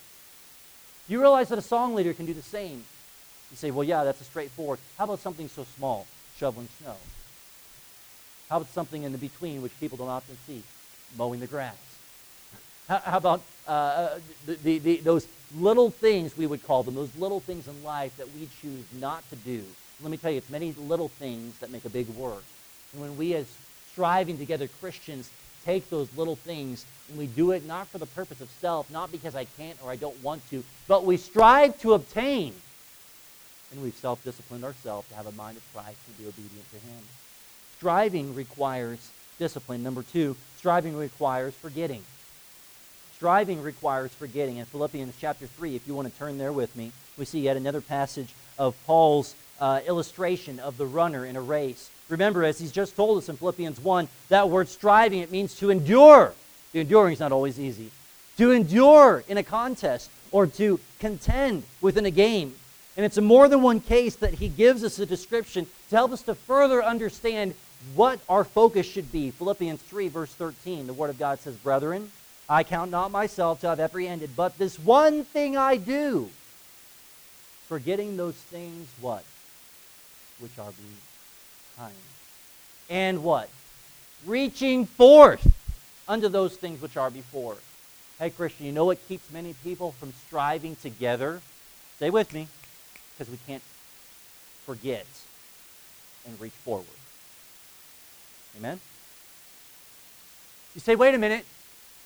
You 1.07 1.21
realize 1.21 1.49
that 1.49 1.57
a 1.57 1.61
song 1.63 1.95
leader 1.95 2.13
can 2.13 2.25
do 2.25 2.33
the 2.33 2.41
same? 2.41 2.83
You 3.51 3.57
say, 3.57 3.71
well, 3.71 3.83
yeah, 3.83 4.03
that's 4.03 4.19
a 4.19 4.25
straightforward. 4.25 4.79
How 4.97 5.05
about 5.05 5.19
something 5.19 5.47
so 5.47 5.65
small, 5.77 6.05
shoveling 6.37 6.67
snow? 6.81 6.95
How 8.49 8.57
about 8.57 8.69
something 8.69 9.03
in 9.03 9.11
the 9.11 9.17
between, 9.17 9.61
which 9.61 9.77
people 9.79 9.97
don't 9.97 10.09
often 10.09 10.37
see, 10.45 10.63
mowing 11.17 11.39
the 11.39 11.47
grass? 11.47 11.75
How, 12.87 13.17
about 13.17 13.41
uh, 13.67 13.71
uh, 13.71 14.19
the, 14.45 14.79
the, 14.79 14.97
those 14.97 15.27
little 15.57 15.89
things, 15.89 16.37
we 16.37 16.47
would 16.47 16.65
call 16.65 16.83
them, 16.83 16.95
those 16.95 17.13
little 17.17 17.41
things 17.41 17.67
in 17.67 17.83
life 17.83 18.15
that 18.17 18.27
we 18.33 18.47
choose 18.61 18.85
not 18.99 19.29
to 19.29 19.35
do? 19.37 19.63
Let 20.01 20.11
me 20.11 20.17
tell 20.17 20.31
you, 20.31 20.37
it's 20.37 20.49
many 20.49 20.73
little 20.73 21.09
things 21.09 21.57
that 21.59 21.71
make 21.71 21.83
a 21.85 21.89
big 21.89 22.07
work. 22.09 22.43
And 22.93 23.01
when 23.01 23.17
we, 23.17 23.33
as 23.33 23.47
striving 23.91 24.37
together 24.37 24.67
Christians, 24.79 25.29
take 25.67 25.89
those 25.89 26.07
little 26.15 26.37
things 26.37 26.85
and 27.09 27.17
we 27.17 27.27
do 27.27 27.51
it 27.51 27.65
not 27.65 27.87
for 27.87 27.97
the 27.97 28.05
purpose 28.05 28.39
of 28.39 28.49
self, 28.61 28.89
not 28.89 29.11
because 29.11 29.35
I 29.35 29.43
can't 29.57 29.77
or 29.83 29.91
I 29.91 29.97
don't 29.97 30.21
want 30.23 30.47
to, 30.49 30.63
but 30.87 31.05
we 31.05 31.17
strive 31.17 31.77
to 31.81 31.93
obtain. 31.93 32.53
And 33.71 33.83
we've 33.83 33.95
self 33.95 34.23
disciplined 34.23 34.63
ourselves 34.63 35.09
to 35.09 35.15
have 35.15 35.27
a 35.27 35.31
mind 35.33 35.57
of 35.57 35.63
Christ 35.73 35.97
and 36.07 36.17
be 36.17 36.25
obedient 36.25 36.71
to 36.71 36.77
Him. 36.77 37.03
Striving 37.77 38.33
requires 38.33 39.11
discipline. 39.39 39.83
Number 39.83 40.03
two, 40.03 40.37
striving 40.55 40.95
requires 40.95 41.53
forgetting. 41.53 42.03
Striving 43.15 43.61
requires 43.61 44.11
forgetting. 44.11 44.57
In 44.57 44.65
Philippians 44.65 45.15
chapter 45.19 45.47
3, 45.47 45.75
if 45.75 45.85
you 45.87 45.95
want 45.95 46.11
to 46.11 46.17
turn 46.17 46.37
there 46.37 46.53
with 46.53 46.75
me, 46.75 46.91
we 47.17 47.25
see 47.25 47.41
yet 47.41 47.57
another 47.57 47.81
passage 47.81 48.33
of 48.57 48.75
Paul's 48.85 49.35
uh, 49.59 49.81
illustration 49.85 50.59
of 50.59 50.77
the 50.77 50.85
runner 50.85 51.25
in 51.25 51.35
a 51.35 51.41
race. 51.41 51.89
Remember, 52.09 52.43
as 52.43 52.59
he's 52.59 52.71
just 52.71 52.95
told 52.95 53.17
us 53.17 53.29
in 53.29 53.35
Philippians 53.35 53.79
1, 53.79 54.07
that 54.29 54.49
word 54.49 54.69
striving, 54.69 55.19
it 55.19 55.31
means 55.31 55.55
to 55.59 55.69
endure. 55.69 56.33
The 56.71 56.79
enduring 56.81 57.13
is 57.13 57.19
not 57.19 57.31
always 57.31 57.59
easy. 57.59 57.91
To 58.37 58.51
endure 58.51 59.23
in 59.27 59.37
a 59.37 59.43
contest 59.43 60.09
or 60.31 60.47
to 60.47 60.79
contend 60.99 61.63
within 61.81 62.05
a 62.05 62.11
game. 62.11 62.55
And 62.95 63.05
it's 63.05 63.17
in 63.17 63.25
more 63.25 63.47
than 63.47 63.61
one 63.61 63.79
case 63.79 64.15
that 64.17 64.35
he 64.35 64.47
gives 64.47 64.83
us 64.83 64.99
a 64.99 65.05
description 65.05 65.67
to 65.89 65.95
help 65.95 66.11
us 66.11 66.21
to 66.23 66.35
further 66.35 66.83
understand 66.83 67.53
what 67.95 68.19
our 68.27 68.43
focus 68.43 68.87
should 68.87 69.11
be. 69.11 69.31
Philippians 69.31 69.81
3, 69.81 70.07
verse 70.07 70.33
13, 70.33 70.87
the 70.87 70.93
Word 70.93 71.09
of 71.09 71.19
God 71.19 71.39
says, 71.39 71.55
Brethren, 71.55 72.11
I 72.49 72.63
count 72.63 72.91
not 72.91 73.11
myself 73.11 73.61
to 73.61 73.67
have 73.67 73.79
apprehended, 73.79 74.31
but 74.35 74.57
this 74.57 74.79
one 74.79 75.25
thing 75.25 75.57
I 75.57 75.77
do, 75.77 76.29
forgetting 77.67 78.17
those 78.17 78.35
things, 78.35 78.87
what? 79.01 79.23
Which 80.39 80.57
are 80.57 80.71
And 82.89 83.23
what? 83.23 83.49
Reaching 84.25 84.85
forth 84.85 85.53
unto 86.07 86.29
those 86.29 86.55
things 86.55 86.81
which 86.81 86.97
are 86.97 87.09
before. 87.09 87.57
Hey, 88.19 88.29
Christian, 88.29 88.65
you 88.65 88.71
know 88.71 88.85
what 88.85 89.05
keeps 89.07 89.31
many 89.31 89.53
people 89.63 89.91
from 89.93 90.13
striving 90.25 90.75
together? 90.77 91.41
Stay 91.97 92.09
with 92.09 92.33
me, 92.33 92.47
because 93.11 93.31
we 93.31 93.37
can't 93.45 93.61
forget 94.65 95.05
and 96.25 96.39
reach 96.39 96.53
forward. 96.53 96.85
Amen? 98.57 98.79
You 100.73 100.81
say, 100.81 100.95
wait 100.95 101.13
a 101.13 101.17
minute. 101.17 101.45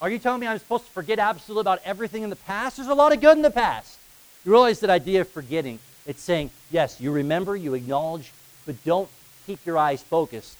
Are 0.02 0.10
you 0.10 0.18
telling 0.18 0.42
me 0.42 0.48
I'm 0.48 0.58
supposed 0.58 0.86
to 0.86 0.92
forget 0.92 1.20
absolutely 1.20 1.62
about 1.62 1.80
everything 1.86 2.24
in 2.24 2.30
the 2.30 2.36
past? 2.36 2.78
There's 2.78 2.90
a 2.90 2.96
lot 2.96 3.14
of 3.14 3.22
good 3.22 3.38
in 3.38 3.44
the 3.44 3.52
past. 3.52 3.98
You 4.44 4.52
realize 4.52 4.80
that 4.80 4.90
idea 4.90 5.22
of 5.22 5.30
forgetting, 5.30 5.80
it's 6.08 6.22
saying, 6.22 6.50
yes, 6.72 7.00
you 7.00 7.12
remember, 7.12 7.56
you 7.56 7.76
acknowledge, 7.76 8.32
but 8.66 8.84
don't 8.84 9.10
keep 9.46 9.66
your 9.66 9.78
eyes 9.78 10.02
focused 10.02 10.58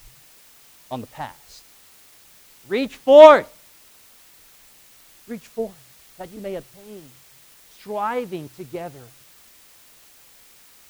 on 0.90 1.02
the 1.02 1.08
past. 1.08 1.64
Reach 2.68 2.96
forth. 2.96 3.50
Reach 5.28 5.48
forth 5.48 6.14
that 6.18 6.32
you 6.32 6.42
may 6.42 6.56
obtain. 6.56 7.04
Striving 7.80 8.50
together. 8.56 9.02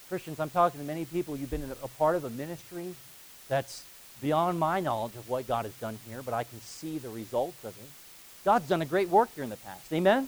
Christians, 0.09 0.39
I'm 0.39 0.49
talking 0.49 0.79
to 0.79 0.85
many 0.85 1.05
people. 1.05 1.37
You've 1.37 1.49
been 1.49 1.71
a 1.83 1.87
part 1.87 2.15
of 2.15 2.25
a 2.25 2.29
ministry 2.29 2.95
that's 3.47 3.85
beyond 4.21 4.59
my 4.59 4.79
knowledge 4.79 5.15
of 5.15 5.29
what 5.29 5.47
God 5.47 5.65
has 5.65 5.73
done 5.75 5.97
here, 6.07 6.21
but 6.21 6.33
I 6.33 6.43
can 6.43 6.59
see 6.61 6.97
the 6.97 7.09
results 7.09 7.63
of 7.63 7.77
it. 7.77 7.89
God's 8.43 8.67
done 8.67 8.81
a 8.81 8.85
great 8.85 9.09
work 9.09 9.29
here 9.35 9.43
in 9.43 9.49
the 9.49 9.57
past. 9.57 9.91
Amen? 9.93 10.27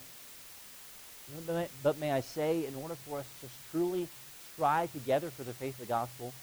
But 1.84 1.98
may 2.00 2.12
I 2.12 2.22
say, 2.22 2.66
in 2.66 2.76
order 2.76 2.96
for 2.96 3.20
us 3.20 3.26
to 3.42 3.48
truly 3.72 4.08
strive 4.54 4.92
together 4.94 5.30
for 5.30 5.44
the 5.44 5.54
faith 5.54 5.74
of 5.76 5.82
the 5.82 5.86
gospel, 5.86 6.34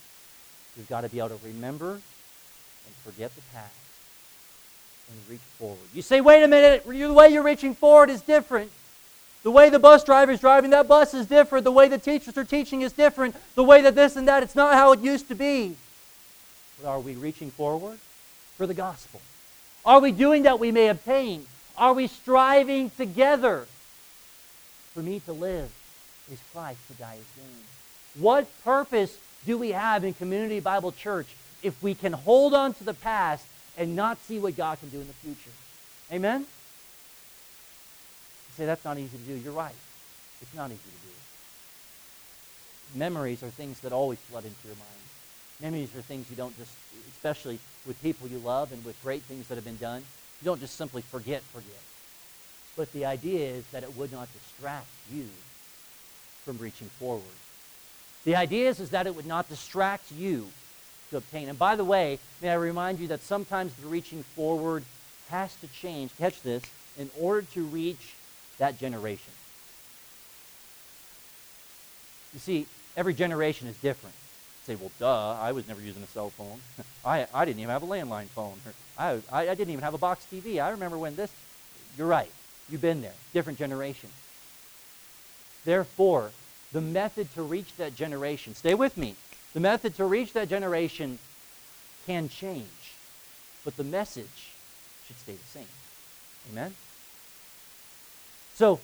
we've 0.77 0.89
got 0.89 1.01
to 1.01 1.09
be 1.09 1.19
able 1.19 1.29
to 1.29 1.45
remember 1.45 1.91
and 1.91 2.95
forget 3.03 3.33
the 3.35 3.41
past 3.53 3.73
and 5.09 5.29
reach 5.29 5.41
forward. 5.57 5.77
You 5.93 6.01
say, 6.01 6.21
wait 6.21 6.43
a 6.43 6.47
minute, 6.47 6.85
the 6.87 7.13
way 7.13 7.29
you're 7.29 7.43
reaching 7.43 7.75
forward 7.75 8.09
is 8.09 8.21
different. 8.21 8.71
The 9.43 9.51
way 9.51 9.69
the 9.69 9.79
bus 9.79 10.03
driver 10.03 10.31
is 10.31 10.39
driving 10.39 10.69
that 10.71 10.87
bus 10.87 11.13
is 11.13 11.25
different. 11.25 11.63
The 11.63 11.71
way 11.71 11.87
the 11.87 11.97
teachers 11.97 12.37
are 12.37 12.43
teaching 12.43 12.81
is 12.81 12.93
different. 12.93 13.35
The 13.55 13.63
way 13.63 13.81
that 13.81 13.95
this 13.95 14.15
and 14.15 14.27
that, 14.27 14.43
it's 14.43 14.55
not 14.55 14.75
how 14.75 14.91
it 14.91 14.99
used 14.99 15.27
to 15.29 15.35
be. 15.35 15.75
But 16.79 16.89
are 16.89 16.99
we 16.99 17.15
reaching 17.15 17.49
forward 17.49 17.97
for 18.57 18.67
the 18.67 18.73
gospel? 18.73 19.19
Are 19.83 19.99
we 19.99 20.11
doing 20.11 20.43
that 20.43 20.59
we 20.59 20.71
may 20.71 20.89
obtain? 20.89 21.47
Are 21.77 21.93
we 21.93 22.07
striving 22.07 22.91
together? 22.91 23.65
For 24.93 25.01
me 25.01 25.21
to 25.21 25.33
live 25.33 25.71
is 26.31 26.39
Christ, 26.53 26.79
to 26.87 26.93
die 26.93 27.15
is 27.15 27.25
gain. 27.35 28.21
What 28.21 28.47
purpose 28.63 29.17
do 29.45 29.57
we 29.57 29.69
have 29.69 30.03
in 30.03 30.13
Community 30.13 30.59
Bible 30.59 30.91
Church 30.91 31.27
if 31.63 31.81
we 31.81 31.95
can 31.95 32.13
hold 32.13 32.53
on 32.53 32.73
to 32.75 32.83
the 32.83 32.93
past 32.93 33.45
and 33.77 33.95
not 33.95 34.19
see 34.19 34.39
what 34.39 34.55
God 34.55 34.79
can 34.79 34.89
do 34.89 34.99
in 34.99 35.07
the 35.07 35.13
future? 35.13 35.51
Amen? 36.11 36.41
You 36.41 36.47
say 38.57 38.65
that's 38.65 38.85
not 38.85 38.97
easy 38.97 39.17
to 39.17 39.23
do. 39.23 39.33
You're 39.33 39.53
right. 39.53 39.75
It's 40.41 40.53
not 40.53 40.69
easy 40.69 40.79
to 40.79 40.89
do. 40.89 40.97
Memories 42.99 43.41
are 43.43 43.49
things 43.49 43.79
that 43.81 43.93
always 43.93 44.19
flood 44.19 44.43
into 44.43 44.67
your 44.67 44.75
mind. 44.75 44.87
Memories 45.61 45.95
are 45.95 46.01
things 46.01 46.29
you 46.29 46.35
don't 46.35 46.57
just, 46.57 46.73
especially 47.11 47.59
with 47.85 48.01
people 48.01 48.27
you 48.27 48.39
love 48.39 48.71
and 48.71 48.83
with 48.83 49.01
great 49.01 49.21
things 49.23 49.47
that 49.47 49.55
have 49.55 49.63
been 49.63 49.77
done, 49.77 50.03
you 50.41 50.45
don't 50.45 50.59
just 50.59 50.75
simply 50.75 51.01
forget, 51.01 51.41
forget. 51.43 51.79
But 52.75 52.91
the 52.93 53.05
idea 53.05 53.51
is 53.51 53.65
that 53.67 53.83
it 53.83 53.95
would 53.95 54.11
not 54.11 54.27
distract 54.33 54.87
you 55.11 55.27
from 56.43 56.57
reaching 56.57 56.89
forward. 56.89 57.23
The 58.25 58.35
idea 58.35 58.69
is, 58.69 58.79
is 58.79 58.91
that 58.91 59.07
it 59.07 59.15
would 59.15 59.25
not 59.25 59.49
distract 59.49 60.11
you 60.11 60.47
to 61.09 61.17
obtain. 61.17 61.49
And 61.49 61.57
by 61.57 61.75
the 61.75 61.83
way, 61.83 62.19
may 62.41 62.49
I 62.49 62.55
remind 62.55 62.99
you 62.99 63.07
that 63.07 63.21
sometimes 63.21 63.73
the 63.75 63.87
reaching 63.87 64.23
forward 64.23 64.83
has 65.29 65.55
to 65.57 65.67
change, 65.67 66.11
catch 66.17 66.41
this, 66.41 66.63
in 66.97 67.09
order 67.19 67.41
to 67.53 67.63
reach 67.63 68.13
that 68.57 68.79
generation. 68.79 69.33
You 72.33 72.39
see, 72.39 72.65
every 72.95 73.13
generation 73.13 73.67
is 73.67 73.77
different 73.77 74.15
say, 74.65 74.75
well, 74.75 74.91
duh, 74.99 75.41
I 75.41 75.51
was 75.51 75.67
never 75.67 75.81
using 75.81 76.03
a 76.03 76.07
cell 76.07 76.29
phone. 76.29 76.59
I, 77.05 77.27
I 77.33 77.45
didn't 77.45 77.59
even 77.59 77.71
have 77.71 77.83
a 77.83 77.87
landline 77.87 78.27
phone. 78.27 78.53
I, 78.97 79.19
I, 79.31 79.49
I 79.49 79.55
didn't 79.55 79.71
even 79.71 79.83
have 79.83 79.93
a 79.93 79.97
box 79.97 80.25
TV. 80.31 80.63
I 80.63 80.69
remember 80.69 80.97
when 80.97 81.15
this, 81.15 81.31
you're 81.97 82.07
right. 82.07 82.31
You've 82.69 82.81
been 82.81 83.01
there. 83.01 83.13
Different 83.33 83.59
generation. 83.59 84.09
Therefore, 85.65 86.31
the 86.71 86.81
method 86.81 87.33
to 87.35 87.41
reach 87.41 87.75
that 87.77 87.95
generation, 87.95 88.55
stay 88.55 88.73
with 88.73 88.97
me, 88.97 89.15
the 89.53 89.59
method 89.59 89.95
to 89.95 90.05
reach 90.05 90.33
that 90.33 90.49
generation 90.49 91.19
can 92.07 92.29
change, 92.29 92.93
but 93.63 93.77
the 93.77 93.83
message 93.83 94.51
should 95.07 95.17
stay 95.19 95.33
the 95.33 95.59
same. 95.59 95.67
Amen? 96.51 96.73
So, 98.55 98.79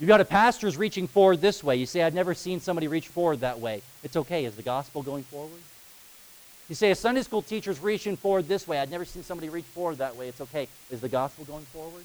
You've 0.00 0.08
got 0.08 0.22
a 0.22 0.24
pastor's 0.24 0.78
reaching 0.78 1.06
forward 1.06 1.42
this 1.42 1.62
way. 1.62 1.76
You 1.76 1.84
say, 1.84 2.02
I've 2.02 2.14
never 2.14 2.32
seen 2.32 2.58
somebody 2.58 2.88
reach 2.88 3.08
forward 3.08 3.40
that 3.40 3.60
way. 3.60 3.82
It's 4.02 4.16
okay. 4.16 4.46
Is 4.46 4.56
the 4.56 4.62
gospel 4.62 5.02
going 5.02 5.24
forward? 5.24 5.60
You 6.70 6.74
say, 6.74 6.90
a 6.90 6.94
Sunday 6.94 7.20
school 7.20 7.42
teacher's 7.42 7.80
reaching 7.80 8.16
forward 8.16 8.48
this 8.48 8.66
way. 8.66 8.78
I've 8.78 8.90
never 8.90 9.04
seen 9.04 9.22
somebody 9.22 9.50
reach 9.50 9.66
forward 9.66 9.98
that 9.98 10.16
way. 10.16 10.28
It's 10.28 10.40
okay. 10.40 10.68
Is 10.90 11.02
the 11.02 11.10
gospel 11.10 11.44
going 11.44 11.66
forward? 11.66 12.04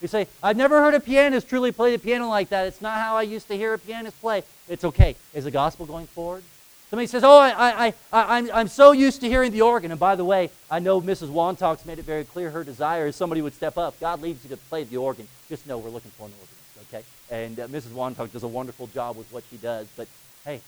You 0.00 0.08
say, 0.08 0.28
I've 0.42 0.56
never 0.56 0.80
heard 0.80 0.94
a 0.94 1.00
pianist 1.00 1.48
truly 1.48 1.72
play 1.72 1.92
the 1.92 1.98
piano 1.98 2.28
like 2.28 2.50
that. 2.50 2.66
It's 2.66 2.80
not 2.80 2.98
how 2.98 3.16
I 3.16 3.22
used 3.22 3.48
to 3.48 3.56
hear 3.56 3.74
a 3.74 3.78
pianist 3.78 4.20
play. 4.20 4.44
It's 4.68 4.84
okay. 4.84 5.16
Is 5.34 5.44
the 5.44 5.50
gospel 5.50 5.86
going 5.86 6.06
forward? 6.06 6.44
Somebody 6.90 7.06
says, 7.06 7.24
Oh, 7.24 7.38
I, 7.38 7.50
I, 7.50 7.94
I, 8.12 8.38
I'm, 8.38 8.50
I'm 8.52 8.68
so 8.68 8.92
used 8.92 9.20
to 9.22 9.28
hearing 9.28 9.52
the 9.52 9.62
organ. 9.62 9.90
And 9.90 10.00
by 10.00 10.14
the 10.14 10.24
way, 10.24 10.50
I 10.70 10.78
know 10.78 11.00
Mrs. 11.00 11.28
Wantox 11.28 11.84
made 11.84 11.98
it 11.98 12.04
very 12.04 12.24
clear 12.24 12.50
her 12.50 12.64
desire 12.64 13.08
is 13.08 13.16
somebody 13.16 13.42
would 13.42 13.54
step 13.54 13.76
up. 13.76 13.98
God 14.00 14.22
leads 14.22 14.44
you 14.44 14.50
to 14.50 14.56
play 14.56 14.84
the 14.84 14.96
organ. 14.96 15.26
Just 15.48 15.66
know 15.66 15.78
we're 15.78 15.90
looking 15.90 16.12
for 16.12 16.26
an 16.26 16.32
organ 16.40 16.58
okay? 16.92 17.04
And 17.30 17.58
uh, 17.60 17.68
Mrs. 17.68 17.90
Wantuck 17.90 18.32
does 18.32 18.42
a 18.42 18.48
wonderful 18.48 18.86
job 18.88 19.16
with 19.16 19.30
what 19.32 19.44
she 19.50 19.56
does. 19.56 19.86
But 19.96 20.08
hey, 20.44 20.60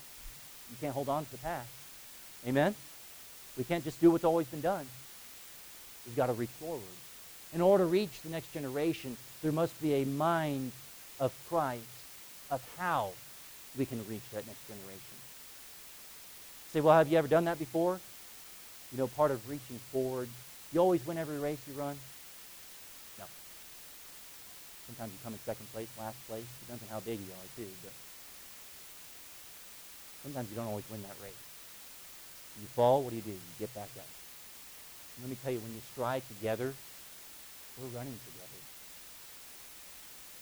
you 0.70 0.76
can't 0.80 0.94
hold 0.94 1.08
on 1.08 1.24
to 1.24 1.30
the 1.30 1.38
past. 1.38 1.68
Amen? 2.46 2.74
We 3.56 3.64
can't 3.64 3.84
just 3.84 4.00
do 4.00 4.10
what's 4.10 4.24
always 4.24 4.46
been 4.46 4.60
done. 4.60 4.86
We've 6.06 6.16
got 6.16 6.26
to 6.26 6.32
reach 6.32 6.50
forward. 6.50 6.80
In 7.52 7.60
order 7.60 7.84
to 7.84 7.90
reach 7.90 8.20
the 8.22 8.30
next 8.30 8.52
generation, 8.52 9.16
there 9.42 9.52
must 9.52 9.80
be 9.82 9.94
a 9.94 10.04
mind 10.04 10.70
of 11.18 11.32
Christ 11.48 11.82
of 12.50 12.60
how 12.78 13.10
we 13.76 13.84
can 13.84 13.98
reach 14.08 14.22
that 14.32 14.46
next 14.46 14.66
generation. 14.68 15.00
Say, 16.72 16.80
well, 16.80 16.96
have 16.96 17.08
you 17.08 17.18
ever 17.18 17.28
done 17.28 17.44
that 17.46 17.58
before? 17.58 17.98
You 18.92 18.98
know, 18.98 19.08
part 19.08 19.30
of 19.30 19.48
reaching 19.48 19.78
forward, 19.90 20.28
you 20.72 20.80
always 20.80 21.04
win 21.06 21.18
every 21.18 21.38
race 21.38 21.58
you 21.66 21.74
run. 21.74 21.96
No. 23.18 23.24
Sometimes 24.86 25.12
you 25.12 25.18
come 25.24 25.32
in 25.32 25.38
second 25.40 25.66
place, 25.72 25.88
last 25.98 26.16
place. 26.28 26.46
Depends 26.66 26.82
on 26.84 26.88
how 26.88 27.00
big 27.00 27.18
you 27.18 27.32
are, 27.32 27.48
too. 27.56 27.70
But 27.82 27.92
sometimes 30.22 30.50
you 30.50 30.56
don't 30.56 30.66
always 30.66 30.88
win 30.90 31.02
that 31.02 31.16
race. 31.22 31.32
You 32.60 32.66
fall, 32.74 33.02
what 33.02 33.10
do 33.10 33.16
you 33.16 33.22
do? 33.22 33.30
You 33.30 33.38
get 33.58 33.74
back 33.74 33.88
up. 33.96 34.06
And 35.16 35.24
let 35.24 35.30
me 35.30 35.36
tell 35.42 35.52
you, 35.52 35.58
when 35.58 35.72
you 35.74 35.80
strive 35.92 36.26
together, 36.28 36.72
we're 37.78 37.98
running 37.98 38.12
together. 38.12 38.48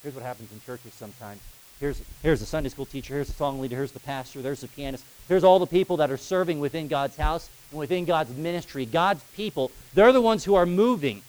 Here's 0.02 0.14
what 0.14 0.24
happens 0.24 0.52
in 0.52 0.60
churches 0.60 0.94
sometimes. 0.94 1.40
Here's, 1.80 2.02
here's 2.22 2.40
the 2.40 2.46
Sunday 2.46 2.70
school 2.70 2.86
teacher, 2.86 3.14
here's 3.14 3.28
the 3.28 3.34
song 3.34 3.60
leader, 3.60 3.76
here's 3.76 3.92
the 3.92 4.00
pastor, 4.00 4.42
there's 4.42 4.62
the 4.62 4.68
pianist. 4.68 5.04
Here's 5.28 5.44
all 5.44 5.60
the 5.60 5.66
people 5.66 5.98
that 5.98 6.10
are 6.10 6.16
serving 6.16 6.58
within 6.58 6.88
God's 6.88 7.16
house 7.16 7.48
and 7.70 7.78
within 7.78 8.04
God's 8.04 8.36
ministry. 8.36 8.84
God's 8.84 9.22
people, 9.36 9.70
they're 9.94 10.12
the 10.12 10.20
ones 10.20 10.44
who 10.44 10.56
are 10.56 10.66
moving. 10.66 11.22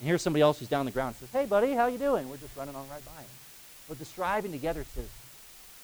And 0.00 0.08
here's 0.08 0.20
somebody 0.20 0.42
else 0.42 0.58
who's 0.58 0.68
down 0.68 0.84
the 0.84 0.90
ground 0.90 1.14
and 1.20 1.28
says, 1.28 1.40
Hey, 1.40 1.46
buddy, 1.46 1.72
how 1.72 1.86
you 1.86 1.96
doing? 1.96 2.28
We're 2.28 2.36
just 2.36 2.54
running 2.56 2.74
on 2.74 2.86
right 2.90 3.04
by 3.06 3.22
him. 3.22 3.28
But 3.88 3.98
the 3.98 4.04
striving 4.04 4.52
together 4.52 4.84
says, 4.94 5.08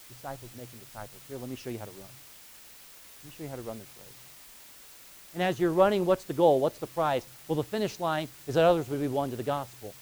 disciples 0.09 0.51
making 0.57 0.78
disciples. 0.81 1.20
Here, 1.28 1.39
let 1.39 1.49
me 1.49 1.57
show 1.57 1.70
you 1.70 1.78
how 1.78 1.85
to 1.87 1.91
run. 1.93 2.01
Let 3.20 3.24
me 3.24 3.33
show 3.37 3.45
you 3.45 3.49
how 3.49 3.57
to 3.57 3.62
run 3.62 3.78
this 3.78 3.89
race. 3.97 4.20
And 5.35 5.43
as 5.43 5.61
you're 5.61 5.72
running, 5.72 6.07
what's 6.07 6.24
the 6.24 6.33
goal? 6.33 6.61
What's 6.61 6.78
the 6.78 6.87
prize? 6.87 7.24
Well, 7.47 7.57
the 7.57 7.62
finish 7.62 8.01
line 8.01 8.28
is 8.47 8.55
that 8.55 8.64
others 8.64 8.89
would 8.89 9.01
be 9.01 9.09
won 9.09 9.31
to 9.31 9.37
the 9.37 9.43
gospel. 9.43 9.95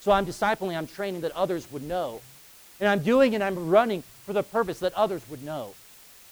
So 0.00 0.12
I'm 0.12 0.24
discipling, 0.24 0.76
I'm 0.76 0.86
training 0.86 1.22
that 1.22 1.32
others 1.32 1.70
would 1.72 1.82
know. 1.82 2.20
And 2.78 2.88
I'm 2.88 3.00
doing 3.00 3.34
and 3.34 3.44
I'm 3.44 3.68
running 3.68 4.02
for 4.24 4.32
the 4.32 4.42
purpose 4.42 4.78
that 4.80 4.94
others 4.94 5.22
would 5.28 5.42
know. 5.42 5.74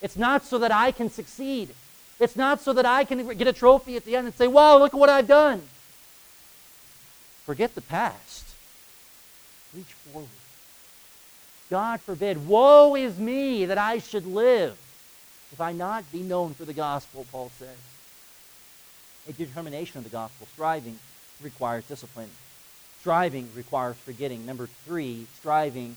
It's 0.01 0.16
not 0.16 0.44
so 0.44 0.59
that 0.59 0.72
I 0.72 0.92
can 0.92 1.11
succeed. 1.11 1.70
It's 2.20 2.36
not 2.36 2.61
so 2.61 2.72
that 2.72 2.86
I 2.86 3.05
can 3.05 3.36
get 3.36 3.46
a 3.46 3.53
trophy 3.53 3.96
at 3.96 4.05
the 4.05 4.16
end 4.16 4.26
and 4.26 4.34
say, 4.34 4.46
wow, 4.46 4.78
look 4.78 4.94
at 4.94 5.01
what 5.01 5.09
I've 5.09 5.26
done. 5.26 5.62
Forget 7.44 7.74
the 7.74 7.80
past. 7.80 8.44
Reach 9.74 9.86
forward. 9.86 10.28
God 11.70 12.01
forbid, 12.01 12.46
woe 12.46 12.94
is 12.94 13.18
me 13.18 13.66
that 13.66 13.78
I 13.78 13.99
should 13.99 14.26
live 14.26 14.78
if 15.53 15.61
I 15.61 15.72
not 15.72 16.11
be 16.12 16.22
known 16.22 16.55
for 16.55 16.64
the 16.64 16.72
gospel, 16.72 17.26
Paul 17.30 17.51
says. 17.59 17.76
A 19.28 19.32
determination 19.32 19.99
of 19.99 20.05
the 20.05 20.11
gospel. 20.11 20.46
Striving 20.53 20.99
requires 21.42 21.84
discipline. 21.86 22.30
Striving 23.01 23.49
requires 23.55 23.96
forgetting. 23.96 24.44
Number 24.44 24.66
three, 24.84 25.26
striving 25.36 25.96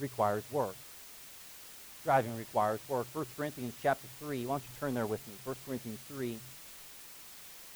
requires 0.00 0.44
work. 0.50 0.76
Striving 2.02 2.36
requires 2.36 2.80
work. 2.88 3.06
1 3.12 3.26
Corinthians 3.36 3.74
chapter 3.82 4.06
3. 4.20 4.46
Why 4.46 4.54
don't 4.54 4.62
you 4.62 4.68
turn 4.80 4.94
there 4.94 5.06
with 5.06 5.26
me? 5.28 5.34
1 5.44 5.56
Corinthians 5.66 6.00
3. 6.08 6.38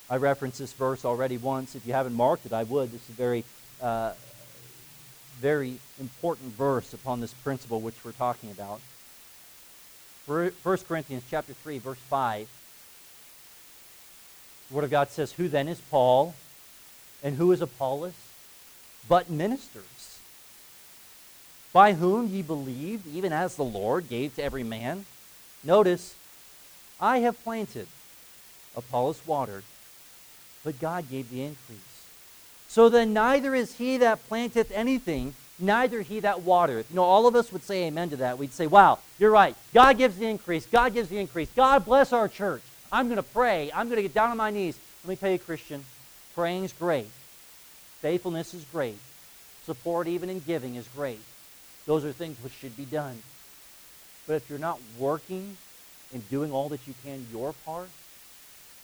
I 0.08 0.16
referenced 0.16 0.58
this 0.58 0.72
verse 0.72 1.04
already 1.04 1.36
once. 1.36 1.74
If 1.74 1.86
you 1.86 1.92
haven't 1.92 2.14
marked 2.14 2.46
it, 2.46 2.52
I 2.52 2.62
would. 2.64 2.92
This 2.92 3.02
is 3.02 3.08
a 3.10 3.12
very, 3.12 3.44
uh, 3.80 4.12
very 5.40 5.78
important 6.00 6.52
verse 6.52 6.92
upon 6.92 7.20
this 7.20 7.34
principle 7.34 7.80
which 7.80 8.04
we're 8.04 8.12
talking 8.12 8.50
about. 8.50 8.80
1 10.26 10.52
Corinthians 10.88 11.24
chapter 11.30 11.52
3, 11.52 11.78
verse 11.78 11.98
5. 11.98 12.48
The 14.68 14.74
Word 14.74 14.84
of 14.84 14.90
God 14.90 15.10
says, 15.10 15.32
Who 15.32 15.48
then 15.48 15.68
is 15.68 15.80
Paul? 15.80 16.34
And 17.22 17.36
who 17.36 17.52
is 17.52 17.60
Apollos? 17.60 18.14
But 19.08 19.30
ministers. 19.30 20.18
By 21.72 21.94
whom 21.94 22.28
ye 22.28 22.42
believed, 22.42 23.06
even 23.06 23.32
as 23.32 23.56
the 23.56 23.64
Lord 23.64 24.08
gave 24.08 24.36
to 24.36 24.42
every 24.42 24.62
man. 24.62 25.06
Notice, 25.64 26.14
I 27.00 27.18
have 27.18 27.42
planted, 27.42 27.88
Apollos 28.76 29.20
watered, 29.26 29.64
but 30.62 30.80
God 30.80 31.10
gave 31.10 31.30
the 31.30 31.42
increase. 31.42 32.06
So 32.68 32.88
then 32.88 33.12
neither 33.12 33.54
is 33.54 33.74
he 33.74 33.98
that 33.98 34.26
planteth 34.28 34.70
anything, 34.70 35.34
neither 35.62 36.02
he 36.02 36.20
that 36.20 36.42
watereth. 36.42 36.90
You 36.90 36.96
know, 36.96 37.04
all 37.04 37.26
of 37.26 37.36
us 37.36 37.52
would 37.52 37.62
say 37.62 37.84
amen 37.84 38.10
to 38.10 38.16
that. 38.16 38.38
We'd 38.38 38.52
say, 38.52 38.66
wow, 38.66 38.98
you're 39.18 39.30
right. 39.30 39.54
God 39.72 39.96
gives 39.96 40.16
the 40.16 40.26
increase. 40.26 40.66
God 40.66 40.92
gives 40.92 41.08
the 41.08 41.18
increase. 41.18 41.48
God 41.54 41.84
bless 41.84 42.12
our 42.12 42.28
church. 42.28 42.62
I'm 42.90 43.06
going 43.06 43.16
to 43.16 43.22
pray. 43.22 43.70
I'm 43.74 43.86
going 43.86 43.96
to 43.96 44.02
get 44.02 44.14
down 44.14 44.30
on 44.30 44.36
my 44.36 44.50
knees. 44.50 44.78
Let 45.04 45.08
me 45.08 45.16
tell 45.16 45.30
you, 45.30 45.38
Christian, 45.38 45.84
praying 46.34 46.64
is 46.64 46.72
great. 46.72 47.08
Faithfulness 48.00 48.52
is 48.52 48.64
great. 48.72 48.96
Support, 49.64 50.08
even 50.08 50.28
in 50.28 50.40
giving, 50.40 50.74
is 50.74 50.88
great. 50.88 51.20
Those 51.86 52.04
are 52.04 52.12
things 52.12 52.36
which 52.42 52.52
should 52.52 52.76
be 52.76 52.84
done. 52.84 53.22
But 54.26 54.34
if 54.34 54.50
you're 54.50 54.58
not 54.58 54.80
working 54.98 55.56
and 56.12 56.28
doing 56.28 56.52
all 56.52 56.68
that 56.68 56.86
you 56.86 56.94
can, 57.04 57.26
your 57.32 57.54
part, 57.64 57.88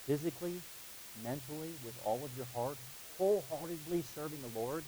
physically, 0.07 0.55
mentally, 1.23 1.71
with 1.85 2.01
all 2.05 2.21
of 2.25 2.37
your 2.37 2.47
heart, 2.55 2.77
wholeheartedly 3.19 4.03
serving 4.15 4.39
the 4.41 4.59
Lord, 4.59 4.85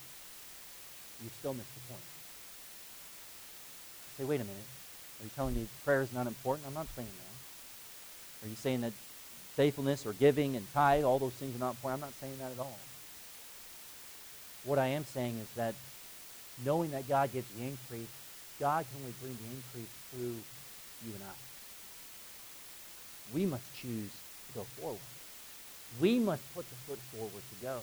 you 1.22 1.30
still 1.38 1.54
miss 1.54 1.66
the 1.66 1.92
point. 1.92 2.04
say, 4.16 4.24
wait 4.24 4.40
a 4.40 4.44
minute. 4.44 4.68
Are 5.20 5.24
you 5.24 5.30
telling 5.36 5.54
me 5.54 5.66
prayer 5.84 6.02
is 6.02 6.12
not 6.12 6.26
important? 6.26 6.66
I'm 6.66 6.74
not 6.74 6.86
saying 6.96 7.08
that. 7.08 8.46
Are 8.46 8.48
you 8.48 8.56
saying 8.56 8.80
that 8.80 8.92
faithfulness 9.54 10.06
or 10.06 10.14
giving 10.14 10.56
and 10.56 10.66
tithe, 10.72 11.04
all 11.04 11.18
those 11.18 11.34
things 11.34 11.54
are 11.54 11.58
not 11.58 11.70
important? 11.70 12.02
I'm 12.02 12.08
not 12.08 12.14
saying 12.14 12.38
that 12.38 12.52
at 12.52 12.58
all. 12.58 12.78
What 14.64 14.78
I 14.78 14.86
am 14.88 15.04
saying 15.04 15.38
is 15.38 15.48
that 15.56 15.74
knowing 16.64 16.90
that 16.92 17.08
God 17.08 17.32
gives 17.32 17.50
the 17.52 17.64
increase, 17.64 18.08
God 18.58 18.84
can 18.90 19.00
only 19.02 19.14
bring 19.20 19.36
the 19.36 19.56
increase 19.56 19.92
through 20.10 20.36
you 21.06 21.14
and 21.14 21.22
I. 21.22 21.36
We 23.34 23.46
must 23.46 23.64
choose 23.74 24.10
to 24.48 24.58
go 24.58 24.64
forward. 24.80 24.98
We 26.00 26.18
must 26.18 26.42
put 26.54 26.68
the 26.68 26.76
foot 26.86 26.98
forward 26.98 27.30
to 27.32 27.62
go. 27.62 27.80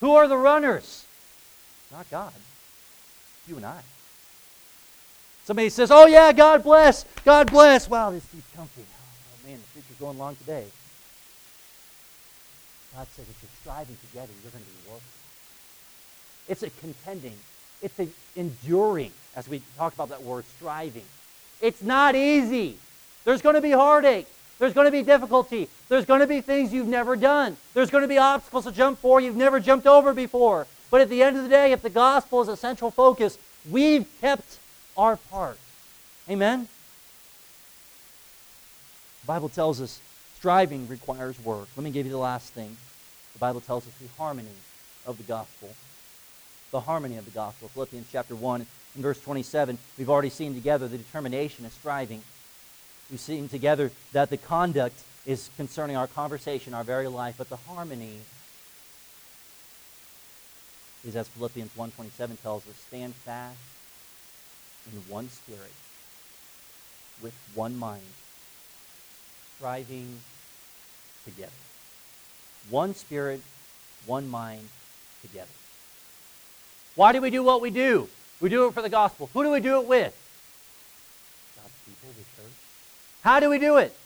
Who 0.00 0.14
are 0.14 0.28
the 0.28 0.36
runners? 0.36 1.04
Not 1.90 2.10
God. 2.10 2.32
You 3.46 3.56
and 3.56 3.66
I. 3.66 3.80
Somebody 5.44 5.68
says, 5.68 5.90
oh 5.90 6.06
yeah, 6.06 6.32
God 6.32 6.64
bless, 6.64 7.04
God 7.24 7.50
bless. 7.50 7.88
Wow, 7.88 8.10
this 8.10 8.24
seat's 8.24 8.46
comfy. 8.54 8.82
Oh 8.82 9.48
man, 9.48 9.58
the 9.58 9.80
preacher's 9.80 9.96
going 10.00 10.18
long 10.18 10.34
today. 10.36 10.66
God 12.96 13.06
says 13.14 13.26
if 13.28 13.42
you're 13.42 13.50
striving 13.60 13.96
together, 14.08 14.32
you're 14.42 14.50
going 14.50 14.64
to 14.64 14.70
be 14.70 14.90
working. 14.90 15.06
It's 16.48 16.62
a 16.62 16.70
contending. 16.80 17.34
It's 17.82 17.98
an 17.98 18.12
enduring, 18.34 19.12
as 19.36 19.48
we 19.48 19.62
talked 19.76 19.94
about 19.94 20.08
that 20.08 20.22
word, 20.22 20.44
striving. 20.56 21.04
It's 21.60 21.82
not 21.82 22.14
easy. 22.14 22.78
There's 23.24 23.42
going 23.42 23.54
to 23.54 23.60
be 23.60 23.72
heartache. 23.72 24.26
There's 24.58 24.72
going 24.72 24.86
to 24.86 24.90
be 24.90 25.02
difficulty. 25.02 25.68
There's 25.88 26.06
going 26.06 26.20
to 26.20 26.26
be 26.26 26.40
things 26.40 26.72
you've 26.72 26.88
never 26.88 27.14
done. 27.14 27.56
There's 27.74 27.90
going 27.90 28.02
to 28.02 28.08
be 28.08 28.18
obstacles 28.18 28.64
to 28.64 28.72
jump 28.72 28.98
for 28.98 29.20
you've 29.20 29.36
never 29.36 29.60
jumped 29.60 29.86
over 29.86 30.14
before. 30.14 30.66
But 30.90 31.00
at 31.00 31.08
the 31.08 31.22
end 31.22 31.36
of 31.36 31.42
the 31.42 31.48
day, 31.48 31.72
if 31.72 31.82
the 31.82 31.90
gospel 31.90 32.42
is 32.42 32.48
a 32.48 32.56
central 32.56 32.90
focus, 32.90 33.38
we've 33.68 34.06
kept 34.20 34.58
our 34.96 35.16
part. 35.16 35.58
Amen? 36.30 36.68
The 39.22 39.26
Bible 39.26 39.48
tells 39.48 39.80
us 39.80 40.00
striving 40.36 40.86
requires 40.88 41.42
work. 41.44 41.68
Let 41.76 41.84
me 41.84 41.90
give 41.90 42.06
you 42.06 42.12
the 42.12 42.18
last 42.18 42.52
thing. 42.52 42.76
The 43.32 43.38
Bible 43.38 43.60
tells 43.60 43.86
us 43.86 43.92
the 44.00 44.08
harmony 44.16 44.48
of 45.04 45.16
the 45.16 45.24
gospel. 45.24 45.70
The 46.70 46.80
harmony 46.80 47.16
of 47.16 47.24
the 47.24 47.30
gospel. 47.32 47.68
Philippians 47.68 48.06
chapter 48.10 48.34
1 48.34 48.66
and 48.94 49.02
verse 49.02 49.20
27. 49.20 49.78
We've 49.98 50.10
already 50.10 50.30
seen 50.30 50.54
together 50.54 50.88
the 50.88 50.98
determination 50.98 51.66
of 51.66 51.72
striving. 51.72 52.22
We've 53.10 53.20
seen 53.20 53.48
together 53.48 53.90
that 54.12 54.30
the 54.30 54.36
conduct 54.36 55.02
is 55.26 55.50
concerning 55.56 55.96
our 55.96 56.06
conversation, 56.06 56.74
our 56.74 56.84
very 56.84 57.08
life, 57.08 57.34
but 57.38 57.48
the 57.48 57.56
harmony 57.56 58.20
is 61.06 61.14
as 61.14 61.28
Philippians 61.28 61.70
1.27 61.76 62.42
tells 62.42 62.66
us, 62.66 62.74
stand 62.88 63.14
fast 63.14 63.56
in 64.92 64.98
one 65.08 65.28
spirit, 65.28 65.72
with 67.22 67.34
one 67.54 67.76
mind, 67.76 68.02
striving 69.56 70.18
together. 71.24 71.52
One 72.68 72.94
spirit, 72.94 73.40
one 74.04 74.28
mind 74.28 74.68
together. 75.22 75.46
Why 76.96 77.12
do 77.12 77.20
we 77.20 77.30
do 77.30 77.42
what 77.42 77.60
we 77.60 77.70
do? 77.70 78.08
We 78.40 78.48
do 78.48 78.66
it 78.66 78.74
for 78.74 78.82
the 78.82 78.88
gospel. 78.88 79.30
Who 79.32 79.44
do 79.44 79.50
we 79.50 79.60
do 79.60 79.80
it 79.80 79.86
with? 79.86 80.14
God's 81.56 81.72
people, 81.84 82.08
the 82.10 82.42
church. 82.42 82.52
How 83.22 83.38
do 83.38 83.48
we 83.48 83.58
do 83.58 83.76
it? 83.76 83.96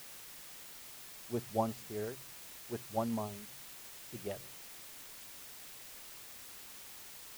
With 1.30 1.44
one 1.55 1.72
spirit, 1.86 2.16
with 2.70 2.80
one 2.92 3.12
mind 3.12 3.46
together. 4.11 4.49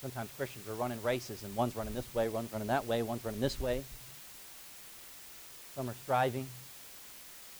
Sometimes 0.03 0.31
Christians 0.37 0.69
are 0.69 0.75
running 0.75 1.01
races, 1.01 1.45
and 1.45 1.55
one's 1.55 1.77
running 1.77 1.95
this 1.95 2.13
way, 2.13 2.29
one's 2.29 2.53
running 2.53 2.67
that 2.67 2.89
way, 2.89 3.03
one's 3.03 3.25
running 3.25 3.41
this 3.41 3.61
way. 3.61 3.85
Some 5.77 5.89
are 5.89 5.95
striving, 6.03 6.49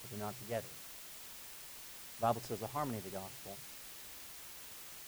but 0.03 0.11
they're 0.11 0.27
not 0.27 0.35
together. 0.43 0.67
The 2.19 2.23
Bible 2.27 2.41
says 2.41 2.59
the 2.59 2.67
harmony 2.67 2.99
of 2.99 3.05
the 3.05 3.11
gospel. 3.11 3.57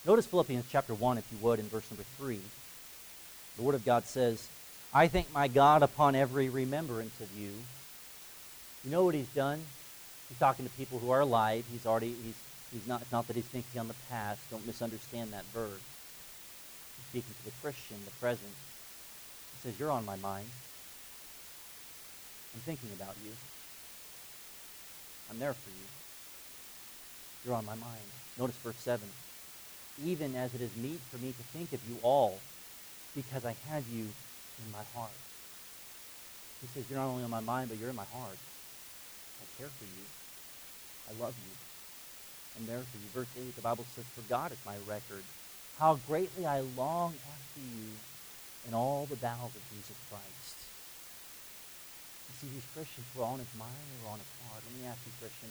Notice 0.06 0.26
Philippians 0.26 0.66
chapter 0.70 0.94
1, 0.94 1.18
if 1.18 1.24
you 1.32 1.38
would, 1.38 1.58
in 1.58 1.66
verse 1.66 1.90
number 1.90 2.04
3. 2.18 2.38
The 3.56 3.62
Word 3.62 3.74
of 3.74 3.84
God 3.84 4.04
says, 4.04 4.46
I 4.92 5.08
thank 5.08 5.32
my 5.32 5.48
God 5.48 5.82
upon 5.82 6.14
every 6.14 6.48
remembrance 6.48 7.20
of 7.20 7.36
you. 7.36 7.50
You 8.84 8.90
know 8.92 9.04
what 9.04 9.16
he's 9.16 9.28
done? 9.28 9.60
He's 10.28 10.38
talking 10.38 10.64
to 10.64 10.70
people 10.72 11.00
who 11.00 11.10
are 11.10 11.20
alive. 11.20 11.64
He's 11.72 11.84
already, 11.84 12.14
he's, 12.24 12.36
he's 12.72 12.86
not, 12.86 13.02
it's 13.02 13.10
not 13.10 13.26
that 13.26 13.34
he's 13.34 13.44
thinking 13.46 13.80
on 13.80 13.88
the 13.88 13.94
past. 14.08 14.40
Don't 14.52 14.64
misunderstand 14.64 15.32
that 15.32 15.44
verse 15.46 15.80
speaking 17.14 17.34
to 17.38 17.44
the 17.44 17.56
Christian, 17.62 17.96
the 18.04 18.10
present. 18.18 18.50
He 19.54 19.62
says, 19.62 19.78
You're 19.78 19.92
on 19.92 20.04
my 20.04 20.16
mind. 20.16 20.48
I'm 22.52 22.60
thinking 22.66 22.90
about 22.92 23.14
you. 23.24 23.30
I'm 25.30 25.38
there 25.38 25.52
for 25.52 25.70
you. 25.70 25.86
You're 27.44 27.54
on 27.54 27.64
my 27.64 27.76
mind. 27.76 28.02
Notice 28.36 28.56
verse 28.56 28.74
7. 28.80 29.06
Even 30.04 30.34
as 30.34 30.52
it 30.54 30.60
is 30.60 30.74
meet 30.74 30.98
for 31.12 31.18
me 31.18 31.28
to 31.30 31.44
think 31.56 31.72
of 31.72 31.78
you 31.88 31.96
all, 32.02 32.40
because 33.14 33.44
I 33.44 33.54
have 33.70 33.84
you 33.94 34.08
in 34.58 34.72
my 34.72 34.82
heart. 34.98 35.14
He 36.62 36.66
says, 36.74 36.90
You're 36.90 36.98
not 36.98 37.06
only 37.06 37.22
on 37.22 37.30
my 37.30 37.38
mind, 37.38 37.68
but 37.68 37.78
you're 37.78 37.90
in 37.90 37.96
my 37.96 38.10
heart. 38.10 38.38
I 39.38 39.46
care 39.56 39.70
for 39.78 39.84
you. 39.84 40.02
I 41.08 41.22
love 41.22 41.34
you. 41.46 41.54
I'm 42.58 42.66
there 42.66 42.82
for 42.90 42.98
you. 42.98 43.06
Verse 43.14 43.30
8, 43.38 43.54
the 43.54 43.62
Bible 43.62 43.86
says, 43.94 44.04
For 44.16 44.22
God 44.28 44.50
is 44.50 44.58
my 44.66 44.74
record 44.88 45.22
how 45.78 45.98
greatly 46.06 46.46
I 46.46 46.60
long 46.76 47.14
after 47.14 47.60
you 47.60 47.90
in 48.68 48.74
all 48.74 49.06
the 49.06 49.16
battles 49.16 49.54
of 49.54 49.62
Jesus 49.70 49.96
Christ. 50.08 50.56
You 52.30 52.34
see, 52.40 52.48
these 52.54 52.68
Christians 52.72 53.06
were 53.14 53.24
on 53.24 53.38
his 53.38 53.50
mind, 53.58 53.74
they 53.90 54.00
were 54.06 54.12
on 54.12 54.22
his 54.22 54.32
heart. 54.46 54.62
Let 54.64 54.74
me 54.80 54.86
ask 54.86 55.00
you, 55.04 55.12
Christian, 55.20 55.50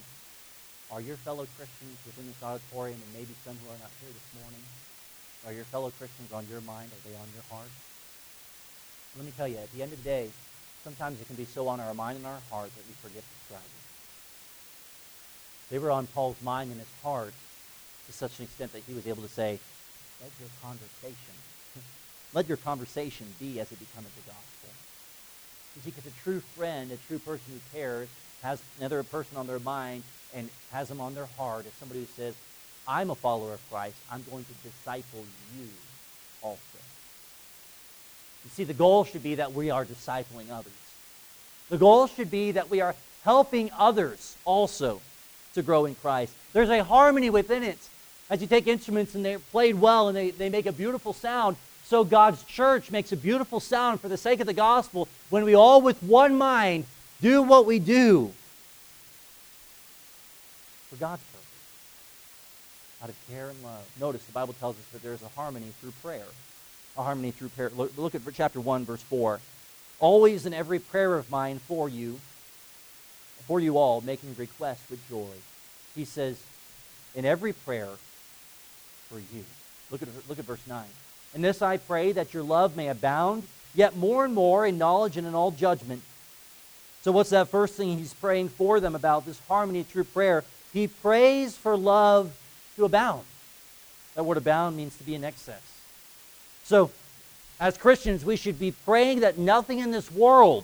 are 0.92 1.02
your 1.02 1.18
fellow 1.18 1.46
Christians 1.58 1.98
within 2.06 2.28
this 2.28 2.42
auditorium 2.42 3.00
and 3.02 3.12
maybe 3.14 3.36
some 3.44 3.58
who 3.60 3.68
are 3.70 3.82
not 3.82 3.92
here 4.00 4.12
this 4.12 4.30
morning, 4.42 4.64
are 5.46 5.54
your 5.54 5.66
fellow 5.66 5.92
Christians 6.00 6.32
on 6.32 6.48
your 6.48 6.62
mind? 6.62 6.92
Are 6.92 7.04
they 7.04 7.16
on 7.16 7.28
your 7.36 7.44
heart? 7.52 7.72
Let 9.18 9.26
me 9.26 9.34
tell 9.36 9.48
you, 9.48 9.58
at 9.58 9.72
the 9.74 9.84
end 9.84 9.92
of 9.92 10.00
the 10.00 10.08
day, 10.08 10.30
sometimes 10.84 11.20
it 11.20 11.28
can 11.28 11.36
be 11.36 11.46
so 11.46 11.68
on 11.68 11.80
our 11.80 11.94
mind 11.94 12.18
and 12.18 12.26
our 12.26 12.40
heart 12.50 12.72
that 12.76 12.86
we 12.88 12.94
forget 13.04 13.24
to 13.24 13.46
strive. 13.46 13.74
They 15.70 15.80
were 15.80 15.92
on 15.92 16.08
Paul's 16.08 16.42
mind 16.42 16.72
and 16.72 16.80
his 16.80 16.90
heart 17.04 17.34
to 18.08 18.14
such 18.14 18.40
an 18.40 18.46
extent 18.46 18.74
that 18.74 18.84
he 18.88 18.94
was 18.94 19.08
able 19.08 19.24
to 19.24 19.30
say, 19.30 19.60
let 20.22 20.32
your 20.40 20.50
conversation, 20.62 21.34
let 22.34 22.48
your 22.48 22.58
conversation 22.58 23.28
be 23.40 23.60
as 23.60 23.72
it 23.72 23.80
becometh 23.80 24.16
the 24.16 24.32
gospel. 24.32 24.70
You 25.76 25.82
see, 25.82 25.92
because 25.92 26.06
a 26.06 26.24
true 26.24 26.40
friend, 26.56 26.92
a 26.92 26.98
true 27.08 27.20
person 27.20 27.54
who 27.54 27.78
cares, 27.78 28.08
has 28.42 28.62
another 28.80 29.04
person 29.04 29.38
on 29.38 29.48
their 29.48 29.60
mind 29.60 30.04
and 30.36 30.50
has 30.72 30.90
them 30.90 31.02
on 31.02 31.16
their 31.16 31.28
heart 31.38 31.66
is 31.66 31.74
somebody 31.74 32.02
who 32.02 32.08
says, 32.16 32.36
I'm 32.88 33.10
a 33.10 33.16
follower 33.16 33.54
of 33.54 33.70
Christ. 33.70 33.96
I'm 34.12 34.24
going 34.30 34.44
to 34.44 34.70
disciple 34.70 35.26
you 35.58 35.68
also. 36.42 36.60
You 38.44 38.50
see, 38.52 38.64
the 38.66 38.74
goal 38.74 39.06
should 39.06 39.24
be 39.24 39.36
that 39.36 39.54
we 39.54 39.70
are 39.70 39.86
discipling 39.86 40.52
others. 40.52 40.74
The 41.70 41.78
goal 41.78 42.08
should 42.08 42.30
be 42.30 42.52
that 42.52 42.70
we 42.70 42.82
are 42.82 42.96
helping 43.24 43.72
others 43.78 44.36
also 44.44 45.02
to 45.54 45.62
grow 45.62 45.86
in 45.86 45.96
Christ. 45.96 46.34
There's 46.52 46.70
a 46.70 46.84
harmony 46.84 47.30
within 47.30 47.64
it. 47.64 47.80
As 48.30 48.42
you 48.42 48.48
take 48.48 48.68
instruments 48.68 49.16
and 49.16 49.24
they're 49.24 49.40
played 49.40 49.76
well 49.76 50.08
and 50.08 50.18
they, 50.18 50.32
they 50.32 50.50
make 50.50 50.66
a 50.66 50.72
beautiful 50.72 51.14
sound, 51.14 51.58
so 51.84 52.04
God's 52.04 52.44
church 52.44 52.90
makes 52.90 53.12
a 53.12 53.18
beautiful 53.18 53.60
sound 53.60 54.00
for 54.00 54.08
the 54.08 54.18
sake 54.18 54.40
of 54.40 54.48
the 54.48 54.54
gospel 54.54 55.08
when 55.30 55.44
we 55.44 55.54
all 55.54 55.82
with 55.82 56.02
one 56.02 56.38
mind 56.38 56.86
do 57.22 57.42
what 57.42 57.66
we 57.66 57.80
do 57.80 58.32
for 60.90 60.96
God's 60.96 61.24
purpose 61.24 61.44
out 63.04 63.10
of 63.10 63.28
care 63.30 63.50
and 63.50 63.64
love. 63.64 63.86
Notice 64.00 64.24
the 64.24 64.32
Bible 64.32 64.54
tells 64.54 64.78
us 64.78 64.86
that 64.94 65.04
there's 65.04 65.22
a 65.22 65.28
harmony 65.30 65.68
through 65.82 65.92
prayer. 66.02 66.26
A 66.96 67.04
harmony 67.04 67.32
through 67.32 67.50
prayer. 67.50 67.70
Look, 67.76 67.98
look 67.98 68.16
at 68.16 68.22
chapter 68.34 68.62
1, 68.62 68.86
verse 68.86 69.02
4. 69.02 69.42
Always 70.00 70.46
in 70.46 70.54
every 70.54 70.80
prayer 70.80 71.16
of 71.16 71.30
mine 71.30 71.60
for 71.60 71.90
you, 71.90 72.20
for 73.46 73.60
you 73.60 73.78
all, 73.78 74.00
making 74.02 74.36
request 74.38 74.84
with 74.90 75.08
joy. 75.10 75.28
He 75.96 76.06
says, 76.06 76.42
in 77.14 77.26
every 77.26 77.52
prayer 77.52 77.90
for 79.14 79.20
you. 79.36 79.44
Look 79.92 80.02
at, 80.02 80.08
look 80.28 80.40
at 80.40 80.46
verse 80.46 80.66
9. 80.68 80.84
In 81.36 81.42
this 81.42 81.62
I 81.62 81.78
pray 81.78 82.12
that 82.14 82.34
your 82.34 82.44
love 82.44 82.76
may 82.76 82.88
abound, 82.88 83.44
yet 83.76 83.96
more 83.96 84.26
and 84.26 84.34
more 84.34 84.66
in 84.66 84.78
knowledge 84.78 85.18
and 85.18 85.28
in 85.28 85.36
all 85.36 85.52
judgment. 85.52 86.02
So, 87.04 87.12
what's 87.12 87.30
that 87.30 87.50
first 87.50 87.76
thing 87.76 87.98
he's 87.98 88.14
praying 88.14 88.50
for 88.50 88.80
them 88.80 88.96
about 88.96 89.26
this 89.26 89.40
harmony 89.48 89.84
through 89.84 90.06
prayer? 90.06 90.44
He 90.72 90.88
prays 90.88 91.56
for 91.56 91.78
love 91.78 92.36
to 92.76 92.86
abound. 92.86 93.24
That 94.16 94.24
word 94.24 94.38
abound 94.38 94.78
means 94.78 94.98
to 94.98 95.04
be 95.04 95.16
in 95.16 95.24
excess. 95.24 95.62
So, 96.64 96.90
as 97.60 97.78
Christians, 97.78 98.26
we 98.26 98.36
should 98.36 98.58
be 98.58 98.72
praying 98.72 99.20
that 99.20 99.38
nothing 99.38 99.80
in 99.80 99.92
this 99.92 100.12
world 100.12 100.64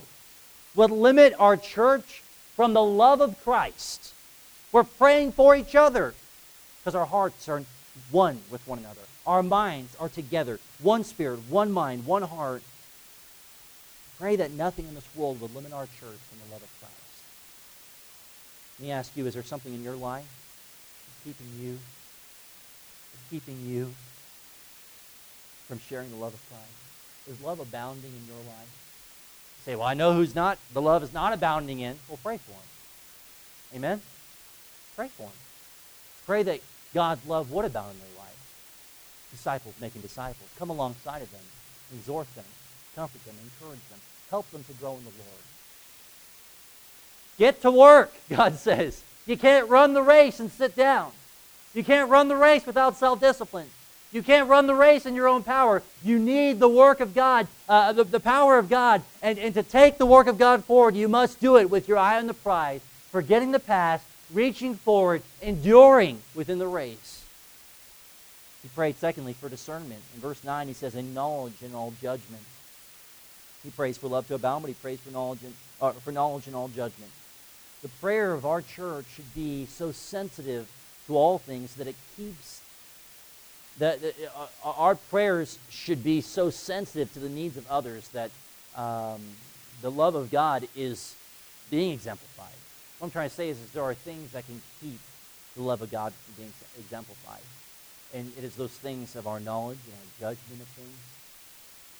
would 0.74 0.90
limit 0.90 1.34
our 1.38 1.56
church 1.56 2.22
from 2.56 2.72
the 2.72 2.82
love 2.82 3.20
of 3.20 3.42
Christ. 3.44 4.12
We're 4.72 4.84
praying 4.84 5.32
for 5.32 5.54
each 5.54 5.74
other 5.74 6.14
because 6.78 6.94
our 6.94 7.06
hearts 7.06 7.48
are 7.48 7.62
one 8.10 8.40
with 8.50 8.66
one 8.66 8.78
another. 8.78 9.00
Our 9.26 9.42
minds 9.42 9.96
are 9.96 10.08
together. 10.08 10.58
One 10.80 11.04
spirit, 11.04 11.40
one 11.48 11.70
mind, 11.72 12.06
one 12.06 12.22
heart. 12.22 12.62
Pray 14.18 14.36
that 14.36 14.50
nothing 14.50 14.86
in 14.86 14.94
this 14.94 15.08
world 15.14 15.40
would 15.40 15.54
limit 15.54 15.72
our 15.72 15.86
church 15.86 16.18
from 16.28 16.38
the 16.44 16.52
love 16.52 16.62
of 16.62 16.68
Christ. 16.80 16.94
Let 18.78 18.86
me 18.86 18.92
ask 18.92 19.16
you, 19.16 19.26
is 19.26 19.34
there 19.34 19.42
something 19.42 19.72
in 19.72 19.82
your 19.82 19.96
life 19.96 20.26
keeping 21.24 21.46
you 21.60 21.78
keeping 23.30 23.60
you 23.64 23.94
from 25.68 25.78
sharing 25.78 26.10
the 26.10 26.16
love 26.16 26.34
of 26.34 26.48
Christ? 26.48 26.64
Is 27.28 27.44
love 27.44 27.60
abounding 27.60 28.10
in 28.10 28.26
your 28.26 28.38
life? 28.38 28.68
You 29.58 29.72
say, 29.72 29.76
well, 29.76 29.86
I 29.86 29.94
know 29.94 30.14
who's 30.14 30.34
not, 30.34 30.58
the 30.72 30.82
love 30.82 31.02
is 31.02 31.12
not 31.12 31.32
abounding 31.32 31.80
in. 31.80 31.96
Well, 32.08 32.18
pray 32.22 32.38
for 32.38 32.52
him. 32.52 33.76
Amen? 33.76 34.02
Pray 34.96 35.08
for 35.08 35.24
him. 35.24 35.32
Pray 36.26 36.42
that 36.42 36.60
God's 36.94 37.24
love 37.26 37.50
would 37.52 37.64
abound 37.64 37.92
in 37.92 37.98
their 37.98 38.18
life. 38.18 38.30
Disciples 39.30 39.74
making 39.80 40.02
disciples. 40.02 40.48
Come 40.58 40.70
alongside 40.70 41.22
of 41.22 41.30
them. 41.30 41.40
Exhort 41.94 42.32
them. 42.34 42.44
Comfort 42.96 43.24
them. 43.24 43.34
Encourage 43.42 43.88
them. 43.90 44.00
Help 44.30 44.50
them 44.50 44.64
to 44.64 44.72
grow 44.74 44.92
in 44.92 45.04
the 45.04 45.10
Lord. 45.10 45.42
Get 47.38 47.62
to 47.62 47.70
work, 47.70 48.12
God 48.28 48.56
says. 48.56 49.02
You 49.26 49.36
can't 49.36 49.68
run 49.68 49.94
the 49.94 50.02
race 50.02 50.40
and 50.40 50.50
sit 50.50 50.74
down. 50.74 51.12
You 51.74 51.84
can't 51.84 52.10
run 52.10 52.28
the 52.28 52.36
race 52.36 52.66
without 52.66 52.96
self 52.96 53.20
discipline. 53.20 53.68
You 54.12 54.22
can't 54.22 54.48
run 54.48 54.66
the 54.66 54.74
race 54.74 55.06
in 55.06 55.14
your 55.14 55.28
own 55.28 55.44
power. 55.44 55.82
You 56.02 56.18
need 56.18 56.58
the 56.58 56.68
work 56.68 56.98
of 56.98 57.14
God, 57.14 57.46
uh, 57.68 57.92
the, 57.92 58.02
the 58.02 58.18
power 58.18 58.58
of 58.58 58.68
God. 58.68 59.02
And, 59.22 59.38
and 59.38 59.54
to 59.54 59.62
take 59.62 59.98
the 59.98 60.06
work 60.06 60.26
of 60.26 60.36
God 60.36 60.64
forward, 60.64 60.96
you 60.96 61.08
must 61.08 61.40
do 61.40 61.56
it 61.56 61.70
with 61.70 61.86
your 61.86 61.96
eye 61.96 62.18
on 62.18 62.26
the 62.26 62.34
prize, 62.34 62.80
forgetting 63.12 63.52
the 63.52 63.60
past, 63.60 64.04
reaching 64.32 64.74
forward, 64.74 65.22
enduring 65.42 66.22
within 66.34 66.58
the 66.58 66.66
race. 66.66 67.24
He 68.62 68.68
prayed, 68.68 68.96
secondly, 68.96 69.32
for 69.32 69.48
discernment. 69.48 70.02
In 70.14 70.20
verse 70.20 70.44
9, 70.44 70.68
he 70.68 70.74
says, 70.74 70.94
in 70.94 71.14
knowledge 71.14 71.62
and 71.62 71.74
all 71.74 71.92
judgment. 72.00 72.42
He 73.62 73.70
prays 73.70 73.96
for 73.98 74.08
love 74.08 74.26
to 74.28 74.34
abound, 74.34 74.62
but 74.62 74.68
he 74.68 74.74
prays 74.74 75.00
for 75.00 75.10
knowledge 75.10 75.40
and, 75.42 75.54
uh, 75.80 75.92
for 75.92 76.12
knowledge 76.12 76.46
and 76.46 76.56
all 76.56 76.68
judgment. 76.68 77.10
The 77.82 77.88
prayer 77.88 78.32
of 78.32 78.44
our 78.44 78.60
church 78.60 79.06
should 79.14 79.34
be 79.34 79.66
so 79.66 79.92
sensitive 79.92 80.68
to 81.06 81.16
all 81.16 81.38
things 81.38 81.74
that 81.74 81.86
it 81.86 81.96
keeps 82.16 82.60
that, 83.78 83.98
uh, 84.36 84.46
our 84.64 84.94
prayers 84.94 85.58
should 85.70 86.04
be 86.04 86.20
so 86.20 86.50
sensitive 86.50 87.12
to 87.14 87.18
the 87.18 87.28
needs 87.28 87.56
of 87.56 87.68
others 87.70 88.08
that 88.08 88.30
um, 88.76 89.20
the 89.80 89.90
love 89.90 90.14
of 90.14 90.30
God 90.30 90.68
is 90.76 91.14
being 91.70 91.92
exemplified. 91.92 92.59
What 93.00 93.06
I'm 93.06 93.12
trying 93.12 93.30
to 93.30 93.34
say 93.34 93.48
is, 93.48 93.58
is 93.58 93.70
there 93.70 93.82
are 93.82 93.94
things 93.94 94.32
that 94.32 94.44
can 94.44 94.60
keep 94.78 95.00
the 95.56 95.62
love 95.62 95.80
of 95.80 95.90
God 95.90 96.12
from 96.12 96.34
being 96.34 96.52
exemplified. 96.78 97.40
And 98.12 98.30
it 98.36 98.44
is 98.44 98.56
those 98.56 98.72
things 98.72 99.16
of 99.16 99.26
our 99.26 99.40
knowledge 99.40 99.78
and 99.86 99.94
our 99.94 100.34
judgment 100.34 100.60
of 100.60 100.68
things. 100.68 100.98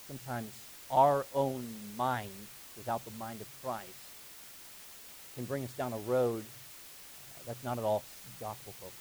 Sometimes 0.07 0.53
our 0.90 1.24
own 1.34 1.64
mind, 1.96 2.28
without 2.76 3.03
the 3.07 3.12
mind 3.12 3.40
of 3.40 3.48
Christ, 3.62 3.88
can 5.36 5.46
bring 5.46 5.64
us 5.64 5.72
down 5.72 5.94
a 5.94 5.98
road 5.98 6.44
that's 7.46 7.64
not 7.64 7.78
at 7.78 7.84
all 7.84 8.03
gospel 8.38 8.72
focused. 8.72 8.94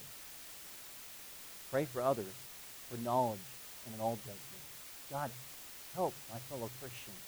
Pray 1.71 1.83
for 1.83 2.01
others 2.01 2.31
for 2.89 2.95
knowledge 3.01 3.43
and 3.85 3.93
in 3.93 3.99
all 3.99 4.15
judgment. 4.15 4.63
God, 5.11 5.31
help 5.95 6.13
my 6.31 6.39
fellow 6.47 6.69
Christians 6.79 7.27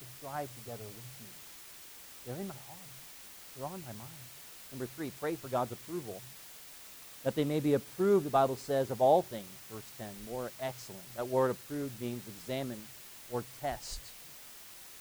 to 0.00 0.04
strive 0.18 0.50
together 0.58 0.84
with 0.84 1.20
me. 1.22 1.28
They're 2.26 2.36
in 2.36 2.48
my 2.48 2.54
heart. 2.68 2.80
They're 3.56 3.66
on 3.66 3.82
my 3.86 3.92
mind. 3.92 4.24
Number 4.72 4.86
three, 4.86 5.10
pray 5.20 5.36
for 5.36 5.48
God's 5.48 5.72
approval. 5.72 6.20
That 7.22 7.34
they 7.34 7.44
may 7.44 7.60
be 7.60 7.74
approved, 7.74 8.26
the 8.26 8.30
Bible 8.30 8.56
says, 8.56 8.90
of 8.90 9.00
all 9.00 9.22
things, 9.22 9.46
verse 9.70 9.90
10, 9.98 10.08
more 10.30 10.50
excellent. 10.60 11.02
That 11.16 11.28
word 11.28 11.50
approved 11.50 12.00
means 12.00 12.22
examine 12.26 12.82
or 13.30 13.44
test. 13.60 14.00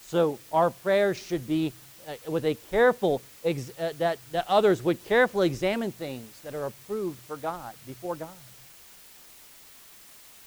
So 0.03 0.39
our 0.51 0.69
prayers 0.69 1.17
should 1.17 1.47
be 1.47 1.73
uh, 2.07 2.31
with 2.31 2.45
a 2.45 2.55
careful 2.69 3.21
ex- 3.43 3.71
uh, 3.79 3.93
that, 3.97 4.19
that 4.31 4.45
others 4.47 4.83
would 4.83 5.03
carefully 5.05 5.47
examine 5.47 5.91
things 5.91 6.39
that 6.41 6.53
are 6.53 6.65
approved 6.65 7.17
for 7.19 7.35
God 7.35 7.73
before 7.87 8.15
God. 8.15 8.29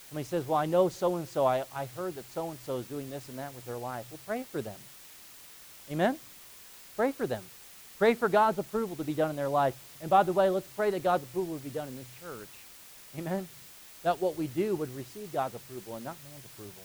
Somebody 0.08 0.24
says, 0.24 0.46
Well, 0.46 0.58
I 0.58 0.66
know 0.66 0.88
so 0.88 1.16
and 1.16 1.28
so. 1.28 1.46
I 1.46 1.64
I 1.74 1.86
heard 1.86 2.14
that 2.14 2.30
so 2.32 2.50
and 2.50 2.58
so 2.60 2.76
is 2.76 2.86
doing 2.86 3.10
this 3.10 3.28
and 3.28 3.38
that 3.38 3.54
with 3.54 3.64
their 3.64 3.76
life. 3.76 4.06
Well, 4.10 4.20
pray 4.24 4.44
for 4.44 4.62
them. 4.62 4.78
Amen? 5.90 6.16
Pray 6.94 7.12
for 7.12 7.26
them. 7.26 7.42
Pray 7.98 8.14
for 8.14 8.28
God's 8.28 8.58
approval 8.58 8.96
to 8.96 9.04
be 9.04 9.14
done 9.14 9.30
in 9.30 9.36
their 9.36 9.48
life. 9.48 9.74
And 10.00 10.10
by 10.10 10.22
the 10.22 10.32
way, 10.32 10.50
let's 10.50 10.66
pray 10.68 10.90
that 10.90 11.02
God's 11.02 11.24
approval 11.24 11.54
would 11.54 11.64
be 11.64 11.70
done 11.70 11.88
in 11.88 11.96
this 11.96 12.08
church. 12.20 12.48
Amen? 13.18 13.48
That 14.02 14.20
what 14.20 14.36
we 14.36 14.46
do 14.46 14.76
would 14.76 14.94
receive 14.94 15.32
God's 15.32 15.54
approval 15.54 15.96
and 15.96 16.04
not 16.04 16.16
man's 16.30 16.44
approval. 16.44 16.82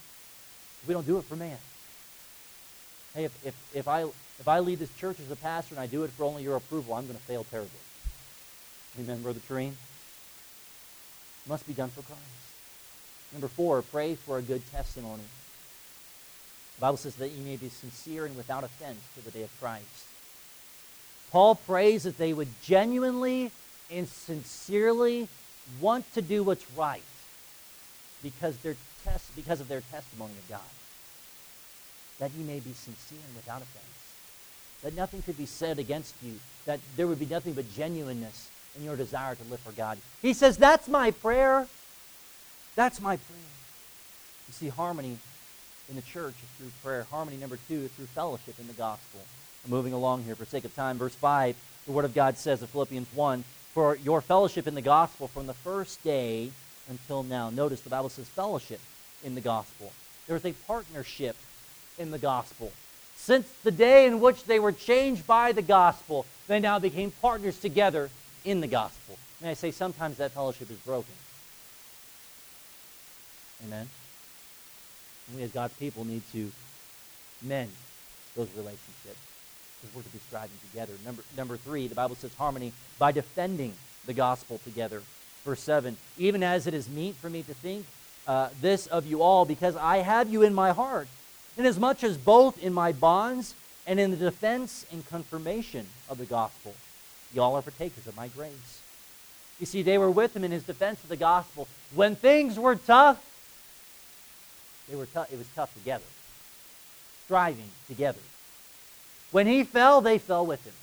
We 0.87 0.93
don't 0.93 1.05
do 1.05 1.17
it 1.17 1.25
for 1.25 1.35
man. 1.35 1.57
Hey, 3.13 3.25
if, 3.25 3.45
if, 3.45 3.75
if 3.75 3.87
I 3.87 4.03
if 4.39 4.47
I 4.47 4.59
lead 4.59 4.79
this 4.79 4.91
church 4.97 5.19
as 5.19 5.29
a 5.29 5.35
pastor 5.35 5.75
and 5.75 5.79
I 5.79 5.85
do 5.85 6.03
it 6.03 6.09
for 6.11 6.23
only 6.23 6.41
your 6.41 6.55
approval, 6.55 6.95
I'm 6.95 7.05
going 7.05 7.17
to 7.17 7.23
fail 7.23 7.43
terribly. 7.43 7.69
Amen, 8.99 9.21
Brother 9.21 9.39
Tereen? 9.39 9.73
It 11.45 11.49
must 11.49 11.67
be 11.67 11.73
done 11.73 11.89
for 11.89 12.01
Christ. 12.01 12.21
Number 13.33 13.47
four, 13.47 13.81
pray 13.83 14.15
for 14.15 14.37
a 14.37 14.41
good 14.41 14.63
testimony. 14.71 15.23
The 16.75 16.81
Bible 16.81 16.97
says 16.97 17.15
that 17.17 17.29
you 17.29 17.43
may 17.43 17.57
be 17.57 17.69
sincere 17.69 18.25
and 18.25 18.35
without 18.35 18.63
offense 18.63 18.99
to 19.15 19.23
the 19.23 19.29
day 19.29 19.43
of 19.43 19.59
Christ. 19.59 19.85
Paul 21.31 21.55
prays 21.55 22.03
that 22.03 22.17
they 22.17 22.33
would 22.33 22.49
genuinely 22.61 23.51
and 23.89 24.07
sincerely 24.07 25.27
want 25.79 26.11
to 26.13 26.21
do 26.21 26.43
what's 26.43 26.69
right 26.71 27.03
because, 28.23 28.57
their 28.57 28.75
because 29.35 29.61
of 29.61 29.67
their 29.67 29.81
testimony 29.91 30.33
of 30.33 30.49
God. 30.49 30.59
That 32.19 32.31
you 32.37 32.45
may 32.45 32.59
be 32.59 32.73
sincere 32.73 33.19
and 33.27 33.35
without 33.35 33.61
offense 33.61 33.85
that 34.83 34.95
nothing 34.95 35.21
could 35.21 35.37
be 35.37 35.45
said 35.45 35.79
against 35.79 36.15
you, 36.23 36.33
that 36.65 36.79
there 36.95 37.07
would 37.07 37.19
be 37.19 37.25
nothing 37.25 37.53
but 37.53 37.71
genuineness 37.73 38.49
in 38.75 38.83
your 38.83 38.95
desire 38.95 39.35
to 39.35 39.43
live 39.45 39.59
for 39.59 39.71
God. 39.71 39.97
He 40.21 40.33
says, 40.33 40.57
That's 40.57 40.87
my 40.87 41.11
prayer. 41.11 41.67
That's 42.75 43.01
my 43.01 43.17
prayer. 43.17 43.39
You 44.47 44.53
see, 44.53 44.67
harmony 44.69 45.17
in 45.89 45.95
the 45.95 46.01
church 46.01 46.33
is 46.41 46.49
through 46.57 46.71
prayer. 46.83 47.05
Harmony, 47.11 47.37
number 47.37 47.57
two, 47.67 47.81
is 47.81 47.91
through 47.91 48.05
fellowship 48.07 48.59
in 48.59 48.67
the 48.67 48.73
gospel. 48.73 49.19
I'm 49.63 49.71
moving 49.71 49.93
along 49.93 50.23
here 50.23 50.35
for 50.35 50.45
sake 50.45 50.65
of 50.65 50.75
time. 50.75 50.97
Verse 50.97 51.15
5, 51.15 51.55
the 51.85 51.91
Word 51.91 52.05
of 52.05 52.13
God 52.13 52.37
says 52.37 52.61
in 52.61 52.67
Philippians 52.67 53.07
1 53.13 53.43
for 53.73 53.95
your 53.97 54.21
fellowship 54.21 54.67
in 54.67 54.75
the 54.75 54.81
gospel 54.81 55.27
from 55.27 55.47
the 55.47 55.53
first 55.53 56.03
day 56.03 56.51
until 56.89 57.23
now. 57.23 57.49
Notice 57.49 57.81
the 57.81 57.89
Bible 57.89 58.09
says 58.09 58.27
fellowship 58.27 58.79
in 59.23 59.35
the 59.35 59.41
gospel. 59.41 59.91
There 60.27 60.33
was 60.33 60.45
a 60.45 60.53
partnership 60.53 61.35
in 61.97 62.11
the 62.11 62.17
gospel. 62.17 62.71
Since 63.15 63.47
the 63.63 63.71
day 63.71 64.07
in 64.07 64.19
which 64.19 64.45
they 64.45 64.59
were 64.59 64.71
changed 64.71 65.27
by 65.27 65.51
the 65.51 65.61
gospel, 65.61 66.25
they 66.47 66.59
now 66.59 66.79
became 66.79 67.11
partners 67.21 67.59
together 67.59 68.09
in 68.43 68.61
the 68.61 68.67
gospel. 68.67 69.17
And 69.41 69.49
I 69.49 69.53
say 69.53 69.69
sometimes 69.69 70.17
that 70.17 70.31
fellowship 70.31 70.71
is 70.71 70.77
broken. 70.77 71.13
Amen. 73.67 73.87
And 75.27 75.37
we 75.37 75.43
as 75.43 75.51
God's 75.51 75.75
people 75.75 76.03
need 76.03 76.23
to 76.31 76.51
mend 77.43 77.71
those 78.35 78.49
relationships 78.55 79.30
because 79.81 79.95
we're 79.95 80.03
to 80.03 80.09
be 80.09 80.19
striving 80.27 80.57
together. 80.69 80.93
Number, 81.05 81.23
number 81.35 81.57
three, 81.57 81.87
the 81.87 81.95
Bible 81.95 82.15
says 82.15 82.33
harmony 82.35 82.71
by 82.99 83.11
defending 83.11 83.73
the 84.05 84.13
gospel 84.13 84.59
together. 84.63 85.01
Verse 85.43 85.61
7 85.61 85.97
Even 86.17 86.43
as 86.43 86.67
it 86.67 86.73
is 86.73 86.87
meet 86.89 87.15
for 87.15 87.29
me 87.29 87.43
to 87.43 87.53
think 87.53 87.85
uh, 88.27 88.49
this 88.61 88.87
of 88.87 89.05
you 89.05 89.21
all, 89.21 89.45
because 89.45 89.75
I 89.75 89.97
have 89.97 90.29
you 90.29 90.43
in 90.43 90.53
my 90.53 90.71
heart, 90.71 91.07
inasmuch 91.57 92.03
as 92.03 92.17
both 92.17 92.61
in 92.61 92.73
my 92.73 92.91
bonds 92.91 93.55
and 93.87 93.99
in 93.99 94.11
the 94.11 94.17
defense 94.17 94.85
and 94.91 95.05
confirmation 95.07 95.87
of 96.09 96.17
the 96.17 96.25
gospel, 96.25 96.75
y'all 97.33 97.55
are 97.55 97.61
partakers 97.61 98.07
of 98.07 98.15
my 98.15 98.27
grace. 98.29 98.81
You 99.59 99.65
see, 99.65 99.81
they 99.81 99.97
were 99.97 100.11
with 100.11 100.35
him 100.35 100.43
in 100.43 100.51
his 100.51 100.63
defense 100.63 101.01
of 101.03 101.09
the 101.09 101.17
gospel. 101.17 101.67
When 101.93 102.15
things 102.15 102.57
were 102.57 102.75
tough, 102.75 103.23
they 104.89 104.95
were 104.95 105.05
tough. 105.05 105.31
It 105.31 105.37
was 105.37 105.47
tough 105.55 105.73
together, 105.73 106.03
striving 107.25 107.69
together. 107.87 108.19
When 109.31 109.47
he 109.47 109.63
fell, 109.63 110.01
they 110.01 110.17
fell 110.17 110.45
with 110.45 110.65
him. 110.65 110.73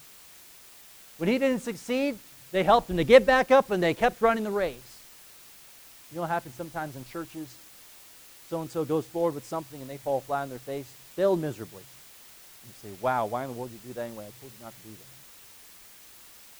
When 1.18 1.28
he 1.28 1.38
didn't 1.38 1.60
succeed, 1.60 2.18
they 2.50 2.62
helped 2.62 2.88
him 2.88 2.96
to 2.96 3.04
get 3.04 3.26
back 3.26 3.50
up 3.50 3.70
and 3.70 3.82
they 3.82 3.94
kept 3.94 4.20
running 4.20 4.44
the 4.44 4.50
race. 4.50 5.00
You 6.10 6.16
know 6.16 6.22
what 6.22 6.30
happens 6.30 6.54
sometimes 6.54 6.96
in 6.96 7.04
churches? 7.04 7.54
So 8.48 8.62
and 8.62 8.70
so 8.70 8.84
goes 8.84 9.06
forward 9.06 9.34
with 9.34 9.44
something 9.44 9.80
and 9.80 9.90
they 9.90 9.98
fall 9.98 10.20
flat 10.20 10.42
on 10.42 10.48
their 10.48 10.58
face, 10.58 10.86
failed 11.14 11.40
miserably. 11.40 11.82
You 12.64 12.72
say, 12.90 12.96
wow, 13.02 13.26
why 13.26 13.44
in 13.44 13.50
the 13.50 13.56
world 13.56 13.70
did 13.70 13.80
you 13.82 13.88
do 13.88 13.94
that 13.94 14.06
anyway? 14.06 14.24
I 14.24 14.32
told 14.40 14.52
you 14.52 14.64
not 14.64 14.72
to 14.72 14.88
do 14.88 14.94
that. 14.94 15.14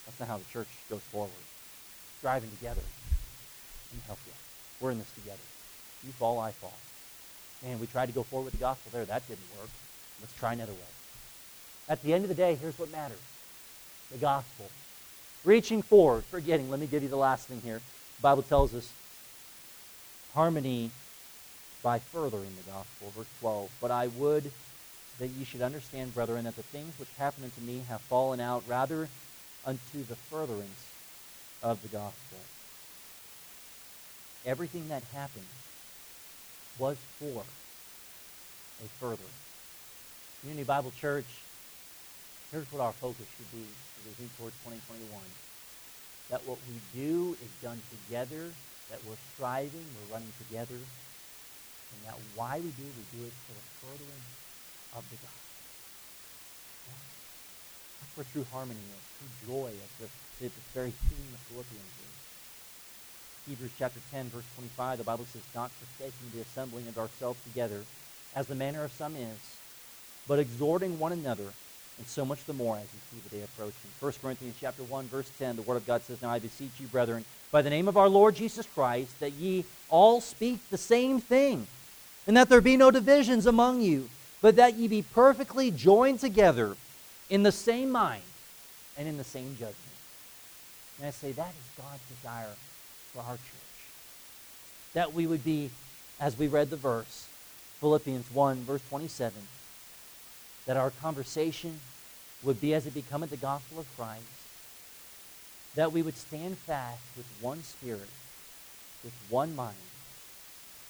That's 0.07 0.20
not 0.20 0.28
how 0.28 0.36
the 0.39 0.45
church 0.53 0.68
goes 0.91 1.01
forward. 1.01 1.30
Striving 2.18 2.51
together. 2.51 2.80
Let 2.80 3.95
me 3.95 4.03
help 4.07 4.18
you. 4.26 4.32
We're 4.80 4.91
in 4.91 4.99
this 4.99 5.11
together. 5.12 5.39
You 6.05 6.12
fall, 6.12 6.39
I 6.39 6.51
fall. 6.53 6.74
Man, 7.62 7.80
we 7.80 7.86
tried 7.86 8.07
to 8.07 8.12
go 8.12 8.22
forward 8.22 8.47
with 8.47 8.55
the 8.55 8.61
gospel 8.61 8.91
there. 8.93 9.05
That 9.05 9.26
didn't 9.26 9.41
work. 9.59 9.70
Let's 10.20 10.34
try 10.39 10.53
another 10.53 10.72
way. 10.72 10.98
At 11.89 12.03
the 12.03 12.12
end 12.12 12.24
of 12.24 12.28
the 12.28 12.34
day, 12.34 12.55
here's 12.55 12.78
what 12.78 12.91
matters 12.91 13.18
the 14.11 14.18
gospel. 14.18 14.66
Reaching 15.45 15.82
forward, 15.82 16.24
forgetting. 16.24 16.70
Let 16.70 16.80
me 16.80 16.86
give 16.86 17.03
you 17.03 17.09
the 17.09 17.16
last 17.16 17.47
thing 17.47 17.61
here. 17.62 17.80
The 18.16 18.22
Bible 18.22 18.43
tells 18.43 18.74
us 18.74 18.91
harmony 20.34 20.91
by 21.82 21.99
furthering 21.99 22.57
the 22.57 22.70
gospel. 22.70 23.12
Verse 23.16 23.26
12. 23.41 23.70
But 23.80 23.91
I 23.91 24.09
would 24.09 24.51
that 25.18 25.28
ye 25.28 25.45
should 25.45 25.62
understand, 25.62 26.14
brethren, 26.14 26.45
that 26.45 26.57
the 26.57 26.62
things 26.62 26.99
which 26.99 27.09
happened 27.18 27.45
unto 27.45 27.61
me 27.61 27.82
have 27.89 28.01
fallen 28.03 28.41
out 28.41 28.62
rather 28.66 29.09
unto 29.64 30.05
the 30.09 30.16
furtherance 30.16 30.86
of 31.62 31.82
the 31.82 31.89
gospel. 31.89 32.39
Everything 34.47 34.89
that 34.89 35.03
happened 35.12 35.45
was 36.78 36.97
for 37.18 37.43
a 38.84 38.89
furtherance. 39.01 39.32
Community 40.41 40.64
Bible 40.64 40.93
Church 40.99 41.26
here's 42.51 42.71
what 42.73 42.81
our 42.81 42.93
focus 43.01 43.27
should 43.37 43.51
be 43.53 43.65
as 43.65 44.03
we 44.05 44.25
move 44.25 44.33
towards 44.39 44.57
2021. 44.65 45.21
That 46.31 46.45
what 46.45 46.59
we 46.69 46.77
do 46.97 47.37
is 47.41 47.51
done 47.63 47.81
together, 47.89 48.53
that 48.91 49.01
we're 49.05 49.21
striving, 49.35 49.85
we're 49.97 50.15
running 50.15 50.33
together, 50.41 50.77
and 50.77 52.01
that 52.05 52.17
why 52.37 52.61
we 52.61 52.71
do, 52.73 52.85
we 52.85 53.05
do 53.19 53.25
it 53.25 53.33
for 53.45 53.53
the 53.57 53.65
furthering 53.81 54.25
of 54.97 55.05
the 55.09 55.17
gospel. 55.17 55.49
That's 58.01 58.17
where 58.17 58.27
true 58.33 58.47
harmony 58.53 58.81
is, 58.81 59.03
true 59.19 59.33
joy 59.49 59.69
is, 59.73 60.09
the 60.41 60.49
very 60.75 60.91
theme 60.91 61.33
of 61.33 61.41
Philippians 61.49 61.97
is. 62.01 62.19
Hebrews 63.49 63.73
chapter 63.79 64.01
10, 64.13 64.29
verse 64.29 64.45
25, 64.57 64.99
the 64.99 65.05
Bible 65.05 65.25
says, 65.33 65.43
Not 65.55 65.71
forsaking 65.81 66.31
the 66.35 66.43
assembling 66.43 66.87
of 66.89 66.99
ourselves 66.99 67.41
together, 67.45 67.85
as 68.37 68.47
the 68.47 68.55
manner 68.55 68.85
of 68.85 68.93
some 68.93 69.17
is, 69.17 69.41
but 70.29 70.39
exhorting 70.39 70.99
one 70.99 71.13
another, 71.13 71.53
and 71.99 72.07
so 72.07 72.25
much 72.25 72.45
the 72.45 72.53
more 72.53 72.77
as 72.77 72.83
you 72.83 73.01
see 73.11 73.29
the 73.29 73.37
day 73.37 73.43
approaching. 73.43 73.91
1 74.01 74.13
Corinthians 74.23 74.55
chapter 74.61 74.83
1, 74.85 75.07
verse 75.07 75.31
10, 75.39 75.57
the 75.57 75.63
Word 75.63 75.77
of 75.77 75.87
God 75.87 76.03
says, 76.03 76.23
Now 76.23 76.31
I 76.31 76.39
beseech 76.39 76.71
you, 76.79 76.87
brethren, 76.87 77.25
by 77.51 77.63
the 77.63 77.71
name 77.71 77.89
of 77.89 77.97
our 77.97 78.09
Lord 78.09 78.37
Jesus 78.37 78.67
Christ, 78.67 79.19
that 79.21 79.33
ye 79.33 79.65
all 79.89 80.21
speak 80.21 80.61
the 80.71 80.79
same 80.79 81.21
thing, 81.21 81.67
and 82.27 82.37
that 82.37 82.49
there 82.49 82.61
be 82.61 82.77
no 82.77 82.91
divisions 82.91 83.47
among 83.47 83.81
you, 83.81 84.09
but 84.41 84.57
that 84.57 84.75
ye 84.75 84.87
be 84.87 85.03
perfectly 85.03 85.71
joined 85.71 86.21
together 86.21 86.77
in 87.29 87.43
the 87.43 87.53
same 87.53 87.91
mind 87.91 88.23
and 88.97 89.09
in 89.09 89.17
the 89.17 89.25
same 89.25 89.55
judgment. 89.55 89.77
And 90.99 91.07
I 91.07 91.11
say 91.11 91.33
that 91.33 91.49
is 91.51 91.85
God's 91.85 92.03
desire 92.17 92.55
for 93.13 93.21
our 93.21 93.35
church. 93.35 93.43
That 94.95 95.15
we 95.15 95.27
would 95.27 95.45
be, 95.45 95.71
as 96.21 96.39
we 96.39 96.49
read 96.49 96.71
the 96.71 96.77
verse, 96.77 97.27
Philippians 97.81 98.27
1, 98.33 98.57
verse 98.63 98.83
27, 98.89 99.41
that 100.69 100.77
our 100.77 100.91
conversation 100.91 101.81
would 102.43 102.61
be 102.61 102.75
as 102.75 102.87
it 102.87 102.93
becometh 102.93 103.31
the 103.31 103.39
gospel 103.39 103.81
of 103.81 103.97
Christ, 103.97 104.23
that 105.75 105.93
we 105.93 106.03
would 106.03 106.16
stand 106.16 106.59
fast 106.59 107.01
with 107.16 107.25
one 107.41 107.62
spirit, 107.62 108.11
with 109.03 109.14
one 109.31 109.57
mind, 109.57 109.77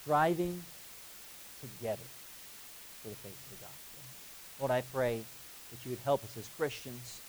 striving 0.02 0.64
together 1.60 2.02
for 3.02 3.08
the 3.10 3.14
faith 3.14 3.38
of 3.52 3.56
the 3.56 3.64
gospel. 3.64 4.00
Lord, 4.58 4.72
I 4.72 4.80
pray 4.92 5.22
that 5.70 5.84
you 5.84 5.90
would 5.92 6.00
help 6.00 6.24
us 6.24 6.36
as 6.36 6.50
Christians 6.56 7.20